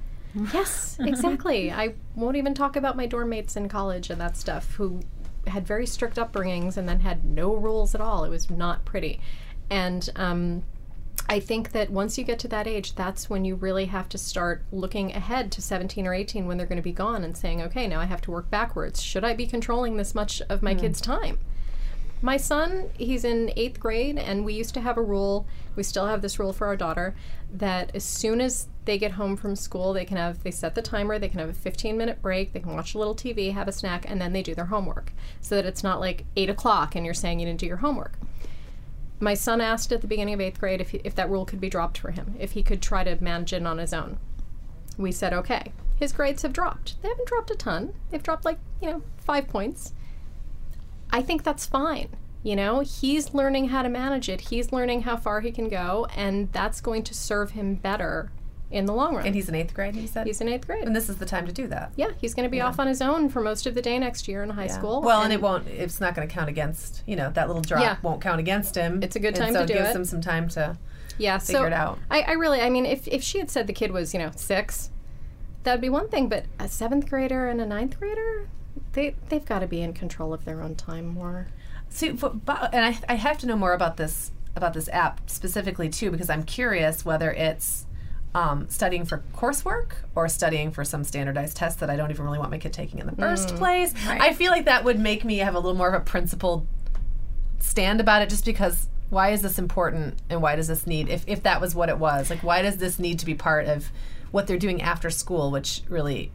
Yes, 0.53 0.97
exactly. 1.01 1.71
I 1.71 1.95
won't 2.15 2.37
even 2.37 2.53
talk 2.53 2.75
about 2.75 2.95
my 2.95 3.07
dorm 3.07 3.29
mates 3.29 3.55
in 3.55 3.67
college 3.67 4.11
and 4.11 4.21
that 4.21 4.37
stuff 4.37 4.75
who 4.75 5.01
had 5.47 5.65
very 5.65 5.87
strict 5.87 6.17
upbringings 6.17 6.77
and 6.77 6.87
then 6.87 6.99
had 6.99 7.25
no 7.25 7.55
rules 7.55 7.95
at 7.95 8.01
all. 8.01 8.23
It 8.25 8.29
was 8.29 8.49
not 8.49 8.85
pretty. 8.85 9.19
And 9.69 10.09
um, 10.15 10.63
I 11.29 11.39
think 11.39 11.71
that 11.73 11.89
once 11.89 12.17
you 12.17 12.23
get 12.23 12.39
to 12.39 12.47
that 12.49 12.67
age, 12.67 12.95
that's 12.95 13.29
when 13.29 13.43
you 13.43 13.55
really 13.55 13.85
have 13.85 14.07
to 14.09 14.17
start 14.17 14.63
looking 14.71 15.13
ahead 15.13 15.51
to 15.53 15.61
17 15.61 16.07
or 16.07 16.13
18 16.13 16.47
when 16.47 16.57
they're 16.57 16.67
going 16.67 16.77
to 16.77 16.83
be 16.83 16.93
gone 16.93 17.23
and 17.23 17.35
saying, 17.35 17.61
okay, 17.61 17.87
now 17.87 17.99
I 17.99 18.05
have 18.05 18.21
to 18.21 18.31
work 18.31 18.49
backwards. 18.49 19.01
Should 19.01 19.25
I 19.25 19.33
be 19.33 19.45
controlling 19.45 19.97
this 19.97 20.15
much 20.15 20.41
of 20.49 20.61
my 20.61 20.73
mm. 20.73 20.79
kids' 20.79 21.01
time? 21.01 21.37
My 22.21 22.37
son, 22.37 22.89
he's 22.97 23.23
in 23.23 23.51
eighth 23.55 23.79
grade, 23.79 24.17
and 24.17 24.43
we 24.43 24.53
used 24.53 24.73
to 24.73 24.81
have 24.81 24.97
a 24.97 25.03
rule. 25.03 25.45
We 25.75 25.83
still 25.83 26.07
have 26.07 26.21
this 26.21 26.39
rule 26.39 26.51
for 26.51 26.65
our 26.65 26.75
daughter 26.75 27.15
that 27.53 27.91
as 27.93 28.03
soon 28.03 28.41
as 28.41 28.67
they 28.85 28.97
get 28.97 29.11
home 29.11 29.35
from 29.35 29.55
school, 29.55 29.93
they 29.93 30.05
can 30.05 30.17
have 30.17 30.41
they 30.41 30.49
set 30.49 30.73
the 30.73 30.81
timer. 30.81 31.19
They 31.19 31.29
can 31.29 31.39
have 31.39 31.49
a 31.49 31.53
15 31.53 31.95
minute 31.95 32.21
break. 32.21 32.53
They 32.53 32.59
can 32.59 32.73
watch 32.73 32.95
a 32.95 32.97
little 32.97 33.15
TV, 33.15 33.53
have 33.53 33.67
a 33.67 33.71
snack, 33.71 34.09
and 34.09 34.19
then 34.19 34.33
they 34.33 34.41
do 34.41 34.55
their 34.55 34.65
homework. 34.65 35.11
So 35.41 35.55
that 35.55 35.65
it's 35.65 35.83
not 35.83 35.99
like 35.99 36.25
eight 36.35 36.49
o'clock 36.49 36.95
and 36.95 37.05
you're 37.05 37.13
saying 37.13 37.39
you 37.39 37.45
didn't 37.45 37.59
do 37.59 37.67
your 37.67 37.77
homework. 37.77 38.13
My 39.19 39.33
son 39.33 39.61
asked 39.61 39.91
at 39.91 40.01
the 40.01 40.07
beginning 40.07 40.35
of 40.35 40.41
eighth 40.41 40.59
grade 40.59 40.81
if 40.81 40.91
he, 40.91 41.01
if 41.03 41.15
that 41.15 41.29
rule 41.29 41.45
could 41.45 41.59
be 41.59 41.69
dropped 41.69 41.97
for 41.97 42.11
him, 42.11 42.35
if 42.39 42.51
he 42.51 42.63
could 42.63 42.81
try 42.81 43.03
to 43.03 43.21
manage 43.23 43.53
it 43.53 43.65
on 43.65 43.79
his 43.79 43.93
own. 43.93 44.17
We 44.97 45.11
said 45.11 45.33
okay. 45.33 45.73
His 45.95 46.13
grades 46.13 46.43
have 46.43 46.53
dropped. 46.53 47.01
They 47.01 47.09
haven't 47.09 47.27
dropped 47.27 47.51
a 47.51 47.55
ton. 47.55 47.93
They've 48.09 48.21
dropped 48.21 48.45
like 48.45 48.59
you 48.81 48.89
know 48.89 49.01
five 49.17 49.47
points. 49.47 49.93
I 51.09 51.21
think 51.21 51.43
that's 51.43 51.65
fine. 51.65 52.09
You 52.43 52.55
know, 52.55 52.81
he's 52.81 53.33
learning 53.33 53.69
how 53.69 53.81
to 53.81 53.89
manage 53.89 54.29
it. 54.29 54.41
He's 54.41 54.71
learning 54.71 55.01
how 55.01 55.17
far 55.17 55.41
he 55.41 55.51
can 55.51 55.69
go, 55.69 56.07
and 56.15 56.51
that's 56.53 56.81
going 56.81 57.03
to 57.03 57.13
serve 57.13 57.51
him 57.51 57.75
better 57.75 58.31
in 58.69 58.85
the 58.85 58.93
long 58.93 59.15
run. 59.15 59.25
And 59.25 59.33
he's 59.33 59.47
in 59.47 59.55
eighth 59.55 59.73
grade, 59.73 59.95
he 59.95 60.07
said? 60.07 60.27
He's 60.27 60.41
in 60.41 60.49
eighth 60.49 60.67
grade. 60.67 60.85
and 60.85 60.95
this 60.95 61.09
is 61.09 61.17
the 61.17 61.25
time 61.25 61.45
to 61.45 61.53
do 61.53 61.67
that. 61.67 61.91
yeah, 61.95 62.09
he's 62.19 62.33
going 62.33 62.43
to 62.43 62.49
be 62.49 62.59
off 62.61 62.79
on 62.79 62.87
his 62.87 63.01
own 63.01 63.29
for 63.29 63.41
most 63.41 63.65
of 63.65 63.75
the 63.75 63.81
day 63.81 63.97
next 63.97 64.27
year 64.27 64.43
in 64.43 64.49
high 64.49 64.67
school. 64.67 65.01
Well, 65.01 65.21
and, 65.21 65.31
it 65.31 65.41
won't. 65.41 65.67
It's 65.67 66.01
not 66.01 66.15
going 66.15 66.27
to 66.27 66.33
count 66.33 66.49
against. 66.49 67.03
You 67.05 67.15
know, 67.15 67.29
that 67.31 67.47
little 67.47 67.61
drop 67.61 67.81
Yeah. 67.81 67.97
won't 68.01 68.21
count 68.21 68.39
against 68.39 68.75
him. 68.75 69.01
It's 69.01 69.15
a 69.15 69.19
good 69.19 69.35
time 69.35 69.53
so 69.53 69.61
to 69.61 69.65
do 69.65 69.73
it. 69.73 69.77
gives 69.77 69.89
it. 69.91 69.95
him 69.95 70.05
some 70.05 70.21
time 70.21 70.49
to. 70.49 70.77
yeah, 71.17 71.37
figure 71.37 71.61
so 71.61 71.65
it 71.65 71.73
out. 71.73 71.97
I, 72.11 72.21
I 72.21 72.31
really, 72.33 72.61
I 72.61 72.69
mean, 72.69 72.85
if 72.85 73.07
if 73.07 73.23
she 73.23 73.39
had 73.39 73.49
said 73.49 73.67
the 73.67 73.73
kid 73.73 73.91
was, 73.91 74.13
you 74.13 74.19
know, 74.19 74.31
six, 74.35 74.89
that'd 75.63 75.81
be 75.81 75.89
one 75.89 76.09
thing. 76.09 76.27
But 76.29 76.45
a 76.59 76.67
seventh 76.67 77.09
grader 77.09 77.47
and 77.47 77.59
a 77.61 77.65
ninth 77.65 77.99
grader, 77.99 78.49
they 78.93 79.15
they've 79.29 79.45
got 79.45 79.59
to 79.59 79.67
be 79.67 79.81
in 79.81 79.93
control 79.93 80.33
of 80.33 80.45
their 80.45 80.61
own 80.61 80.75
time 80.75 81.07
more. 81.07 81.47
See, 81.89 82.11
but, 82.11 82.45
but- 82.45 82.73
and 82.73 82.85
I, 82.85 82.99
I 83.07 83.15
have 83.15 83.37
to 83.39 83.47
know 83.47 83.55
more 83.55 83.73
about 83.73 83.97
this 83.97 84.31
about 84.55 84.73
this 84.73 84.89
app 84.89 85.29
specifically 85.29 85.87
too 85.87 86.11
because 86.11 86.29
I'm 86.29 86.43
curious 86.43 87.05
whether 87.05 87.31
it's 87.31 87.85
um, 88.37 88.69
studying 88.69 89.03
for 89.03 89.23
coursework 89.35 89.93
or 90.13 90.29
studying 90.29 90.69
for 90.71 90.83
some 90.85 91.03
standardized 91.03 91.57
test 91.57 91.79
that 91.79 91.89
I 91.89 91.95
don't 91.95 92.11
even 92.11 92.23
really 92.25 92.37
want 92.37 92.51
my 92.51 92.59
kid 92.59 92.71
taking 92.71 92.99
in 92.99 93.07
the 93.07 93.15
first 93.15 93.49
Mm. 93.49 93.57
place. 93.57 93.93
I 94.07 94.33
feel 94.33 94.51
like 94.51 94.65
that 94.65 94.83
would 94.83 94.99
make 94.99 95.25
me 95.25 95.37
have 95.39 95.55
a 95.55 95.59
little 95.59 95.77
more 95.77 95.87
of 95.87 95.95
a 95.95 96.03
principled 96.05 96.67
stand 97.59 97.99
about 97.99 98.21
it, 98.21 98.29
just 98.29 98.45
because. 98.45 98.87
Why 99.09 99.29
is 99.29 99.41
this 99.41 99.57
important, 99.57 100.15
and 100.29 100.41
why 100.41 100.57
does 100.57 100.67
this 100.67 100.85
need? 100.85 101.07
If 101.07 101.23
if 101.27 101.41
that 101.43 101.61
was 101.61 101.73
what 101.73 101.87
it 101.87 101.97
was, 101.97 102.29
like, 102.29 102.43
why 102.43 102.61
does 102.61 102.75
this 102.75 102.99
need 102.99 103.19
to 103.19 103.25
be 103.25 103.33
part 103.33 103.65
of 103.65 103.89
what 104.31 104.47
they're 104.47 104.57
doing 104.57 104.81
after 104.81 105.09
school, 105.09 105.49
which 105.49 105.81
really 105.87 106.29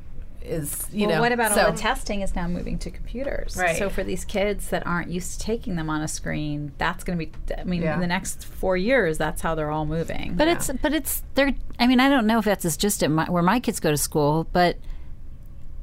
is, 0.44 0.86
you 0.92 1.06
well, 1.06 1.16
know. 1.16 1.20
what 1.22 1.32
about 1.32 1.52
so, 1.52 1.66
all 1.66 1.72
the 1.72 1.78
testing 1.78 2.20
is 2.20 2.34
now 2.34 2.46
moving 2.48 2.78
to 2.80 2.90
computers? 2.90 3.56
Right. 3.56 3.76
So 3.76 3.88
for 3.88 4.02
these 4.04 4.24
kids 4.24 4.68
that 4.68 4.86
aren't 4.86 5.10
used 5.10 5.32
to 5.40 5.46
taking 5.46 5.76
them 5.76 5.88
on 5.88 6.02
a 6.02 6.08
screen, 6.08 6.72
that's 6.78 7.04
going 7.04 7.18
to 7.18 7.26
be. 7.26 7.32
I 7.56 7.64
mean, 7.64 7.82
Yeah. 7.82 7.94
in 7.94 8.00
the 8.00 8.06
next 8.06 8.44
four 8.44 8.76
years, 8.76 9.18
that's 9.18 9.42
how 9.42 9.54
they're 9.54 9.70
all 9.70 9.86
moving. 9.86 10.34
But 10.36 10.48
it's 10.48 10.70
but 10.82 10.92
it's 10.92 11.22
they're. 11.34 11.54
I 11.78 11.86
mean, 11.86 12.00
I 12.00 12.08
don't 12.08 12.26
know 12.26 12.38
if 12.38 12.44
that's 12.44 12.76
just 12.76 13.02
at 13.02 13.10
my, 13.10 13.30
where 13.30 13.42
my 13.42 13.60
kids 13.60 13.80
go 13.80 13.90
to 13.90 13.96
school, 13.96 14.46
but 14.52 14.76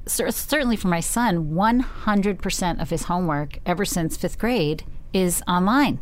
certainly 0.07 0.75
for 0.75 0.87
my 0.87 0.99
son, 0.99 1.53
one 1.53 1.79
hundred 1.79 2.41
percent 2.41 2.81
of 2.81 2.89
his 2.89 3.03
homework 3.03 3.59
ever 3.65 3.85
since 3.85 4.17
fifth 4.17 4.37
grade 4.39 4.83
is 5.13 5.41
online. 5.47 5.99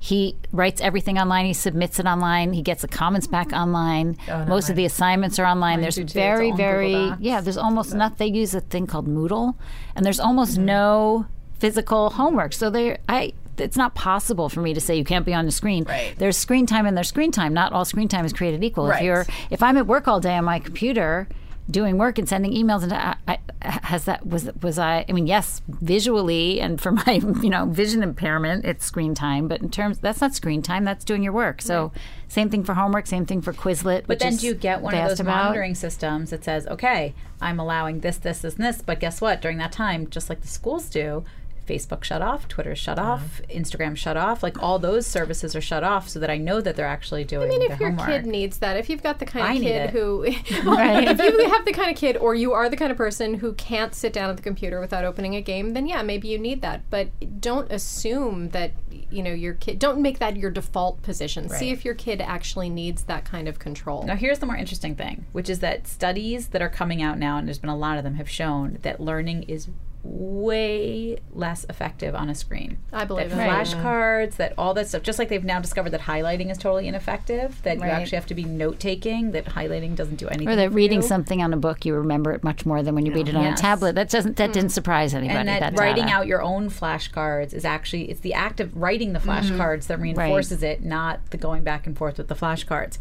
He 0.00 0.36
writes 0.52 0.80
everything 0.80 1.18
online. 1.18 1.46
He 1.46 1.52
submits 1.52 1.98
it 1.98 2.06
online. 2.06 2.52
He 2.52 2.62
gets 2.62 2.82
the 2.82 2.88
comments 2.88 3.26
back 3.26 3.52
online. 3.52 4.16
Oh, 4.28 4.44
no, 4.44 4.46
Most 4.46 4.70
of 4.70 4.76
the 4.76 4.84
assignments 4.84 5.38
are 5.38 5.46
online. 5.46 5.80
There's. 5.80 5.98
Very, 5.98 6.52
very 6.52 7.12
yeah. 7.18 7.40
There's 7.40 7.56
almost 7.56 7.94
not. 7.94 8.18
They 8.18 8.26
use 8.26 8.54
a 8.54 8.60
thing 8.60 8.86
called 8.86 9.08
Moodle, 9.08 9.54
and 9.96 10.06
there's 10.06 10.20
almost 10.20 10.56
no 10.58 11.26
physical 11.58 12.10
homework. 12.10 12.52
So 12.52 12.70
there, 12.70 12.98
I. 13.08 13.32
It's 13.58 13.76
not 13.76 13.96
possible 13.96 14.48
for 14.48 14.60
me 14.60 14.72
to 14.72 14.80
say 14.80 14.94
you 14.94 15.02
can't 15.02 15.26
be 15.26 15.34
on 15.34 15.44
the 15.44 15.50
screen. 15.50 15.82
Right. 15.82 16.14
There's 16.16 16.36
screen 16.36 16.64
time 16.64 16.86
and 16.86 16.96
there's 16.96 17.08
screen 17.08 17.32
time. 17.32 17.52
Not 17.52 17.72
all 17.72 17.84
screen 17.84 18.06
time 18.06 18.24
is 18.24 18.32
created 18.32 18.62
equal. 18.62 18.86
Right. 18.86 18.98
If 18.98 19.02
you're 19.02 19.26
if 19.50 19.64
I'm 19.64 19.76
at 19.76 19.88
work 19.88 20.06
all 20.06 20.20
day 20.20 20.36
on 20.36 20.44
my 20.44 20.60
computer 20.60 21.26
doing 21.70 21.98
work 21.98 22.18
and 22.18 22.28
sending 22.28 22.52
emails 22.52 22.82
and 22.82 22.92
I, 22.92 23.16
I, 23.26 23.38
has 23.60 24.04
that 24.04 24.26
was 24.26 24.50
was 24.62 24.78
I 24.78 25.04
I 25.08 25.12
mean 25.12 25.26
yes 25.26 25.60
visually 25.68 26.60
and 26.60 26.80
for 26.80 26.92
my 26.92 27.20
you 27.42 27.50
know 27.50 27.66
vision 27.66 28.02
impairment 28.02 28.64
it's 28.64 28.86
screen 28.86 29.14
time 29.14 29.48
but 29.48 29.60
in 29.60 29.70
terms 29.70 29.98
that's 29.98 30.20
not 30.20 30.34
screen 30.34 30.62
time 30.62 30.84
that's 30.84 31.04
doing 31.04 31.22
your 31.22 31.32
work 31.32 31.60
so 31.60 31.92
same 32.28 32.48
thing 32.50 32.64
for 32.64 32.74
homework 32.74 33.06
same 33.06 33.26
thing 33.26 33.40
for 33.40 33.52
Quizlet 33.52 34.06
But 34.06 34.18
then 34.18 34.36
do 34.36 34.46
you 34.46 34.54
get 34.54 34.80
one 34.80 34.94
of 34.94 35.08
those 35.08 35.20
about. 35.20 35.44
monitoring 35.44 35.74
systems 35.74 36.30
that 36.30 36.44
says, 36.44 36.66
okay, 36.66 37.14
I'm 37.40 37.58
allowing 37.58 38.00
this, 38.00 38.18
this, 38.18 38.40
this, 38.40 38.56
and 38.56 38.64
this, 38.64 38.82
but 38.82 39.00
guess 39.00 39.20
what? 39.20 39.40
During 39.40 39.58
that 39.58 39.72
time, 39.72 40.08
just 40.10 40.28
like 40.28 40.42
the 40.42 40.48
schools 40.48 40.88
do, 40.88 41.24
Facebook 41.68 42.02
shut 42.02 42.22
off, 42.22 42.48
Twitter 42.48 42.74
shut 42.74 42.98
off, 42.98 43.40
Instagram 43.50 43.96
shut 43.96 44.16
off. 44.16 44.42
Like 44.42 44.62
all 44.62 44.78
those 44.78 45.06
services 45.06 45.54
are 45.54 45.60
shut 45.60 45.84
off, 45.84 46.08
so 46.08 46.18
that 46.18 46.30
I 46.30 46.38
know 46.38 46.60
that 46.60 46.76
they're 46.76 46.86
actually 46.86 47.24
doing 47.24 47.48
I 47.48 47.58
mean, 47.58 47.62
if 47.70 47.78
your 47.78 47.90
homework. 47.90 48.08
kid 48.08 48.26
needs 48.26 48.58
that, 48.58 48.76
if 48.76 48.88
you've 48.88 49.02
got 49.02 49.18
the 49.18 49.26
kind 49.26 49.46
I 49.46 49.54
of 49.54 49.62
kid 49.62 49.90
who, 49.90 50.20
well, 50.64 51.06
if 51.06 51.18
you 51.18 51.48
have 51.50 51.64
the 51.64 51.72
kind 51.72 51.90
of 51.90 51.96
kid, 51.96 52.16
or 52.16 52.34
you 52.34 52.52
are 52.52 52.68
the 52.68 52.76
kind 52.76 52.90
of 52.90 52.96
person 52.96 53.34
who 53.34 53.52
can't 53.54 53.94
sit 53.94 54.12
down 54.12 54.30
at 54.30 54.36
the 54.36 54.42
computer 54.42 54.80
without 54.80 55.04
opening 55.04 55.36
a 55.36 55.42
game, 55.42 55.74
then 55.74 55.86
yeah, 55.86 56.02
maybe 56.02 56.28
you 56.28 56.38
need 56.38 56.62
that. 56.62 56.88
But 56.90 57.40
don't 57.40 57.70
assume 57.70 58.50
that 58.50 58.72
you 59.10 59.22
know 59.22 59.32
your 59.32 59.54
kid. 59.54 59.78
Don't 59.78 60.00
make 60.00 60.18
that 60.18 60.36
your 60.36 60.50
default 60.50 61.02
position. 61.02 61.48
See 61.48 61.70
if 61.70 61.84
your 61.84 61.94
kid 61.94 62.20
actually 62.20 62.70
needs 62.70 63.04
that 63.04 63.24
kind 63.24 63.48
of 63.48 63.58
control. 63.58 64.04
Now, 64.04 64.16
here's 64.16 64.38
the 64.38 64.46
more 64.46 64.56
interesting 64.56 64.94
thing, 64.94 65.26
which 65.32 65.48
is 65.48 65.60
that 65.60 65.86
studies 65.86 66.48
that 66.48 66.62
are 66.62 66.68
coming 66.68 67.02
out 67.02 67.18
now, 67.18 67.38
and 67.38 67.46
there's 67.46 67.58
been 67.58 67.70
a 67.70 67.76
lot 67.76 67.98
of 67.98 68.04
them, 68.04 68.14
have 68.14 68.28
shown 68.28 68.78
that 68.82 69.00
learning 69.00 69.44
is 69.44 69.68
way 70.02 71.18
less 71.32 71.64
effective 71.68 72.14
on 72.14 72.28
a 72.28 72.34
screen. 72.34 72.78
I 72.92 73.04
believe 73.04 73.30
that. 73.30 73.36
Right. 73.36 73.66
flashcards, 73.66 74.36
that 74.36 74.54
all 74.56 74.74
that 74.74 74.88
stuff. 74.88 75.02
Just 75.02 75.18
like 75.18 75.28
they've 75.28 75.44
now 75.44 75.60
discovered 75.60 75.90
that 75.90 76.02
highlighting 76.02 76.50
is 76.50 76.58
totally 76.58 76.88
ineffective. 76.88 77.60
That 77.62 77.78
you 77.78 77.84
actually 77.84 78.16
have 78.16 78.26
to 78.26 78.34
be 78.34 78.44
note 78.44 78.78
taking. 78.78 79.32
That 79.32 79.46
highlighting 79.46 79.96
doesn't 79.96 80.16
do 80.16 80.28
anything. 80.28 80.48
or 80.48 80.56
that 80.56 80.70
for 80.70 80.74
reading 80.74 81.02
you. 81.02 81.08
something 81.08 81.42
on 81.42 81.52
a 81.52 81.56
book 81.56 81.84
you 81.84 81.94
remember 81.94 82.32
it 82.32 82.44
much 82.44 82.64
more 82.64 82.82
than 82.82 82.94
when 82.94 83.06
you 83.06 83.12
read 83.12 83.28
it 83.28 83.34
on 83.34 83.42
Yes. 83.42 83.58
a 83.58 83.62
tablet 83.62 83.94
that 83.94 84.10
doesn't 84.10 84.36
that 84.36 84.48
hmm. 84.48 84.52
didn't 84.52 84.70
surprise 84.70 85.14
anybody 85.14 85.38
and 85.38 85.48
that, 85.48 85.60
that 85.60 85.78
writing 85.78 86.04
data. 86.04 86.16
out 86.16 86.26
your 86.26 86.42
own 86.42 86.70
flashcards 86.70 87.52
is 87.52 87.64
actually 87.64 88.10
it's 88.10 88.20
the 88.20 88.34
act 88.34 88.60
of 88.60 88.76
writing 88.76 89.12
the 89.12 89.20
hmm. 89.20 89.30
flashcards 89.30 89.86
that 89.86 89.98
reinforces 89.98 90.62
it 90.62 90.82
not 90.82 91.30
the 91.30 91.36
going 91.36 91.62
back 91.62 91.86
and 91.86 91.96
forth 91.96 92.18
with 92.18 92.28
the 92.28 92.34
flashcards 92.34 92.98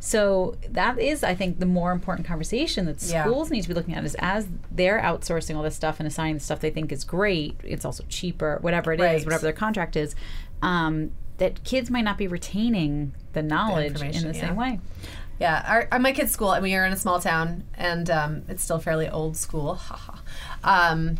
so 0.00 0.54
that 0.70 0.98
is 0.98 1.24
i 1.24 1.34
think 1.34 1.58
the 1.58 1.66
more 1.66 1.90
important 1.92 2.26
conversation 2.26 2.86
that 2.86 3.02
Yeah. 3.02 3.24
schools 3.24 3.50
need 3.50 3.62
to 3.62 3.68
be 3.68 3.74
looking 3.74 3.94
at 3.94 4.04
is 4.04 4.14
as 4.20 4.46
they're 4.70 5.00
outsourcing 5.00 5.56
all 5.56 5.62
this 5.62 5.74
stuff 5.76 5.98
and 5.98 6.06
assigning 6.06 6.34
the 6.34 6.40
stuff 6.40 6.60
they 6.60 6.70
think 6.70 6.92
is 6.92 7.04
great 7.04 7.58
it's 7.64 7.84
also 7.84 8.04
cheaper 8.08 8.58
whatever 8.60 8.92
it 8.92 9.00
is, 9.00 9.04
Right. 9.06 9.24
whatever 9.24 9.42
their 9.42 9.52
contract 9.52 9.96
is 9.96 10.14
um, 10.62 11.10
that 11.38 11.62
kids 11.64 11.90
might 11.90 12.02
not 12.04 12.18
be 12.18 12.26
retaining 12.28 13.12
the 13.32 13.42
knowledge 13.42 14.00
in 14.02 14.22
the 14.22 14.34
yeah. 14.34 14.40
same 14.48 14.56
way 14.56 14.80
Yeah, 15.40 15.64
our, 15.68 15.86
our, 15.92 15.98
my 16.00 16.10
kid's 16.10 16.32
school. 16.32 16.50
Mean, 16.54 16.62
we 16.62 16.74
are 16.74 16.84
in 16.84 16.92
a 16.92 16.96
small 16.96 17.20
town, 17.20 17.62
and 17.74 18.10
um, 18.10 18.42
it's 18.48 18.60
still 18.64 18.80
fairly 18.80 19.08
old 19.08 19.36
school. 19.36 19.78
Um, 20.64 21.18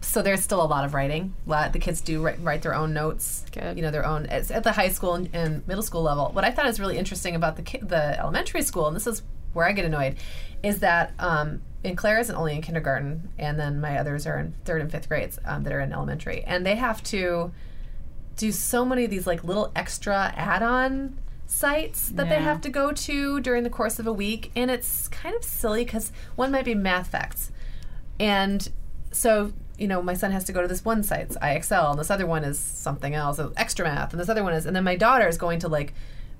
so 0.00 0.22
there's 0.22 0.42
still 0.42 0.62
a 0.62 0.66
lot 0.66 0.84
of 0.84 0.94
writing. 0.94 1.34
Lot, 1.46 1.72
the 1.72 1.78
kids 1.78 2.00
do 2.00 2.22
write, 2.22 2.42
write 2.42 2.62
their 2.62 2.74
own 2.74 2.92
notes. 2.92 3.44
Good. 3.52 3.76
You 3.76 3.82
know, 3.82 3.90
their 3.90 4.06
own. 4.06 4.26
At 4.26 4.62
the 4.62 4.72
high 4.72 4.88
school 4.88 5.14
and, 5.14 5.28
and 5.32 5.66
middle 5.66 5.82
school 5.82 6.02
level. 6.02 6.30
What 6.32 6.44
I 6.44 6.50
thought 6.50 6.66
is 6.66 6.78
really 6.78 6.98
interesting 6.98 7.34
about 7.34 7.56
the 7.56 7.62
ki- 7.62 7.80
the 7.82 8.18
elementary 8.18 8.62
school, 8.62 8.86
and 8.86 8.94
this 8.94 9.06
is 9.06 9.22
where 9.52 9.66
I 9.66 9.72
get 9.72 9.84
annoyed, 9.84 10.16
is 10.62 10.80
that 10.80 11.12
um, 11.18 11.62
in 11.82 11.96
Claire 11.96 12.18
isn't 12.18 12.34
only 12.34 12.54
in 12.54 12.62
kindergarten, 12.62 13.30
and 13.38 13.58
then 13.58 13.80
my 13.80 13.98
others 13.98 14.26
are 14.26 14.38
in 14.38 14.54
third 14.64 14.82
and 14.82 14.90
fifth 14.90 15.08
grades 15.08 15.38
um, 15.44 15.64
that 15.64 15.72
are 15.72 15.80
in 15.80 15.92
elementary, 15.92 16.42
and 16.44 16.64
they 16.64 16.76
have 16.76 17.02
to 17.04 17.52
do 18.36 18.52
so 18.52 18.84
many 18.84 19.04
of 19.04 19.10
these 19.10 19.26
like 19.26 19.44
little 19.44 19.72
extra 19.74 20.32
add-on 20.36 21.18
sites 21.46 22.10
that 22.10 22.28
they 22.28 22.40
have 22.40 22.60
to 22.60 22.68
go 22.68 22.92
to 22.92 23.40
during 23.40 23.62
the 23.62 23.70
course 23.70 23.98
of 23.98 24.06
a 24.06 24.12
week 24.12 24.50
and 24.56 24.68
it's 24.68 25.06
kind 25.08 25.34
of 25.34 25.44
silly 25.44 25.84
because 25.84 26.10
one 26.34 26.50
might 26.50 26.64
be 26.64 26.74
math 26.74 27.06
facts 27.06 27.52
and 28.18 28.70
so 29.12 29.52
you 29.78 29.86
know 29.88 30.00
my 30.02 30.14
son 30.14 30.30
has 30.30 30.44
to 30.44 30.52
go 30.52 30.62
to 30.62 30.68
this 30.68 30.84
one 30.84 31.02
site 31.02 31.20
it's 31.22 31.36
IXL 31.38 31.90
and 31.90 31.98
this 31.98 32.10
other 32.10 32.26
one 32.26 32.44
is 32.44 32.58
something 32.58 33.14
else 33.14 33.38
extra 33.56 33.84
math 33.84 34.12
and 34.12 34.20
this 34.20 34.28
other 34.28 34.42
one 34.42 34.52
is 34.54 34.66
and 34.66 34.74
then 34.74 34.84
my 34.84 34.96
daughter 34.96 35.28
is 35.28 35.36
going 35.38 35.58
to 35.60 35.68
like 35.68 35.92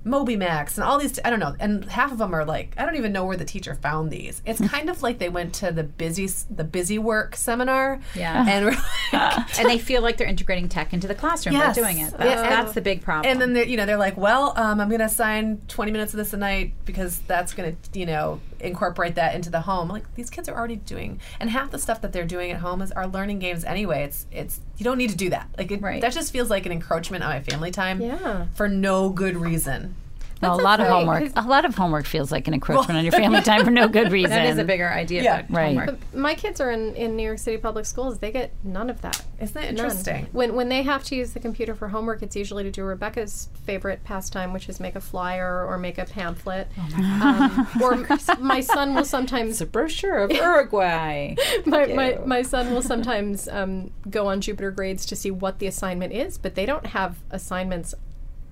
Moby 0.03 0.37
Max 0.37 0.77
and 0.77 0.85
all 0.85 0.97
these. 0.99 1.19
I 1.25 1.29
don't 1.29 1.39
know, 1.39 1.53
and 1.59 1.83
half 1.83 2.13
of 2.13 2.17
them 2.17 2.33
are 2.33 2.45
like 2.45 2.73
I 2.77 2.85
don't 2.85 2.95
even 2.95 3.11
know 3.11 3.25
where 3.25 3.35
the 3.35 3.43
teacher 3.43 3.75
found 3.75 4.09
these. 4.09 4.41
It's 4.45 4.61
kind 4.69 4.89
of 4.89 5.03
like 5.03 5.17
they 5.17 5.27
went 5.27 5.53
to 5.55 5.71
the 5.71 5.83
busy 5.83 6.27
the 6.49 6.63
busy 6.63 6.97
work 6.97 7.35
seminar. 7.35 7.99
Yeah. 8.15 8.45
and 8.47 8.65
like, 8.67 8.77
and 9.59 9.67
they 9.67 9.77
feel 9.77 10.01
like 10.01 10.15
they're 10.15 10.27
integrating 10.27 10.69
tech 10.69 10.93
into 10.93 11.07
the 11.09 11.15
classroom 11.15 11.55
Yes. 11.55 11.75
by 11.75 11.81
doing 11.81 11.97
it. 11.99 12.11
That's, 12.11 12.23
Yeah. 12.41 12.49
that's 12.49 12.73
the 12.73 12.79
big 12.81 13.01
problem. 13.01 13.29
and 13.29 13.41
then 13.41 13.51
they're, 13.51 13.65
you 13.65 13.75
know 13.75 13.85
they're 13.85 13.97
like, 13.97 14.15
well, 14.15 14.53
um, 14.55 14.79
I'm 14.79 14.87
going 14.87 14.99
to 14.99 15.05
assign 15.05 15.61
20 15.67 15.91
minutes 15.91 16.13
of 16.13 16.17
this 16.19 16.31
a 16.31 16.37
night 16.37 16.73
because 16.85 17.19
that's 17.27 17.53
going 17.53 17.75
to 17.91 17.99
you 17.99 18.05
know 18.05 18.39
incorporate 18.61 19.15
that 19.15 19.35
into 19.35 19.49
the 19.49 19.61
home. 19.61 19.89
Like 19.89 20.13
these 20.15 20.29
kids 20.29 20.47
are 20.49 20.55
already 20.57 20.75
doing, 20.77 21.19
and 21.39 21.49
half 21.49 21.71
the 21.71 21.79
stuff 21.79 22.01
that 22.01 22.13
they're 22.13 22.25
doing 22.25 22.51
at 22.51 22.59
home 22.59 22.81
is 22.81 22.91
are 22.91 23.07
learning 23.07 23.39
games 23.39 23.63
anyway. 23.63 24.03
It's 24.03 24.25
it's 24.31 24.59
you 24.77 24.83
don't 24.83 24.97
need 24.97 25.09
to 25.11 25.15
do 25.17 25.29
that. 25.29 25.49
Like 25.57 25.71
it, 25.71 25.81
Right. 25.81 26.01
that 26.01 26.13
just 26.13 26.31
feels 26.31 26.49
like 26.49 26.65
an 26.65 26.71
encroachment 26.71 27.23
on 27.23 27.29
my 27.29 27.39
family 27.41 27.71
time. 27.71 28.01
Yeah. 28.01 28.45
for 28.53 28.67
no 28.67 29.09
good 29.09 29.37
reason. 29.37 29.95
Well, 30.41 30.59
a 30.59 30.61
lot 30.61 30.79
of 30.79 30.87
homework. 30.87 31.31
A 31.35 31.41
lot 31.41 31.65
of 31.65 31.75
homework 31.75 32.05
feels 32.05 32.31
like 32.31 32.47
an 32.47 32.53
encroachment 32.53 32.97
on 32.97 33.03
your 33.03 33.11
family 33.11 33.41
time 33.41 33.65
for 33.65 33.71
no 33.71 33.87
good 33.87 34.11
reason. 34.11 34.29
that 34.37 34.47
is 34.47 34.57
a 34.57 34.63
bigger 34.63 34.89
idea. 34.89 35.23
Yeah. 35.23 35.45
Right. 35.49 35.77
homework. 35.77 36.13
My 36.13 36.35
kids 36.35 36.61
are 36.61 36.71
in, 36.71 36.95
in 36.95 37.15
New 37.15 37.23
York 37.23 37.39
City 37.39 37.57
public 37.57 37.85
schools. 37.85 38.19
They 38.19 38.31
get 38.31 38.51
none 38.63 38.89
of 38.89 39.01
that. 39.01 39.23
Isn't 39.39 39.53
that 39.53 39.73
None. 39.73 39.85
interesting? 39.85 40.27
When 40.31 40.55
when 40.55 40.69
they 40.69 40.81
have 40.83 41.03
to 41.05 41.15
use 41.15 41.33
the 41.33 41.39
computer 41.39 41.75
for 41.75 41.89
homework, 41.89 42.23
it's 42.23 42.35
usually 42.35 42.63
to 42.63 42.71
do 42.71 42.83
Rebecca's 42.83 43.49
favorite 43.65 44.03
pastime, 44.03 44.53
which 44.53 44.67
is 44.69 44.79
make 44.79 44.95
a 44.95 45.01
flyer 45.01 45.65
or 45.65 45.77
make 45.77 45.97
a 45.97 46.05
pamphlet. 46.05 46.67
um, 46.95 47.67
or 47.81 48.07
my 48.39 48.61
son 48.61 48.95
will 48.95 49.05
sometimes 49.05 49.51
It's 49.51 49.61
a 49.61 49.65
brochure 49.65 50.17
of 50.17 50.31
Uruguay. 50.31 51.35
my, 51.65 51.85
my, 51.87 52.17
my 52.25 52.41
son 52.41 52.73
will 52.73 52.81
sometimes 52.81 53.47
um, 53.47 53.91
go 54.09 54.27
on 54.27 54.41
Jupiter 54.41 54.71
Grades 54.71 55.05
to 55.07 55.15
see 55.15 55.31
what 55.31 55.59
the 55.59 55.67
assignment 55.67 56.13
is, 56.13 56.37
but 56.37 56.55
they 56.55 56.65
don't 56.65 56.87
have 56.87 57.17
assignments 57.29 57.93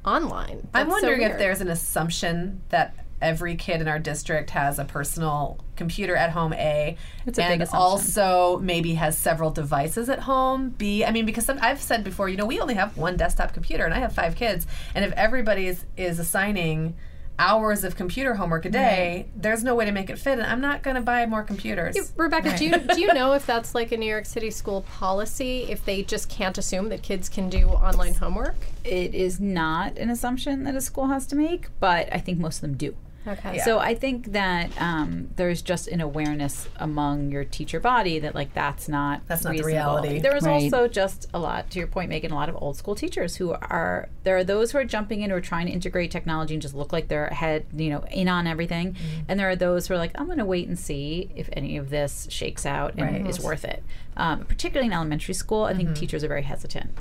online. 0.06 0.68
I'm 0.74 0.88
That's 0.88 1.02
so 1.02 1.08
wondering 1.08 1.22
if 1.32 1.38
there's 1.38 1.62
an 1.62 1.68
assumption 1.70 2.62
that 2.70 2.96
every 3.22 3.56
kid 3.56 3.82
in 3.82 3.88
our 3.88 3.98
district 3.98 4.50
has 4.52 4.78
a 4.78 4.86
personal 4.86 5.58
computer 5.78 6.16
at 6.18 6.32
home 6.32 6.54
a 6.54 6.98
It's 7.26 7.40
a 7.40 7.44
and 7.44 7.54
big 7.54 7.62
assumption. 7.62 7.80
also 7.82 8.60
maybe 8.60 8.96
has 8.96 9.18
several 9.18 9.52
devices 9.52 10.10
at 10.10 10.20
home 10.20 10.70
b 10.72 11.04
i 11.06 11.12
mean 11.12 11.26
because 11.26 11.46
some, 11.46 11.58
i've 11.62 11.82
said 11.82 12.04
before 12.04 12.28
you 12.28 12.36
know 12.36 12.46
we 12.46 12.60
only 12.60 12.74
have 12.74 12.98
one 12.98 13.16
desktop 13.16 13.54
computer 13.54 13.86
and 13.86 13.94
i 13.94 14.00
have 14.00 14.14
five 14.14 14.36
kids 14.36 14.68
and 14.94 15.06
if 15.06 15.14
everybody 15.14 15.66
is, 15.68 15.86
is 15.96 16.20
assigning 16.20 16.94
hours 17.38 17.84
of 17.84 17.96
computer 17.96 18.36
homework 18.36 18.66
a 18.66 18.70
day 18.70 19.26
there's 19.36 19.64
no 19.64 19.76
way 19.76 19.86
to 19.86 19.92
make 19.92 20.10
it 20.10 20.18
fit 20.18 20.34
and 20.34 20.44
i'm 20.44 20.62
not 20.62 20.84
going 20.84 20.96
to 20.96 21.02
buy 21.02 21.26
more 21.26 21.44
computers 21.44 21.96
Rebecca, 22.16 22.58
do 22.58 22.66
you 22.66 22.78
do 22.96 23.02
you 23.02 23.14
know 23.14 23.34
if 23.34 23.46
that's 23.46 23.76
like 23.76 23.92
a 23.92 23.98
New 23.98 24.06
York 24.06 24.26
City 24.26 24.52
school 24.52 24.82
policy? 24.82 25.64
If 25.70 25.86
they 25.86 26.04
just 26.04 26.30
can't 26.30 26.58
assume 26.58 26.90
that 26.90 27.02
kids 27.02 27.30
can 27.30 27.50
do 27.50 27.68
online 27.68 28.14
homework? 28.14 28.56
it 28.84 29.16
is 29.16 29.40
not 29.40 29.98
an 29.98 30.10
assumption 30.10 30.64
that 30.64 30.76
a 30.76 30.82
school 30.82 31.08
has 31.08 31.26
to 31.28 31.36
make, 31.36 31.68
but 31.80 32.08
I 32.12 32.20
think 32.20 32.38
most 32.40 32.58
of 32.58 32.62
them 32.62 32.76
do. 32.78 32.96
Okay. 33.28 33.58
So 33.60 33.80
I 33.80 33.96
think 33.96 34.34
that 34.34 34.70
um, 34.82 35.30
there's 35.36 35.62
just 35.62 35.88
an 35.88 36.00
awareness 36.02 36.68
among 36.78 37.32
your 37.32 37.44
teacher 37.44 37.80
body 37.80 38.20
that 38.20 38.36
like 38.36 38.54
that's 38.54 38.88
not 38.88 39.22
That's 39.28 39.44
not 39.44 39.56
the 39.58 39.64
reality. 39.64 40.20
There 40.20 40.36
is 40.36 40.44
Right. 40.44 40.54
also 40.54 40.88
just 40.88 41.28
a 41.34 41.40
lot 41.40 41.70
to 41.72 41.80
your 41.80 41.88
point, 41.88 42.10
making 42.10 42.32
a 42.32 42.36
lot 42.36 42.50
of 42.50 42.56
old 42.62 42.78
school 42.78 42.94
teachers 42.96 43.38
who 43.38 43.54
are 43.54 44.10
there 44.24 44.38
are 44.38 44.44
those 44.44 44.72
who 44.72 44.78
are 44.78 44.86
jumping 44.86 45.22
in 45.22 45.30
who 45.32 45.36
are 45.36 45.42
trying 45.42 45.66
to 45.68 45.72
integrate 45.74 46.12
technology 46.12 46.54
and 46.54 46.62
just 46.62 46.76
look 46.76 46.94
like 46.94 47.08
they're 47.08 47.28
ahead, 47.28 47.66
you 47.76 47.90
know, 47.90 48.04
in 48.12 48.28
on 48.28 48.46
everything, 48.48 48.94
Mm-hmm. 48.94 49.22
and 49.28 49.40
there 49.40 49.50
are 49.50 49.56
those 49.56 49.88
who 49.88 49.94
are 49.96 49.98
like, 49.98 50.12
I'm 50.16 50.26
going 50.28 50.38
to 50.38 50.46
wait 50.46 50.68
and 50.68 50.78
see 50.78 51.30
if 51.36 51.50
any 51.54 51.78
of 51.78 51.90
this 51.90 52.28
shakes 52.30 52.66
out 52.66 52.94
and 52.96 53.02
Right. 53.02 53.28
is 53.28 53.40
worth 53.40 53.66
it. 53.66 53.84
Um, 54.18 54.46
particularly 54.46 54.88
in 54.88 54.94
elementary 54.94 55.34
school, 55.34 55.64
I 55.64 55.72
Mm-hmm. 55.74 55.78
think 55.78 55.96
teachers 55.96 56.24
are 56.24 56.28
very 56.28 56.44
hesitant 56.44 56.92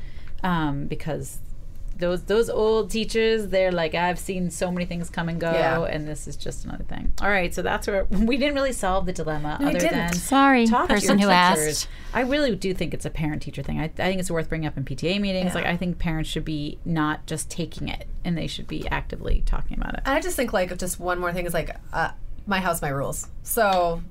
um, 0.43 0.87
because 0.87 1.39
those 1.99 2.25
those 2.25 2.51
old 2.51 2.91
teachers 2.91 3.49
they're 3.49 3.71
like 3.73 3.95
i've 3.95 4.19
seen 4.19 4.51
so 4.51 4.71
many 4.71 4.85
things 4.85 5.09
come 5.11 5.29
and 5.29 5.41
go 5.41 5.53
Yeah. 5.53 5.83
and 5.85 6.09
this 6.09 6.27
is 6.27 6.37
just 6.37 6.65
another 6.65 6.85
thing 6.85 7.13
all 7.23 7.29
right 7.29 7.55
so 7.55 7.63
that's 7.63 7.87
where 7.87 8.05
we 8.11 8.37
didn't 8.37 8.55
really 8.55 8.73
solve 8.73 9.07
the 9.07 9.13
dilemma 9.13 9.59
we 9.61 9.67
other 9.67 9.79
didn't. 9.79 9.93
than 9.99 10.13
Sorry, 10.15 10.67
talk 10.67 10.89
to 10.89 10.95
person 10.95 11.19
your 11.19 11.31
who 11.31 11.35
teachers. 11.57 11.69
asked. 11.85 11.89
i 12.13 12.21
really 12.23 12.55
do 12.57 12.75
think 12.75 12.95
it's 12.95 13.05
a 13.05 13.11
parent 13.11 13.43
teacher 13.43 13.63
thing 13.63 13.79
I, 13.81 13.85
I 13.85 13.89
think 13.89 14.21
it's 14.21 14.31
worth 14.31 14.49
bringing 14.49 14.67
up 14.67 14.77
in 14.77 14.85
pta 14.85 15.21
meetings 15.21 15.49
Yeah. 15.51 15.55
like 15.55 15.67
i 15.67 15.77
think 15.77 15.99
parents 15.99 16.29
should 16.31 16.45
be 16.45 16.79
not 16.85 17.27
just 17.27 17.51
taking 17.51 17.89
it 17.89 18.09
and 18.25 18.37
they 18.37 18.47
should 18.47 18.67
be 18.67 18.89
actively 18.89 19.43
talking 19.47 19.79
about 19.79 19.95
it 19.95 20.01
I 20.07 20.21
just 20.21 20.35
think 20.37 20.53
like 20.53 20.77
just 20.79 20.99
one 20.99 21.19
more 21.21 21.33
thing 21.33 21.47
is 21.47 21.55
like 21.55 21.71
uh, 21.93 22.11
my 22.47 22.61
house, 22.61 22.83
my 22.83 22.89
rules. 22.91 23.29
So 23.43 24.03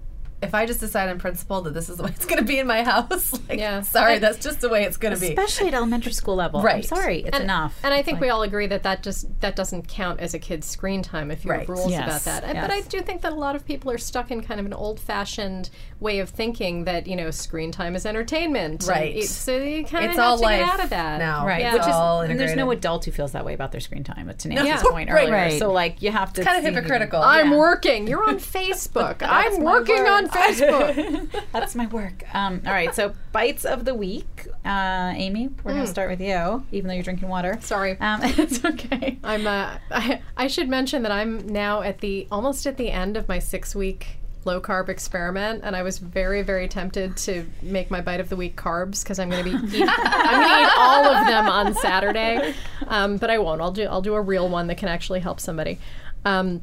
if 0.43 0.53
I 0.53 0.65
just 0.65 0.79
decide 0.79 1.09
in 1.09 1.17
principle 1.19 1.61
that 1.61 1.73
this 1.73 1.89
is 1.89 1.97
the 1.97 2.03
way 2.03 2.11
it's 2.15 2.25
going 2.25 2.39
to 2.39 2.45
be 2.45 2.59
in 2.59 2.67
my 2.67 2.83
house, 2.83 3.33
like, 3.49 3.59
Yeah. 3.59 3.81
sorry, 3.81 4.13
I- 4.13 4.19
that's 4.19 4.37
just 4.39 4.61
the 4.61 4.69
way 4.69 4.83
it's 4.83 4.97
going 4.97 5.13
to 5.13 5.19
be. 5.19 5.29
especially 5.29 5.67
at 5.69 5.73
elementary 5.73 6.11
school 6.13 6.35
level 6.35 6.59
i'm 6.59 6.65
Right. 6.65 6.85
sorry 6.85 7.19
it's 7.21 7.35
and, 7.35 7.43
enough 7.45 7.77
And 7.83 7.93
I 7.93 8.01
think 8.03 8.19
we 8.19 8.29
all 8.29 8.43
agree 8.43 8.67
that 8.67 8.83
that 8.83 9.03
just 9.03 9.27
that 9.41 9.55
doesn't 9.55 9.87
count 9.87 10.19
as 10.19 10.33
a 10.33 10.39
kid's 10.39 10.67
screen 10.67 11.01
time 11.01 11.31
if 11.31 11.43
you 11.45 11.51
Right. 11.51 11.61
have 11.61 11.69
rules 11.69 11.89
Yes. 11.91 12.05
about 12.07 12.21
that. 12.23 12.43
And- 12.43 12.59
But 12.61 12.71
I 12.71 12.81
do 12.81 13.01
think 13.01 13.21
that 13.21 13.31
a 13.33 13.35
lot 13.35 13.55
of 13.55 13.65
people 13.65 13.89
are 13.91 13.97
stuck 13.97 14.31
in 14.31 14.41
kind 14.43 14.59
of 14.59 14.65
an 14.65 14.73
old-fashioned 14.73 15.69
way 15.99 16.19
of 16.19 16.29
thinking 16.29 16.83
that 16.85 17.07
you 17.07 17.15
know 17.15 17.31
screen 17.31 17.71
time 17.71 17.95
is 17.95 18.05
entertainment. 18.05 18.85
Right. 18.87 19.15
it- 19.17 19.27
so 19.29 19.55
you 19.57 19.85
kind 19.85 20.05
of 20.05 20.11
It's 20.11 20.19
have 20.19 20.39
to 20.39 20.45
get 20.45 20.61
out 20.69 20.83
of 20.83 20.89
that 20.89 21.19
now. 21.19 21.45
Right, 21.45 21.61
Yeah. 21.61 21.73
which 21.73 21.81
is 21.83 21.87
all 21.87 22.21
and 22.21 22.39
there's 22.39 22.55
no 22.55 22.71
adult 22.71 23.05
who 23.05 23.11
feels 23.11 23.31
that 23.33 23.45
way 23.45 23.53
about 23.53 23.71
their 23.71 23.81
screen 23.81 24.03
time. 24.03 24.31
To 24.37 24.47
Nancy's 24.47 24.83
No. 24.83 24.89
point 24.91 25.09
Right. 25.09 25.23
earlier, 25.23 25.33
Right. 25.33 25.59
so 25.59 25.71
like 25.71 26.01
you 26.01 26.11
have 26.11 26.33
to 26.33 26.41
It's 26.41 26.47
kind 26.47 26.57
of 26.57 26.63
see- 26.69 26.73
hypocritical. 26.73 27.21
I'm 27.21 27.51
Yeah. 27.51 27.57
working. 27.57 28.07
You're 28.07 28.27
on 28.27 28.37
Facebook. 28.57 29.17
I'm 29.21 29.61
working 29.61 29.97
word. 30.03 30.07
on 30.09 30.27
Facebook. 30.33 31.43
That's 31.51 31.75
my 31.75 31.87
work. 31.87 32.23
Um, 32.33 32.61
all 32.65 32.73
right, 32.73 32.93
so 32.93 33.13
bytes 33.33 33.65
of 33.65 33.85
the 33.85 33.93
week. 33.93 34.47
Uh, 34.65 35.13
Amy, 35.15 35.47
we're 35.63 35.71
Mm. 35.71 35.75
going 35.75 35.85
to 35.85 35.87
start 35.87 36.09
with 36.09 36.21
you, 36.21 36.63
even 36.71 36.87
though 36.87 36.93
you're 36.93 37.03
drinking 37.03 37.29
water. 37.29 37.57
Sorry. 37.61 37.97
Um, 37.99 38.19
it's 38.23 38.63
okay. 38.63 39.17
I'm. 39.23 39.45
Uh, 39.47 39.77
I, 39.91 40.21
I 40.37 40.47
should 40.47 40.69
mention 40.69 41.03
that 41.03 41.11
I'm 41.11 41.45
now 41.47 41.81
at 41.81 41.99
the 41.99 42.27
almost 42.31 42.65
at 42.67 42.77
the 42.77 42.91
end 42.91 43.17
of 43.17 43.27
my 43.27 43.39
six 43.39 43.75
week 43.75 44.17
low 44.45 44.59
carb 44.59 44.89
experiment, 44.89 45.61
and 45.63 45.73
I 45.75 45.83
was 45.83 45.99
very 45.99 46.41
very 46.41 46.67
tempted 46.67 47.15
to 47.17 47.45
make 47.61 47.89
my 47.89 48.01
byte 48.01 48.19
of 48.19 48.27
the 48.29 48.35
week 48.35 48.57
carbs 48.57 49.01
because 49.03 49.17
I'm 49.19 49.29
going 49.29 49.43
to 49.43 49.49
be 49.49 49.55
eat, 49.77 49.87
I'm 49.87 50.39
going 50.41 50.49
to 50.49 50.63
eat 50.65 50.71
all 50.77 51.05
of 51.05 51.25
them 51.27 51.47
on 51.47 51.73
Saturday, 51.75 52.53
um, 52.87 53.15
but 53.17 53.29
I 53.29 53.37
won't. 53.37 53.61
I'll 53.61 53.71
do 53.71 53.83
I'll 53.85 54.01
do 54.01 54.15
a 54.15 54.21
real 54.21 54.49
one 54.49 54.67
that 54.67 54.77
can 54.77 54.89
actually 54.89 55.21
help 55.21 55.39
somebody. 55.39 55.79
Um, 56.25 56.61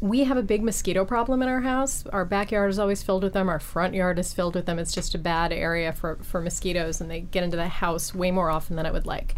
we 0.00 0.24
have 0.24 0.36
a 0.36 0.42
big 0.42 0.62
mosquito 0.62 1.04
problem 1.04 1.42
in 1.42 1.48
our 1.48 1.60
house. 1.60 2.04
Our 2.08 2.24
backyard 2.24 2.70
is 2.70 2.78
always 2.78 3.02
filled 3.02 3.22
with 3.22 3.32
them. 3.32 3.48
Our 3.48 3.60
front 3.60 3.94
yard 3.94 4.18
is 4.18 4.32
filled 4.32 4.54
with 4.54 4.66
them. 4.66 4.78
It's 4.78 4.94
just 4.94 5.14
a 5.14 5.18
bad 5.18 5.52
area 5.52 5.92
for, 5.92 6.16
for 6.22 6.40
mosquitoes, 6.40 7.00
and 7.00 7.10
they 7.10 7.20
get 7.20 7.42
into 7.42 7.56
the 7.56 7.68
house 7.68 8.14
way 8.14 8.30
more 8.30 8.50
often 8.50 8.76
than 8.76 8.86
I 8.86 8.90
would 8.90 9.06
like. 9.06 9.34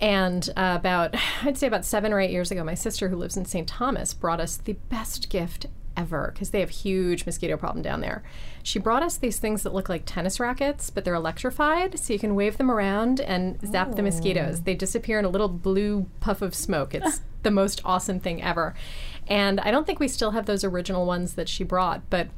And 0.00 0.48
uh, 0.56 0.76
about, 0.78 1.14
I'd 1.42 1.58
say 1.58 1.66
about 1.66 1.84
seven 1.84 2.12
or 2.12 2.20
eight 2.20 2.30
years 2.30 2.50
ago, 2.50 2.64
my 2.64 2.74
sister, 2.74 3.08
who 3.08 3.16
lives 3.16 3.36
in 3.36 3.44
St. 3.44 3.68
Thomas, 3.68 4.14
brought 4.14 4.40
us 4.40 4.56
the 4.56 4.74
best 4.88 5.28
gift 5.28 5.66
ever 5.96 6.30
because 6.32 6.50
they 6.50 6.60
have 6.60 6.70
huge 6.70 7.26
mosquito 7.26 7.56
problem 7.56 7.82
down 7.82 8.00
there. 8.00 8.22
She 8.62 8.78
brought 8.78 9.02
us 9.02 9.16
these 9.16 9.38
things 9.38 9.62
that 9.62 9.74
look 9.74 9.88
like 9.88 10.02
tennis 10.06 10.40
rackets, 10.40 10.90
but 10.90 11.04
they're 11.04 11.14
electrified, 11.14 11.98
so 11.98 12.12
you 12.12 12.18
can 12.18 12.34
wave 12.34 12.56
them 12.56 12.70
around 12.70 13.20
and 13.20 13.60
zap 13.66 13.94
the 13.94 14.02
mosquitoes. 14.02 14.62
They 14.62 14.74
disappear 14.74 15.18
in 15.18 15.24
a 15.24 15.28
little 15.28 15.48
blue 15.48 16.06
puff 16.20 16.42
of 16.42 16.54
smoke. 16.54 16.94
It's 16.94 17.20
the 17.42 17.50
most 17.50 17.80
awesome 17.84 18.20
thing 18.20 18.42
ever. 18.42 18.74
And 19.26 19.60
I 19.60 19.70
don't 19.70 19.86
think 19.86 20.00
we 20.00 20.08
still 20.08 20.32
have 20.32 20.46
those 20.46 20.64
original 20.64 21.06
ones 21.06 21.34
that 21.34 21.48
she 21.48 21.64
brought, 21.64 22.08
but 22.10 22.28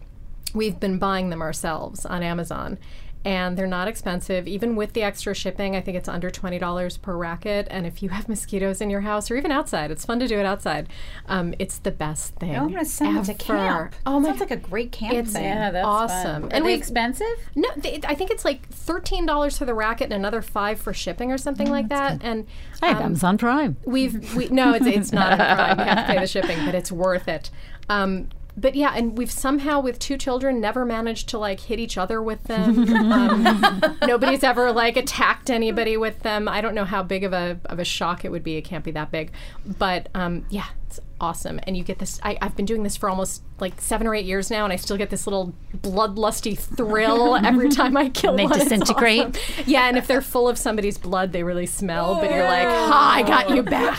we've 0.54 0.78
been 0.78 0.98
buying 0.98 1.30
them 1.30 1.42
ourselves 1.42 2.06
on 2.06 2.22
Amazon. 2.22 2.78
And 3.26 3.58
they're 3.58 3.66
not 3.66 3.88
expensive, 3.88 4.46
even 4.46 4.76
with 4.76 4.92
the 4.92 5.02
extra 5.02 5.34
shipping. 5.34 5.74
I 5.74 5.80
think 5.80 5.96
it's 5.96 6.08
under 6.08 6.30
twenty 6.30 6.60
dollars 6.60 6.96
per 6.96 7.16
racket. 7.16 7.66
And 7.72 7.84
if 7.84 8.00
you 8.00 8.08
have 8.16 8.28
mosquitoes 8.28 8.80
in 8.80 8.88
your 8.88 9.00
house 9.00 9.30
or 9.32 9.36
even 9.36 9.50
outside, 9.50 9.90
it's 9.90 10.04
fun 10.04 10.20
to 10.20 10.28
do 10.28 10.38
it 10.38 10.46
outside. 10.46 10.88
Um, 11.26 11.52
it's 11.58 11.78
the 11.78 11.90
best 11.90 12.36
thing. 12.36 12.54
Oh, 12.54 12.60
I'm 12.60 12.68
going 12.72 12.84
to 12.84 12.88
send 12.88 13.28
it 13.28 13.38
to 13.40 13.52
ever. 13.52 13.64
camp. 13.90 13.94
Oh 14.06 14.20
my 14.20 14.28
Sounds 14.28 14.38
like 14.40 14.52
a 14.52 14.56
great 14.56 14.92
camp 14.92 15.14
It's 15.14 15.32
thing. 15.32 15.42
Yeah, 15.42 15.72
that's 15.72 15.84
awesome. 15.84 16.44
Are 16.44 16.48
And 16.52 16.64
they 16.64 16.68
we- 16.68 16.74
expensive? 16.74 17.26
No, 17.56 17.68
they, 17.76 17.98
I 18.06 18.14
think 18.14 18.30
it's 18.30 18.44
like 18.44 18.68
thirteen 18.68 19.26
dollars 19.26 19.58
for 19.58 19.64
the 19.64 19.74
racket 19.74 20.04
and 20.04 20.14
another 20.14 20.40
five 20.40 20.80
for 20.80 20.94
shipping 20.94 21.32
or 21.32 21.38
something 21.38 21.68
like 21.68 21.88
that. 21.88 22.20
And 22.22 22.46
I 22.80 22.86
have 22.86 22.98
um, 22.98 23.02
Amazon 23.06 23.38
Prime. 23.38 23.76
We've 23.84 24.36
we 24.36 24.48
no, 24.50 24.72
it's 24.72 24.86
it's 24.86 25.12
not 25.12 25.32
on 25.32 25.38
Prime. 25.38 25.78
You 25.80 25.84
have 25.84 26.06
to 26.06 26.12
pay 26.14 26.20
the 26.20 26.26
shipping, 26.28 26.64
but 26.64 26.76
it's 26.76 26.92
worth 26.92 27.26
it. 27.26 27.50
Um, 27.88 28.28
but 28.56 28.74
yeah, 28.74 28.92
and 28.96 29.16
we've 29.18 29.30
somehow 29.30 29.80
with 29.80 29.98
two 29.98 30.16
children 30.16 30.60
never 30.60 30.84
managed 30.84 31.28
to 31.30 31.38
like 31.38 31.60
hit 31.60 31.78
each 31.78 31.98
other 31.98 32.22
with 32.22 32.44
them. 32.44 32.86
Um, 33.16 33.96
nobody's 34.06 34.42
ever 34.42 34.72
like 34.72 34.96
attacked 34.96 35.48
anybody 35.50 35.96
with 35.96 36.20
them. 36.20 36.48
I 36.48 36.60
don't 36.60 36.74
know 36.74 36.84
how 36.84 37.02
big 37.02 37.24
of 37.24 37.32
a 37.32 37.58
of 37.66 37.78
a 37.78 37.84
shock 37.84 38.24
it 38.24 38.30
would 38.30 38.42
be. 38.42 38.56
It 38.56 38.62
can't 38.62 38.84
be 38.84 38.90
that 38.92 39.10
big, 39.10 39.32
but 39.78 40.08
um, 40.14 40.44
yeah, 40.50 40.66
it's 40.86 41.00
awesome. 41.20 41.60
And 41.64 41.76
you 41.76 41.84
get 41.84 41.98
this. 41.98 42.18
I, 42.22 42.36
I've 42.42 42.56
been 42.56 42.64
doing 42.66 42.82
this 42.82 42.96
for 42.96 43.08
almost 43.08 43.42
like 43.60 43.80
seven 43.80 44.06
or 44.06 44.14
eight 44.14 44.24
years 44.26 44.50
now, 44.50 44.64
and 44.64 44.72
I 44.72 44.76
still 44.76 44.96
get 44.96 45.10
this 45.10 45.26
little 45.26 45.54
bloodlusty 45.78 46.58
thrill 46.58 47.36
every 47.36 47.68
time 47.70 47.96
I 47.96 48.08
kill 48.10 48.36
They 48.36 48.44
one. 48.44 48.52
It's 48.52 48.64
disintegrate? 48.64 49.22
awesome. 49.26 49.64
Yeah, 49.66 49.88
and 49.88 49.96
if 49.96 50.06
they're 50.06 50.22
full 50.22 50.48
of 50.48 50.58
somebody's 50.58 50.98
blood, 50.98 51.32
they 51.32 51.42
really 51.42 51.66
smell. 51.66 52.16
But 52.16 52.30
you're 52.30 52.44
like, 52.44 52.68
ha, 52.68 53.12
I 53.16 53.22
got 53.22 53.50
you 53.50 53.62
back. 53.62 53.98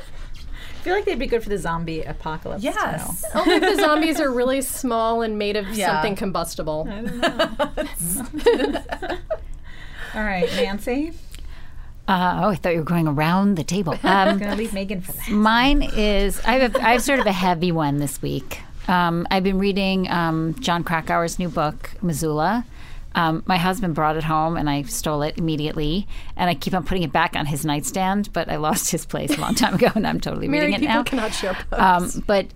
I 0.86 0.88
feel 0.88 0.94
like 0.94 1.04
they'd 1.04 1.18
be 1.18 1.26
good 1.26 1.42
for 1.42 1.48
the 1.48 1.58
zombie 1.58 2.02
apocalypse. 2.02 2.62
too. 2.62 2.68
yes. 2.68 3.24
Only 3.34 3.54
if 3.56 3.60
the 3.62 3.74
zombies 3.82 4.20
are 4.20 4.30
really 4.30 4.62
small 4.62 5.22
and 5.22 5.36
made 5.36 5.56
of 5.56 5.66
Yeah. 5.76 5.94
something 5.94 6.14
combustible. 6.14 6.88
All 10.14 10.22
right, 10.22 10.48
Nancy. 10.54 11.12
Uh, 12.08 12.40
oh, 12.44 12.48
I 12.50 12.54
thought 12.54 12.72
you 12.72 12.78
were 12.78 12.84
going 12.84 13.08
around 13.08 13.56
the 13.56 13.64
table. 13.64 13.94
Um, 14.04 14.28
I'm 14.28 14.38
going 14.38 14.52
to 14.52 14.56
leave 14.56 14.72
Meagan 14.72 15.00
for 15.00 15.10
that. 15.10 15.28
Mine 15.28 15.82
is 15.82 16.40
I 16.44 16.52
have, 16.60 16.76
a, 16.76 16.80
I 16.86 16.92
have 16.92 17.02
sort 17.02 17.18
of 17.18 17.26
a 17.26 17.32
heavy 17.32 17.72
one 17.72 17.98
this 17.98 18.22
week. 18.22 18.60
Um, 18.86 19.26
I've 19.28 19.42
been 19.42 19.58
reading 19.58 20.08
um, 20.08 20.54
Jon 20.60 20.84
Krakauer's 20.84 21.40
new 21.40 21.48
book, 21.48 21.90
Missoula. 22.00 22.64
Um, 23.16 23.42
my 23.46 23.56
husband 23.56 23.94
brought 23.94 24.16
it 24.16 24.24
home 24.24 24.56
and 24.56 24.68
I 24.70 24.82
stole 24.82 25.22
it 25.22 25.38
immediately. 25.38 26.06
And 26.36 26.48
I 26.48 26.54
keep 26.54 26.74
on 26.74 26.84
putting 26.84 27.02
it 27.02 27.12
back 27.12 27.34
on 27.34 27.46
his 27.46 27.64
nightstand, 27.64 28.32
but 28.32 28.48
I 28.50 28.56
lost 28.56 28.90
his 28.90 29.06
place 29.06 29.36
a 29.36 29.40
long 29.40 29.54
time 29.54 29.74
ago 29.74 29.88
and 29.94 30.06
I'm 30.06 30.20
totally 30.20 30.46
Married 30.48 30.66
reading 30.66 30.84
it 30.84 30.88
now. 30.88 31.02
cannot 31.02 31.32
share. 31.32 31.56
Um, 31.72 32.10
but 32.26 32.46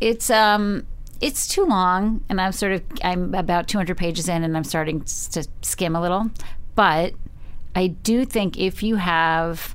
it's 0.00 0.28
um, 0.30 0.86
it's 1.20 1.48
too 1.48 1.64
long, 1.64 2.22
and 2.28 2.40
I'm 2.40 2.52
sort 2.52 2.72
of 2.72 2.82
I'm 3.02 3.34
about 3.34 3.66
200 3.66 3.96
pages 3.96 4.28
in, 4.28 4.44
and 4.44 4.56
I'm 4.56 4.64
starting 4.64 5.00
to 5.00 5.48
skim 5.62 5.96
a 5.96 6.00
little. 6.00 6.30
But 6.74 7.14
I 7.74 7.86
do 7.88 8.24
think 8.24 8.58
if 8.58 8.82
you 8.82 8.96
have 8.96 9.74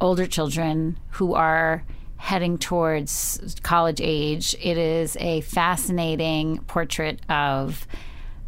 older 0.00 0.26
children 0.26 0.98
who 1.10 1.34
are 1.34 1.84
heading 2.16 2.56
towards 2.56 3.56
college 3.62 4.00
age, 4.02 4.54
it 4.60 4.78
is 4.78 5.16
a 5.20 5.42
fascinating 5.42 6.58
portrait 6.66 7.20
of 7.28 7.86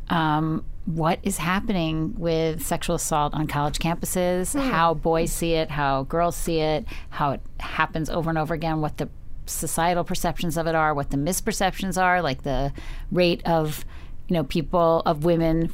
um, 0.08 0.64
what 0.88 1.18
is 1.22 1.36
happening 1.36 2.14
with 2.16 2.64
sexual 2.64 2.96
assault 2.96 3.34
on 3.34 3.46
college 3.46 3.78
campuses, 3.78 4.58
hmm. 4.58 4.70
how 4.70 4.94
boys 4.94 5.30
see 5.30 5.52
it, 5.52 5.70
how 5.70 6.04
girls 6.04 6.34
see 6.34 6.60
it, 6.60 6.86
how 7.10 7.32
it 7.32 7.42
happens 7.60 8.08
over 8.08 8.30
and 8.30 8.38
over 8.38 8.54
again, 8.54 8.80
what 8.80 8.96
the 8.96 9.06
societal 9.44 10.02
perceptions 10.02 10.56
of 10.56 10.66
it 10.66 10.74
are, 10.74 10.94
what 10.94 11.10
the 11.10 11.18
misperceptions 11.18 12.00
are, 12.02 12.22
like 12.22 12.42
the 12.42 12.72
rate 13.12 13.46
of, 13.46 13.84
you 14.28 14.34
know, 14.34 14.44
people 14.44 15.02
of 15.04 15.26
women 15.26 15.70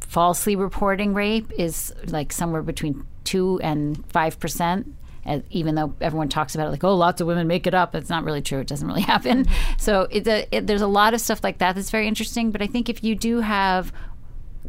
falsely 0.00 0.56
reporting 0.56 1.14
rape 1.14 1.52
is 1.56 1.94
like 2.06 2.32
somewhere 2.32 2.62
between 2.62 3.06
two 3.22 3.60
and 3.62 4.04
five 4.10 4.40
percent. 4.40 4.92
As, 5.24 5.42
even 5.50 5.76
though 5.76 5.94
everyone 6.00 6.30
talks 6.30 6.56
about 6.56 6.66
it 6.66 6.70
like, 6.70 6.82
oh, 6.82 6.96
lots 6.96 7.20
of 7.20 7.28
women 7.28 7.46
make 7.46 7.68
it 7.68 7.74
up, 7.74 7.94
it's 7.94 8.08
not 8.08 8.24
really 8.24 8.42
true. 8.42 8.58
It 8.58 8.66
doesn't 8.66 8.88
really 8.88 9.02
happen. 9.14 9.44
Mm-hmm. 9.44 9.72
So 9.78 10.08
it's 10.10 10.26
a, 10.26 10.48
it, 10.50 10.66
there's 10.66 10.80
a 10.80 10.88
lot 10.88 11.14
of 11.14 11.20
stuff 11.20 11.44
like 11.44 11.58
that 11.58 11.76
that's 11.76 11.90
very 11.90 12.08
interesting. 12.08 12.50
But 12.50 12.60
I 12.60 12.66
think 12.66 12.88
if 12.88 13.04
you 13.04 13.14
do 13.14 13.40
have 13.40 13.92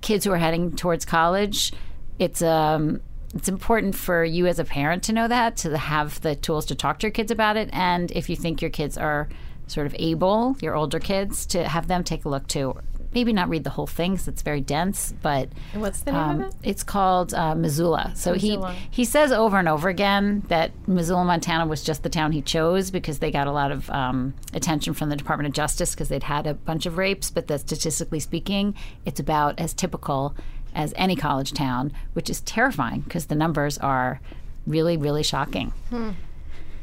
kids 0.02 0.26
who 0.26 0.32
are 0.32 0.38
heading 0.38 0.76
towards 0.76 1.06
college, 1.06 1.74
it's 2.18 2.42
um 2.42 3.02
it's 3.34 3.48
important 3.48 3.96
for 3.96 4.24
you 4.24 4.48
as 4.48 4.58
a 4.58 4.64
parent 4.64 5.04
to 5.04 5.14
know 5.14 5.28
that 5.28 5.58
to 5.58 5.78
have 5.78 6.20
the 6.22 6.36
tools 6.36 6.66
to 6.66 6.76
talk 6.76 7.00
to 7.00 7.08
your 7.08 7.12
kids 7.12 7.32
about 7.32 7.58
it, 7.58 7.70
and 7.72 8.12
if 8.12 8.30
you 8.30 8.36
think 8.36 8.62
your 8.62 8.72
kids 8.72 8.98
are 8.98 9.30
sort 9.68 9.86
of 9.86 9.96
able, 10.00 10.58
your 10.62 10.76
older 10.76 11.00
kids, 11.00 11.46
to 11.46 11.68
have 11.68 11.88
them 11.88 12.04
take 12.04 12.26
a 12.26 12.30
look 12.30 12.48
too. 12.48 12.76
Maybe 13.14 13.34
not 13.34 13.50
read 13.50 13.64
the 13.64 13.72
whole 13.72 13.88
thing 13.88 14.12
because 14.14 14.28
it's 14.28 14.42
very 14.44 14.62
dense, 14.62 15.14
but 15.22 15.50
And 15.74 15.82
what's 15.82 16.02
the 16.02 16.12
name 16.12 16.22
um, 16.22 16.42
of 16.42 16.48
it? 16.50 16.56
it's 16.64 16.84
called 16.84 17.34
uh, 17.34 17.56
Missoula. 17.56 18.12
So 18.16 18.34
Missoula. 18.34 18.74
he 18.74 18.80
he 18.92 19.06
says 19.06 19.32
over 19.32 19.58
and 19.58 19.68
over 19.68 19.90
again 19.90 20.44
that 20.48 20.72
Missoula, 20.88 21.26
Montana, 21.26 21.66
was 21.66 21.84
just 21.84 22.04
the 22.04 22.10
town 22.10 22.32
he 22.32 22.42
chose 22.42 22.92
because 22.92 23.18
they 23.20 23.32
got 23.32 23.48
a 23.48 23.52
lot 23.52 23.72
of 23.72 23.90
um, 23.90 24.34
attention 24.54 24.94
from 24.94 25.10
the 25.10 25.16
Department 25.16 25.48
of 25.48 25.54
Justice 25.54 25.96
because 25.96 26.10
they'd 26.10 26.24
had 26.24 26.46
a 26.46 26.54
bunch 26.54 26.86
of 26.86 26.98
rapes. 26.98 27.32
But 27.32 27.48
that 27.48 27.62
statistically 27.62 28.20
speaking, 28.20 28.76
it's 29.06 29.20
about 29.20 29.60
as 29.60 29.74
typical 29.74 30.36
as 30.76 30.94
any 30.96 31.16
college 31.16 31.52
town, 31.54 31.92
which 32.14 32.30
is 32.30 32.42
terrifying 32.42 33.02
because 33.02 33.26
the 33.26 33.36
numbers 33.36 33.80
are 33.80 34.22
really, 34.68 34.98
really 34.98 35.24
shocking. 35.24 35.74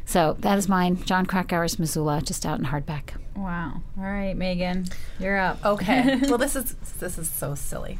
So 0.06 0.36
that 0.38 0.56
is 0.56 0.68
mine, 0.68 1.02
Jon 1.02 1.26
Krakauer's 1.26 1.78
Missoula, 1.78 2.22
just 2.22 2.46
out 2.46 2.58
in 2.58 2.64
hardback. 2.64 3.10
Wow. 3.34 3.82
All 3.98 4.04
right, 4.04 4.34
Meagan, 4.34 4.86
you're 5.18 5.36
up. 5.36 5.62
Okay. 5.64 6.20
well, 6.22 6.38
this 6.38 6.56
is 6.56 6.74
this 7.00 7.18
is 7.18 7.28
so 7.28 7.54
silly, 7.54 7.98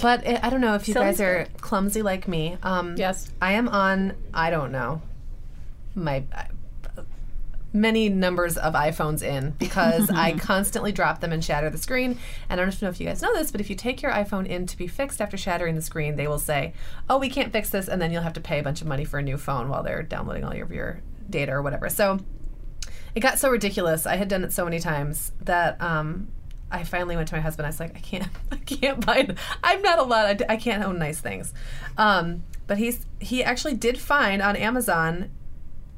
but 0.00 0.24
I 0.26 0.38
I 0.44 0.50
don't 0.50 0.60
know 0.60 0.74
if 0.74 0.86
you 0.86 0.94
Silly's 0.94 1.18
guys 1.18 1.20
are 1.20 1.48
clumsy 1.60 2.02
like 2.02 2.28
me. 2.28 2.56
Um, 2.62 2.94
Yes. 2.96 3.32
I 3.42 3.54
am 3.54 3.68
on. 3.68 4.12
I 4.32 4.50
don't 4.50 4.70
know 4.70 5.00
my 5.96 6.24
uh, 6.32 7.02
many 7.72 8.08
numbers 8.08 8.56
of 8.56 8.74
iPhones 8.74 9.22
in 9.22 9.50
because 9.58 10.10
I 10.10 10.32
constantly 10.38 10.92
drop 10.92 11.20
them 11.20 11.32
and 11.32 11.44
shatter 11.44 11.68
the 11.70 11.78
screen. 11.78 12.18
And 12.48 12.60
I 12.60 12.64
don't 12.64 12.82
know 12.82 12.88
if 12.88 13.00
you 13.00 13.06
guys 13.06 13.22
know 13.22 13.34
this, 13.34 13.50
but 13.50 13.60
if 13.60 13.68
you 13.68 13.76
take 13.76 14.02
your 14.02 14.12
iPhone 14.12 14.46
in 14.46 14.66
to 14.66 14.76
be 14.76 14.86
fixed 14.86 15.20
after 15.20 15.36
shattering 15.36 15.74
the 15.74 15.82
screen, 15.82 16.16
they 16.16 16.28
will 16.28 16.38
say, 16.38 16.74
"Oh, 17.08 17.18
we 17.18 17.28
can't 17.28 17.52
fix 17.52 17.70
this," 17.70 17.88
and 17.88 18.00
then 18.00 18.12
you'll 18.12 18.22
have 18.22 18.34
to 18.34 18.40
pay 18.40 18.58
a 18.58 18.62
bunch 18.62 18.80
of 18.82 18.86
money 18.86 19.04
for 19.04 19.18
a 19.18 19.22
new 19.22 19.38
phone 19.38 19.68
while 19.68 19.82
they're 19.82 20.02
downloading 20.02 20.44
all 20.44 20.52
of 20.52 20.70
your 20.70 21.00
data 21.30 21.52
or 21.52 21.62
whatever. 21.62 21.88
So 21.88 22.20
it 23.14 23.20
got 23.20 23.38
so 23.38 23.50
ridiculous. 23.50 24.06
I 24.06 24.16
had 24.16 24.28
done 24.28 24.44
it 24.44 24.52
so 24.52 24.64
many 24.64 24.78
times 24.78 25.32
that 25.40 25.80
um, 25.80 26.28
I 26.70 26.84
finally 26.84 27.16
went 27.16 27.28
to 27.28 27.34
my 27.34 27.40
husband. 27.40 27.66
I 27.66 27.70
was 27.70 27.80
like, 27.80 27.96
I 27.96 28.00
can't, 28.00 28.28
I 28.52 28.56
can't 28.56 29.04
buy. 29.04 29.16
It. 29.18 29.38
I'm 29.64 29.82
not 29.82 29.98
allowed. 29.98 30.42
I 30.48 30.56
can't 30.56 30.84
own 30.84 30.98
nice 30.98 31.20
things. 31.20 31.54
Um, 31.96 32.44
but 32.66 32.78
he's 32.78 33.06
he 33.20 33.42
actually 33.44 33.74
did 33.74 33.98
find 33.98 34.42
on 34.42 34.56
Amazon 34.56 35.30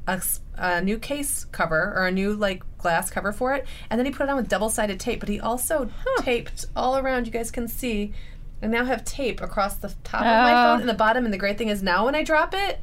a, 0.07 0.21
a, 0.55 0.81
new 0.81 0.97
case 0.97 1.45
cover 1.45 1.93
or 1.95 2.07
a 2.07 2.11
new 2.11 2.33
like 2.33 2.63
glass 2.77 3.09
cover 3.09 3.31
for 3.31 3.53
it, 3.53 3.65
and 3.89 3.99
then 3.99 4.05
he 4.05 4.11
put 4.11 4.23
it 4.23 4.29
on 4.29 4.37
with 4.37 4.47
double 4.47 4.69
sided 4.69 4.99
tape. 4.99 5.19
But 5.19 5.29
he 5.29 5.39
also 5.39 5.89
taped 6.19 6.65
all 6.75 6.97
around. 6.97 7.25
You 7.25 7.33
guys 7.33 7.51
can 7.51 7.67
see. 7.67 8.13
I 8.61 8.67
now 8.67 8.83
have 8.83 9.05
tape 9.05 9.41
across 9.41 9.75
the 9.75 9.93
top 10.03 10.21
of 10.21 10.25
my 10.27 10.51
Oh. 10.51 10.73
phone 10.73 10.81
and 10.81 10.89
the 10.89 10.93
bottom. 10.93 11.23
And 11.25 11.33
the 11.33 11.37
great 11.37 11.57
thing 11.57 11.69
is 11.69 11.81
now 11.81 12.05
when 12.05 12.13
I 12.15 12.23
drop 12.23 12.53
it. 12.53 12.79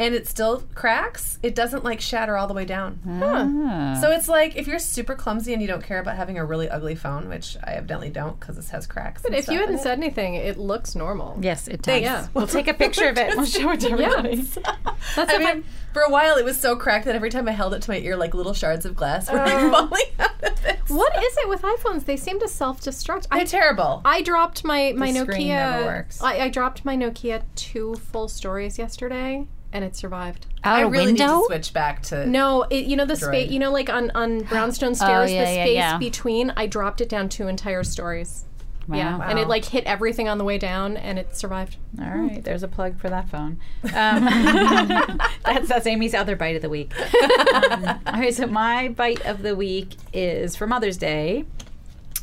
And 0.00 0.14
it 0.14 0.28
still 0.28 0.62
cracks. 0.74 1.38
It 1.42 1.54
doesn't 1.54 1.82
like 1.82 2.00
shatter 2.00 2.36
all 2.36 2.46
the 2.46 2.54
way 2.54 2.64
down. 2.64 3.00
Huh? 3.04 3.46
Ah. 3.48 3.98
So 4.00 4.12
it's 4.12 4.28
like 4.28 4.54
if 4.56 4.66
you're 4.68 4.78
super 4.78 5.14
clumsy 5.14 5.52
and 5.52 5.60
you 5.60 5.66
don't 5.66 5.82
care 5.82 5.98
about 5.98 6.16
having 6.16 6.38
a 6.38 6.44
really 6.44 6.68
ugly 6.68 6.94
phone, 6.94 7.28
which 7.28 7.56
I 7.64 7.72
evidently 7.72 8.10
don't 8.10 8.38
because 8.38 8.54
this 8.56 8.70
has 8.70 8.86
cracks. 8.86 9.22
But 9.22 9.32
and 9.32 9.38
if 9.38 9.48
you 9.48 9.54
stuff 9.54 9.54
in 9.54 9.60
hadn't 9.60 9.74
it. 9.74 9.82
said 9.82 9.98
anything, 9.98 10.34
it 10.34 10.56
looks 10.56 10.94
normal. 10.94 11.36
Yes, 11.40 11.66
it 11.66 11.82
does. 11.82 12.00
Yeah. 12.00 12.28
We'll 12.32 12.46
take 12.46 12.68
a 12.68 12.74
picture 12.74 13.08
of 13.08 13.18
it. 13.18 13.36
We'll 13.36 13.44
show 13.58 13.70
it 13.72 13.80
to 13.80 13.90
everybody. 13.90 14.36
That's 15.16 15.16
I 15.16 15.22
if 15.22 15.30
I- 15.46 15.54
mean, 15.54 15.64
for 15.92 16.02
a 16.02 16.10
while 16.10 16.36
it 16.36 16.44
was 16.44 16.60
so 16.60 16.76
cracked 16.76 17.06
that 17.06 17.16
every 17.16 17.30
time 17.30 17.48
I 17.48 17.52
held 17.52 17.74
it 17.74 17.82
to 17.82 17.90
my 17.90 17.98
ear, 17.98 18.16
like 18.16 18.34
little 18.34 18.54
shards 18.54 18.84
of 18.86 18.94
glass 18.94 19.30
were 19.30 19.38
like, 19.38 19.52
oh. 19.54 19.70
falling 19.70 20.02
out 20.20 20.44
of 20.44 20.64
it. 20.64 20.78
What 20.88 21.16
is 21.24 21.36
it 21.38 21.48
with 21.48 21.62
iPhones? 21.62 22.04
They 22.04 22.16
seem 22.16 22.38
to 22.40 22.46
self-destruct. 22.48 23.28
They're 23.30 23.40
I 23.40 23.44
terrible. 23.44 24.02
I 24.04 24.22
dropped 24.22 24.64
my 24.64 24.92
my 24.96 25.10
The 25.12 25.18
Nokia. 25.20 25.22
screen 25.24 25.48
never 25.48 25.84
works. 25.86 26.22
I, 26.22 26.38
I 26.40 26.48
dropped 26.50 26.84
my 26.84 26.96
Nokia 26.96 27.42
two 27.56 27.94
full 27.96 28.28
stories 28.28 28.78
yesterday, 28.78 29.46
and 29.72 29.84
it 29.84 29.94
survived. 29.96 30.46
Out 30.64 30.78
I 30.78 30.80
really 30.82 31.06
window? 31.06 31.26
need 31.26 31.40
to 31.42 31.46
switch 31.46 31.72
back 31.72 32.02
to. 32.04 32.26
No, 32.26 32.62
it, 32.64 32.86
you 32.86 32.96
know 32.96 33.04
the 33.06 33.16
space. 33.16 33.50
You 33.50 33.58
know, 33.58 33.70
like 33.70 33.88
on 33.90 34.10
on 34.14 34.40
brownstone 34.50 34.94
stairs, 34.94 35.30
Oh, 35.30 35.34
yeah, 35.34 35.44
the 35.44 35.50
yeah, 35.54 35.64
space 35.64 35.74
yeah. 35.74 35.98
between. 35.98 36.52
I 36.56 36.66
dropped 36.66 37.00
it 37.00 37.08
down 37.08 37.28
two 37.28 37.48
entire 37.48 37.84
stories. 37.84 38.44
Yeah, 38.90 39.18
Wow. 39.18 39.26
and 39.28 39.38
it 39.38 39.48
like 39.48 39.66
hit 39.66 39.84
everything 39.84 40.30
on 40.30 40.38
the 40.38 40.44
way 40.44 40.56
down, 40.56 40.96
and 40.96 41.18
it 41.18 41.36
survived. 41.36 41.76
All 42.00 42.08
right, 42.08 42.42
there's 42.42 42.62
a 42.62 42.68
plug 42.68 42.98
for 42.98 43.10
that 43.10 43.28
phone. 43.28 43.58
Um, 43.94 44.24
that's 45.44 45.68
that's 45.68 45.86
Amy's 45.86 46.14
other 46.14 46.36
byte 46.36 46.56
of 46.56 46.62
the 46.62 46.70
week. 46.70 46.92
Um, 46.98 47.84
all 48.06 48.14
right, 48.14 48.34
so 48.34 48.46
my 48.46 48.88
byte 48.96 49.20
of 49.30 49.42
the 49.42 49.54
week 49.54 49.96
is 50.14 50.56
for 50.56 50.66
Mother's 50.66 50.96
Day 50.96 51.44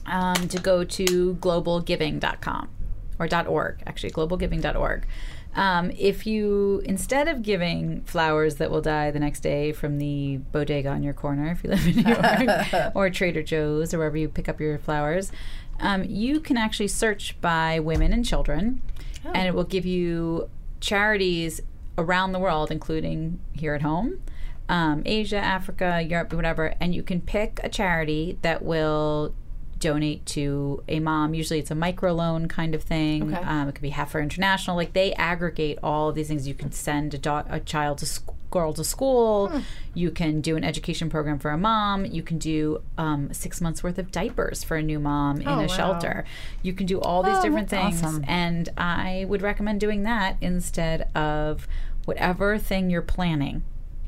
um, 0.08 0.48
to 0.48 0.58
go 0.60 0.84
to 0.84 1.36
globalgiving.com 1.36 2.70
or 3.20 3.30
.org, 3.48 3.82
actually 3.86 4.12
globalgiving.org. 4.12 5.06
Um, 5.56 5.92
if 5.98 6.28
you 6.28 6.82
instead 6.86 7.30
of 7.30 7.42
giving 7.42 8.02
flowers 8.02 8.56
that 8.56 8.70
will 8.70 8.82
die 8.82 9.10
the 9.12 9.20
next 9.20 9.40
day 9.40 9.72
from 9.72 9.98
the 10.00 10.38
bodega 10.52 10.90
on 10.90 11.02
your 11.02 11.14
corner, 11.14 11.50
if 11.52 11.64
you 11.64 11.70
live 11.70 11.88
in 11.88 11.96
New 11.96 12.12
York, 12.12 12.92
or 12.96 13.10
Trader 13.10 13.42
Joe's 13.42 13.94
or 13.94 14.00
wherever 14.00 14.18
you 14.18 14.28
pick 14.28 14.50
up 14.50 14.60
your 14.60 14.78
flowers, 14.78 15.32
um, 15.80 16.04
you 16.04 16.40
can 16.40 16.58
actually 16.58 16.90
search 16.90 17.40
by 17.40 17.80
women 17.80 18.12
and 18.12 18.26
children, 18.26 18.82
and 19.24 19.48
it 19.48 19.56
will 19.56 19.64
give 19.64 19.86
you 19.86 20.50
charities 20.82 21.62
around 21.98 22.34
the 22.34 22.40
world, 22.40 22.70
including 22.70 23.40
here 23.54 23.74
at 23.74 23.82
home, 23.82 24.22
um, 24.68 25.04
Asia, 25.06 25.38
Africa, 25.38 26.02
Europe, 26.02 26.34
whatever, 26.34 26.76
and 26.80 26.94
you 26.94 27.04
can 27.04 27.22
pick 27.22 27.60
a 27.64 27.70
charity 27.70 28.38
that 28.42 28.62
will 28.62 29.34
donate 29.86 30.26
to 30.26 30.84
a 30.88 31.00
mom. 31.00 31.36
Usually 31.36 31.60
it's 31.60 31.70
a 31.70 31.76
microloan 31.76 32.50
kind 32.50 32.74
of 32.74 32.82
thing. 32.82 33.34
Okay. 33.34 33.44
Um, 33.44 33.70
it 33.70 33.76
could 33.76 33.84
be 33.84 33.92
Heifer 33.92 34.20
International. 34.20 34.76
Like 34.76 34.94
they 34.94 35.14
aggregate 35.14 35.78
all 35.84 36.10
of 36.10 36.16
these 36.16 36.28
things. 36.28 36.48
You 36.48 36.56
can 36.56 36.72
send 36.72 37.14
a, 37.14 37.20
da- 37.20 37.44
a 37.50 37.60
child 37.60 38.00
to 38.00 38.08
sc- 38.08 38.32
girl 38.50 38.74
to 38.74 38.84
school. 38.84 39.52
You 39.94 40.10
can 40.10 40.42
do 40.42 40.56
an 40.58 40.64
education 40.64 41.10
program 41.10 41.38
for 41.38 41.52
a 41.52 41.58
mom. 41.58 42.06
You 42.06 42.24
can 42.24 42.40
do 42.40 42.82
um, 42.98 43.32
six 43.32 43.62
months 43.62 43.84
worth 43.84 44.00
of 44.00 44.12
diapers 44.12 44.64
for 44.64 44.76
a 44.78 44.82
new 44.82 45.00
mom 45.00 45.42
in 45.42 45.48
a 45.48 45.58
wow. 45.58 45.68
shelter. 45.68 46.26
You 46.64 46.74
can 46.74 46.88
do 46.88 47.00
all 47.00 47.22
these 47.22 47.40
different 47.40 47.70
things. 47.70 48.02
awesome. 48.02 48.26
And 48.28 48.70
I 48.78 49.26
would 49.28 49.44
recommend 49.44 49.80
doing 49.82 50.04
that 50.04 50.38
instead 50.42 51.16
of 51.16 51.68
whatever 52.06 52.58
thing 52.58 52.90
you're 52.90 53.02
planning. 53.04 53.64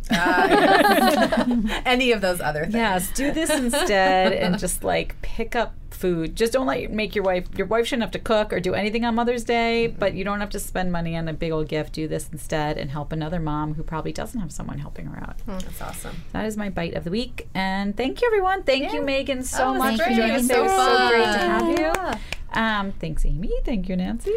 Any 1.86 2.12
of 2.12 2.22
those 2.22 2.40
other 2.42 2.64
things. 2.64 2.76
Yes, 2.76 3.12
do 3.12 3.32
this 3.32 3.50
instead 3.50 4.34
and 4.34 4.58
just 4.60 4.84
like 4.84 5.22
pick 5.22 5.56
up 5.56 5.74
food. 5.92 6.36
Just 6.36 6.54
don't 6.54 6.68
let 6.68 6.92
make 6.92 7.16
your 7.16 7.24
wife 7.24 7.48
your 7.58 7.66
wife 7.68 7.88
shouldn't 7.88 8.04
have 8.04 8.12
to 8.12 8.20
cook 8.20 8.54
or 8.54 8.60
do 8.60 8.74
anything 8.76 9.04
on 9.06 9.16
Mother's 9.16 9.44
Day, 9.44 9.88
but 9.88 10.14
you 10.14 10.24
don't 10.24 10.40
have 10.40 10.52
to 10.52 10.60
spend 10.60 10.92
money 10.92 11.16
on 11.18 11.28
a 11.28 11.34
big 11.34 11.52
old 11.52 11.68
gift. 11.68 11.94
Do 11.94 12.08
this 12.08 12.30
instead 12.32 12.78
and 12.78 12.92
help 12.92 13.12
another 13.12 13.40
mom 13.40 13.74
who 13.74 13.84
probably 13.84 14.12
doesn't 14.12 14.40
have 14.40 14.52
someone 14.52 14.78
helping 14.80 15.08
her 15.08 15.20
out. 15.20 15.38
That's 15.48 15.82
awesome. 15.82 16.16
That 16.34 16.46
is 16.46 16.56
my 16.58 16.70
byte 16.70 16.96
of 16.96 17.04
the 17.04 17.12
week. 17.12 17.48
And 17.56 17.96
thank 17.98 18.22
you 18.22 18.28
everyone. 18.28 18.64
Thank 18.64 18.94
you 18.94 19.02
Meagan 19.02 19.44
so 19.44 19.70
Oh, 19.70 19.74
much 19.74 20.00
for 20.00 20.10
joining 20.10 20.32
us. 20.32 20.50
It 20.50 20.62
was 20.62 20.72
so 20.72 20.78
so 20.78 21.10
great 21.10 21.24
to 21.24 21.40
have 21.40 21.80
you. 21.80 22.20
Um, 22.54 22.92
thanks 22.94 23.26
Amy. 23.26 23.52
Thank 23.66 23.90
you 23.90 23.96
Nancy. 23.96 24.34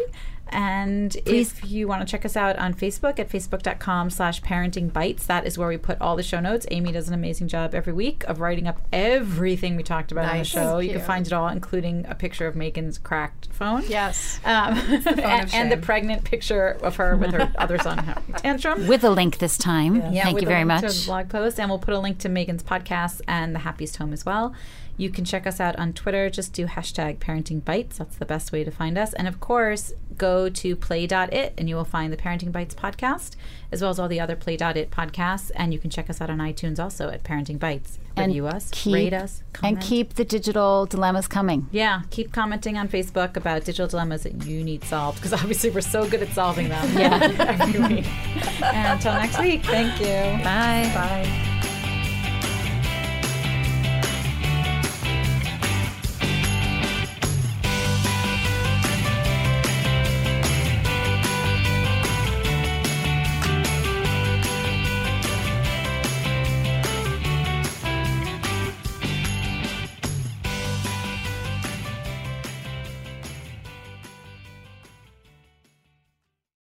And 0.51 1.15
if 1.25 1.69
you 1.69 1.87
want 1.87 2.01
to 2.01 2.09
check 2.09 2.25
us 2.25 2.35
out 2.35 2.57
on 2.57 2.73
Facebook 2.73 3.19
at 3.19 3.29
facebook.com 3.29 4.09
slash 4.09 4.41
parenting 4.41 4.91
bytes, 4.91 5.25
that 5.27 5.45
is 5.45 5.57
where 5.57 5.67
we 5.67 5.77
put 5.77 5.99
all 6.01 6.15
the 6.15 6.23
show 6.23 6.39
notes. 6.39 6.65
Amy 6.71 6.91
does 6.91 7.07
an 7.07 7.13
amazing 7.13 7.47
job 7.47 7.73
every 7.73 7.93
week 7.93 8.23
of 8.25 8.39
writing 8.39 8.67
up 8.67 8.81
everything 8.91 9.75
we 9.75 9.83
talked 9.83 10.11
about 10.11 10.29
on 10.29 10.37
the 10.39 10.43
show. 10.43 10.77
Thank 10.77 10.91
You 10.91 10.97
can 10.97 11.05
find 11.05 11.25
it 11.27 11.33
all, 11.33 11.47
including 11.47 12.05
a 12.07 12.15
picture 12.15 12.47
of 12.47 12.55
Meagan's 12.55 12.97
cracked 12.97 13.47
phone. 13.51 13.83
Yes. 13.87 14.39
Um, 14.43 14.77
and, 15.05 15.53
and 15.53 15.71
the 15.71 15.77
pregnant 15.77 16.23
picture 16.23 16.77
of 16.81 16.97
her 16.97 17.15
with 17.15 17.31
her 17.31 17.51
other 17.57 17.77
son 17.77 17.97
having 18.03 18.33
tantrum. 18.35 18.87
With 18.87 19.03
a 19.03 19.09
link 19.09 19.37
this 19.37 19.57
time. 19.57 19.95
Yeah, 20.11 20.23
Thank 20.23 20.35
with 20.35 20.43
you 20.43 20.49
a 20.49 20.51
very 20.51 20.65
link 20.65 20.81
to 20.81 20.87
much. 20.87 20.99
the 21.01 21.05
blog 21.05 21.29
post, 21.29 21.59
and 21.59 21.69
we'll 21.69 21.79
put 21.79 21.93
a 21.93 21.99
link 21.99 22.19
to 22.19 22.29
Meagan's 22.29 22.63
podcast 22.63 23.21
and 23.27 23.55
the 23.55 23.59
Happiest 23.59 23.97
Home 23.97 24.13
as 24.13 24.25
well. 24.25 24.53
You 25.01 25.09
can 25.09 25.25
check 25.25 25.47
us 25.47 25.59
out 25.59 25.75
on 25.77 25.93
Twitter. 25.93 26.29
Just 26.29 26.53
do 26.53 26.67
hashtag 26.67 27.17
Parenting 27.17 27.59
Bytes. 27.59 27.97
That's 27.97 28.17
the 28.17 28.25
best 28.25 28.51
way 28.51 28.63
to 28.63 28.69
find 28.69 28.99
us. 28.99 29.13
And 29.13 29.27
of 29.27 29.39
course, 29.39 29.93
go 30.15 30.47
to 30.47 30.75
play.it 30.75 31.53
and 31.57 31.67
you 31.67 31.75
will 31.75 31.85
find 31.85 32.13
the 32.13 32.17
Parenting 32.17 32.51
Bytes 32.51 32.75
podcast, 32.75 33.31
as 33.71 33.81
well 33.81 33.89
as 33.89 33.97
all 33.97 34.07
the 34.07 34.19
other 34.19 34.35
play.it 34.35 34.91
podcasts. 34.91 35.49
And 35.55 35.73
you 35.73 35.79
can 35.79 35.89
check 35.89 36.07
us 36.07 36.21
out 36.21 36.29
on 36.29 36.37
iTunes 36.37 36.77
also 36.77 37.09
at 37.09 37.23
Parenting 37.23 37.57
Bytes. 37.57 37.97
Review 38.15 38.45
us, 38.45 38.69
keep, 38.71 38.93
rate 38.93 39.13
us, 39.13 39.41
and 39.63 39.81
keep 39.81 40.13
the 40.13 40.25
digital 40.25 40.85
dilemmas 40.85 41.27
coming. 41.27 41.67
Yeah, 41.71 42.03
keep 42.11 42.31
commenting 42.31 42.77
on 42.77 42.87
Facebook 42.87 43.35
about 43.35 43.63
digital 43.63 43.87
dilemmas 43.87 44.21
that 44.21 44.45
you 44.45 44.63
need 44.63 44.83
solved 44.83 45.17
because 45.17 45.33
obviously 45.33 45.71
we're 45.71 45.81
so 45.81 46.07
good 46.07 46.21
at 46.21 46.29
solving 46.29 46.69
them. 46.69 46.95
Yeah. 46.95 47.19
every 47.59 47.95
week. 47.95 48.05
And 48.61 48.93
until 48.93 49.13
next 49.13 49.39
week, 49.39 49.63
thank 49.63 49.99
you. 49.99 50.43
Bye. 50.43 50.91
Bye. 50.93 51.50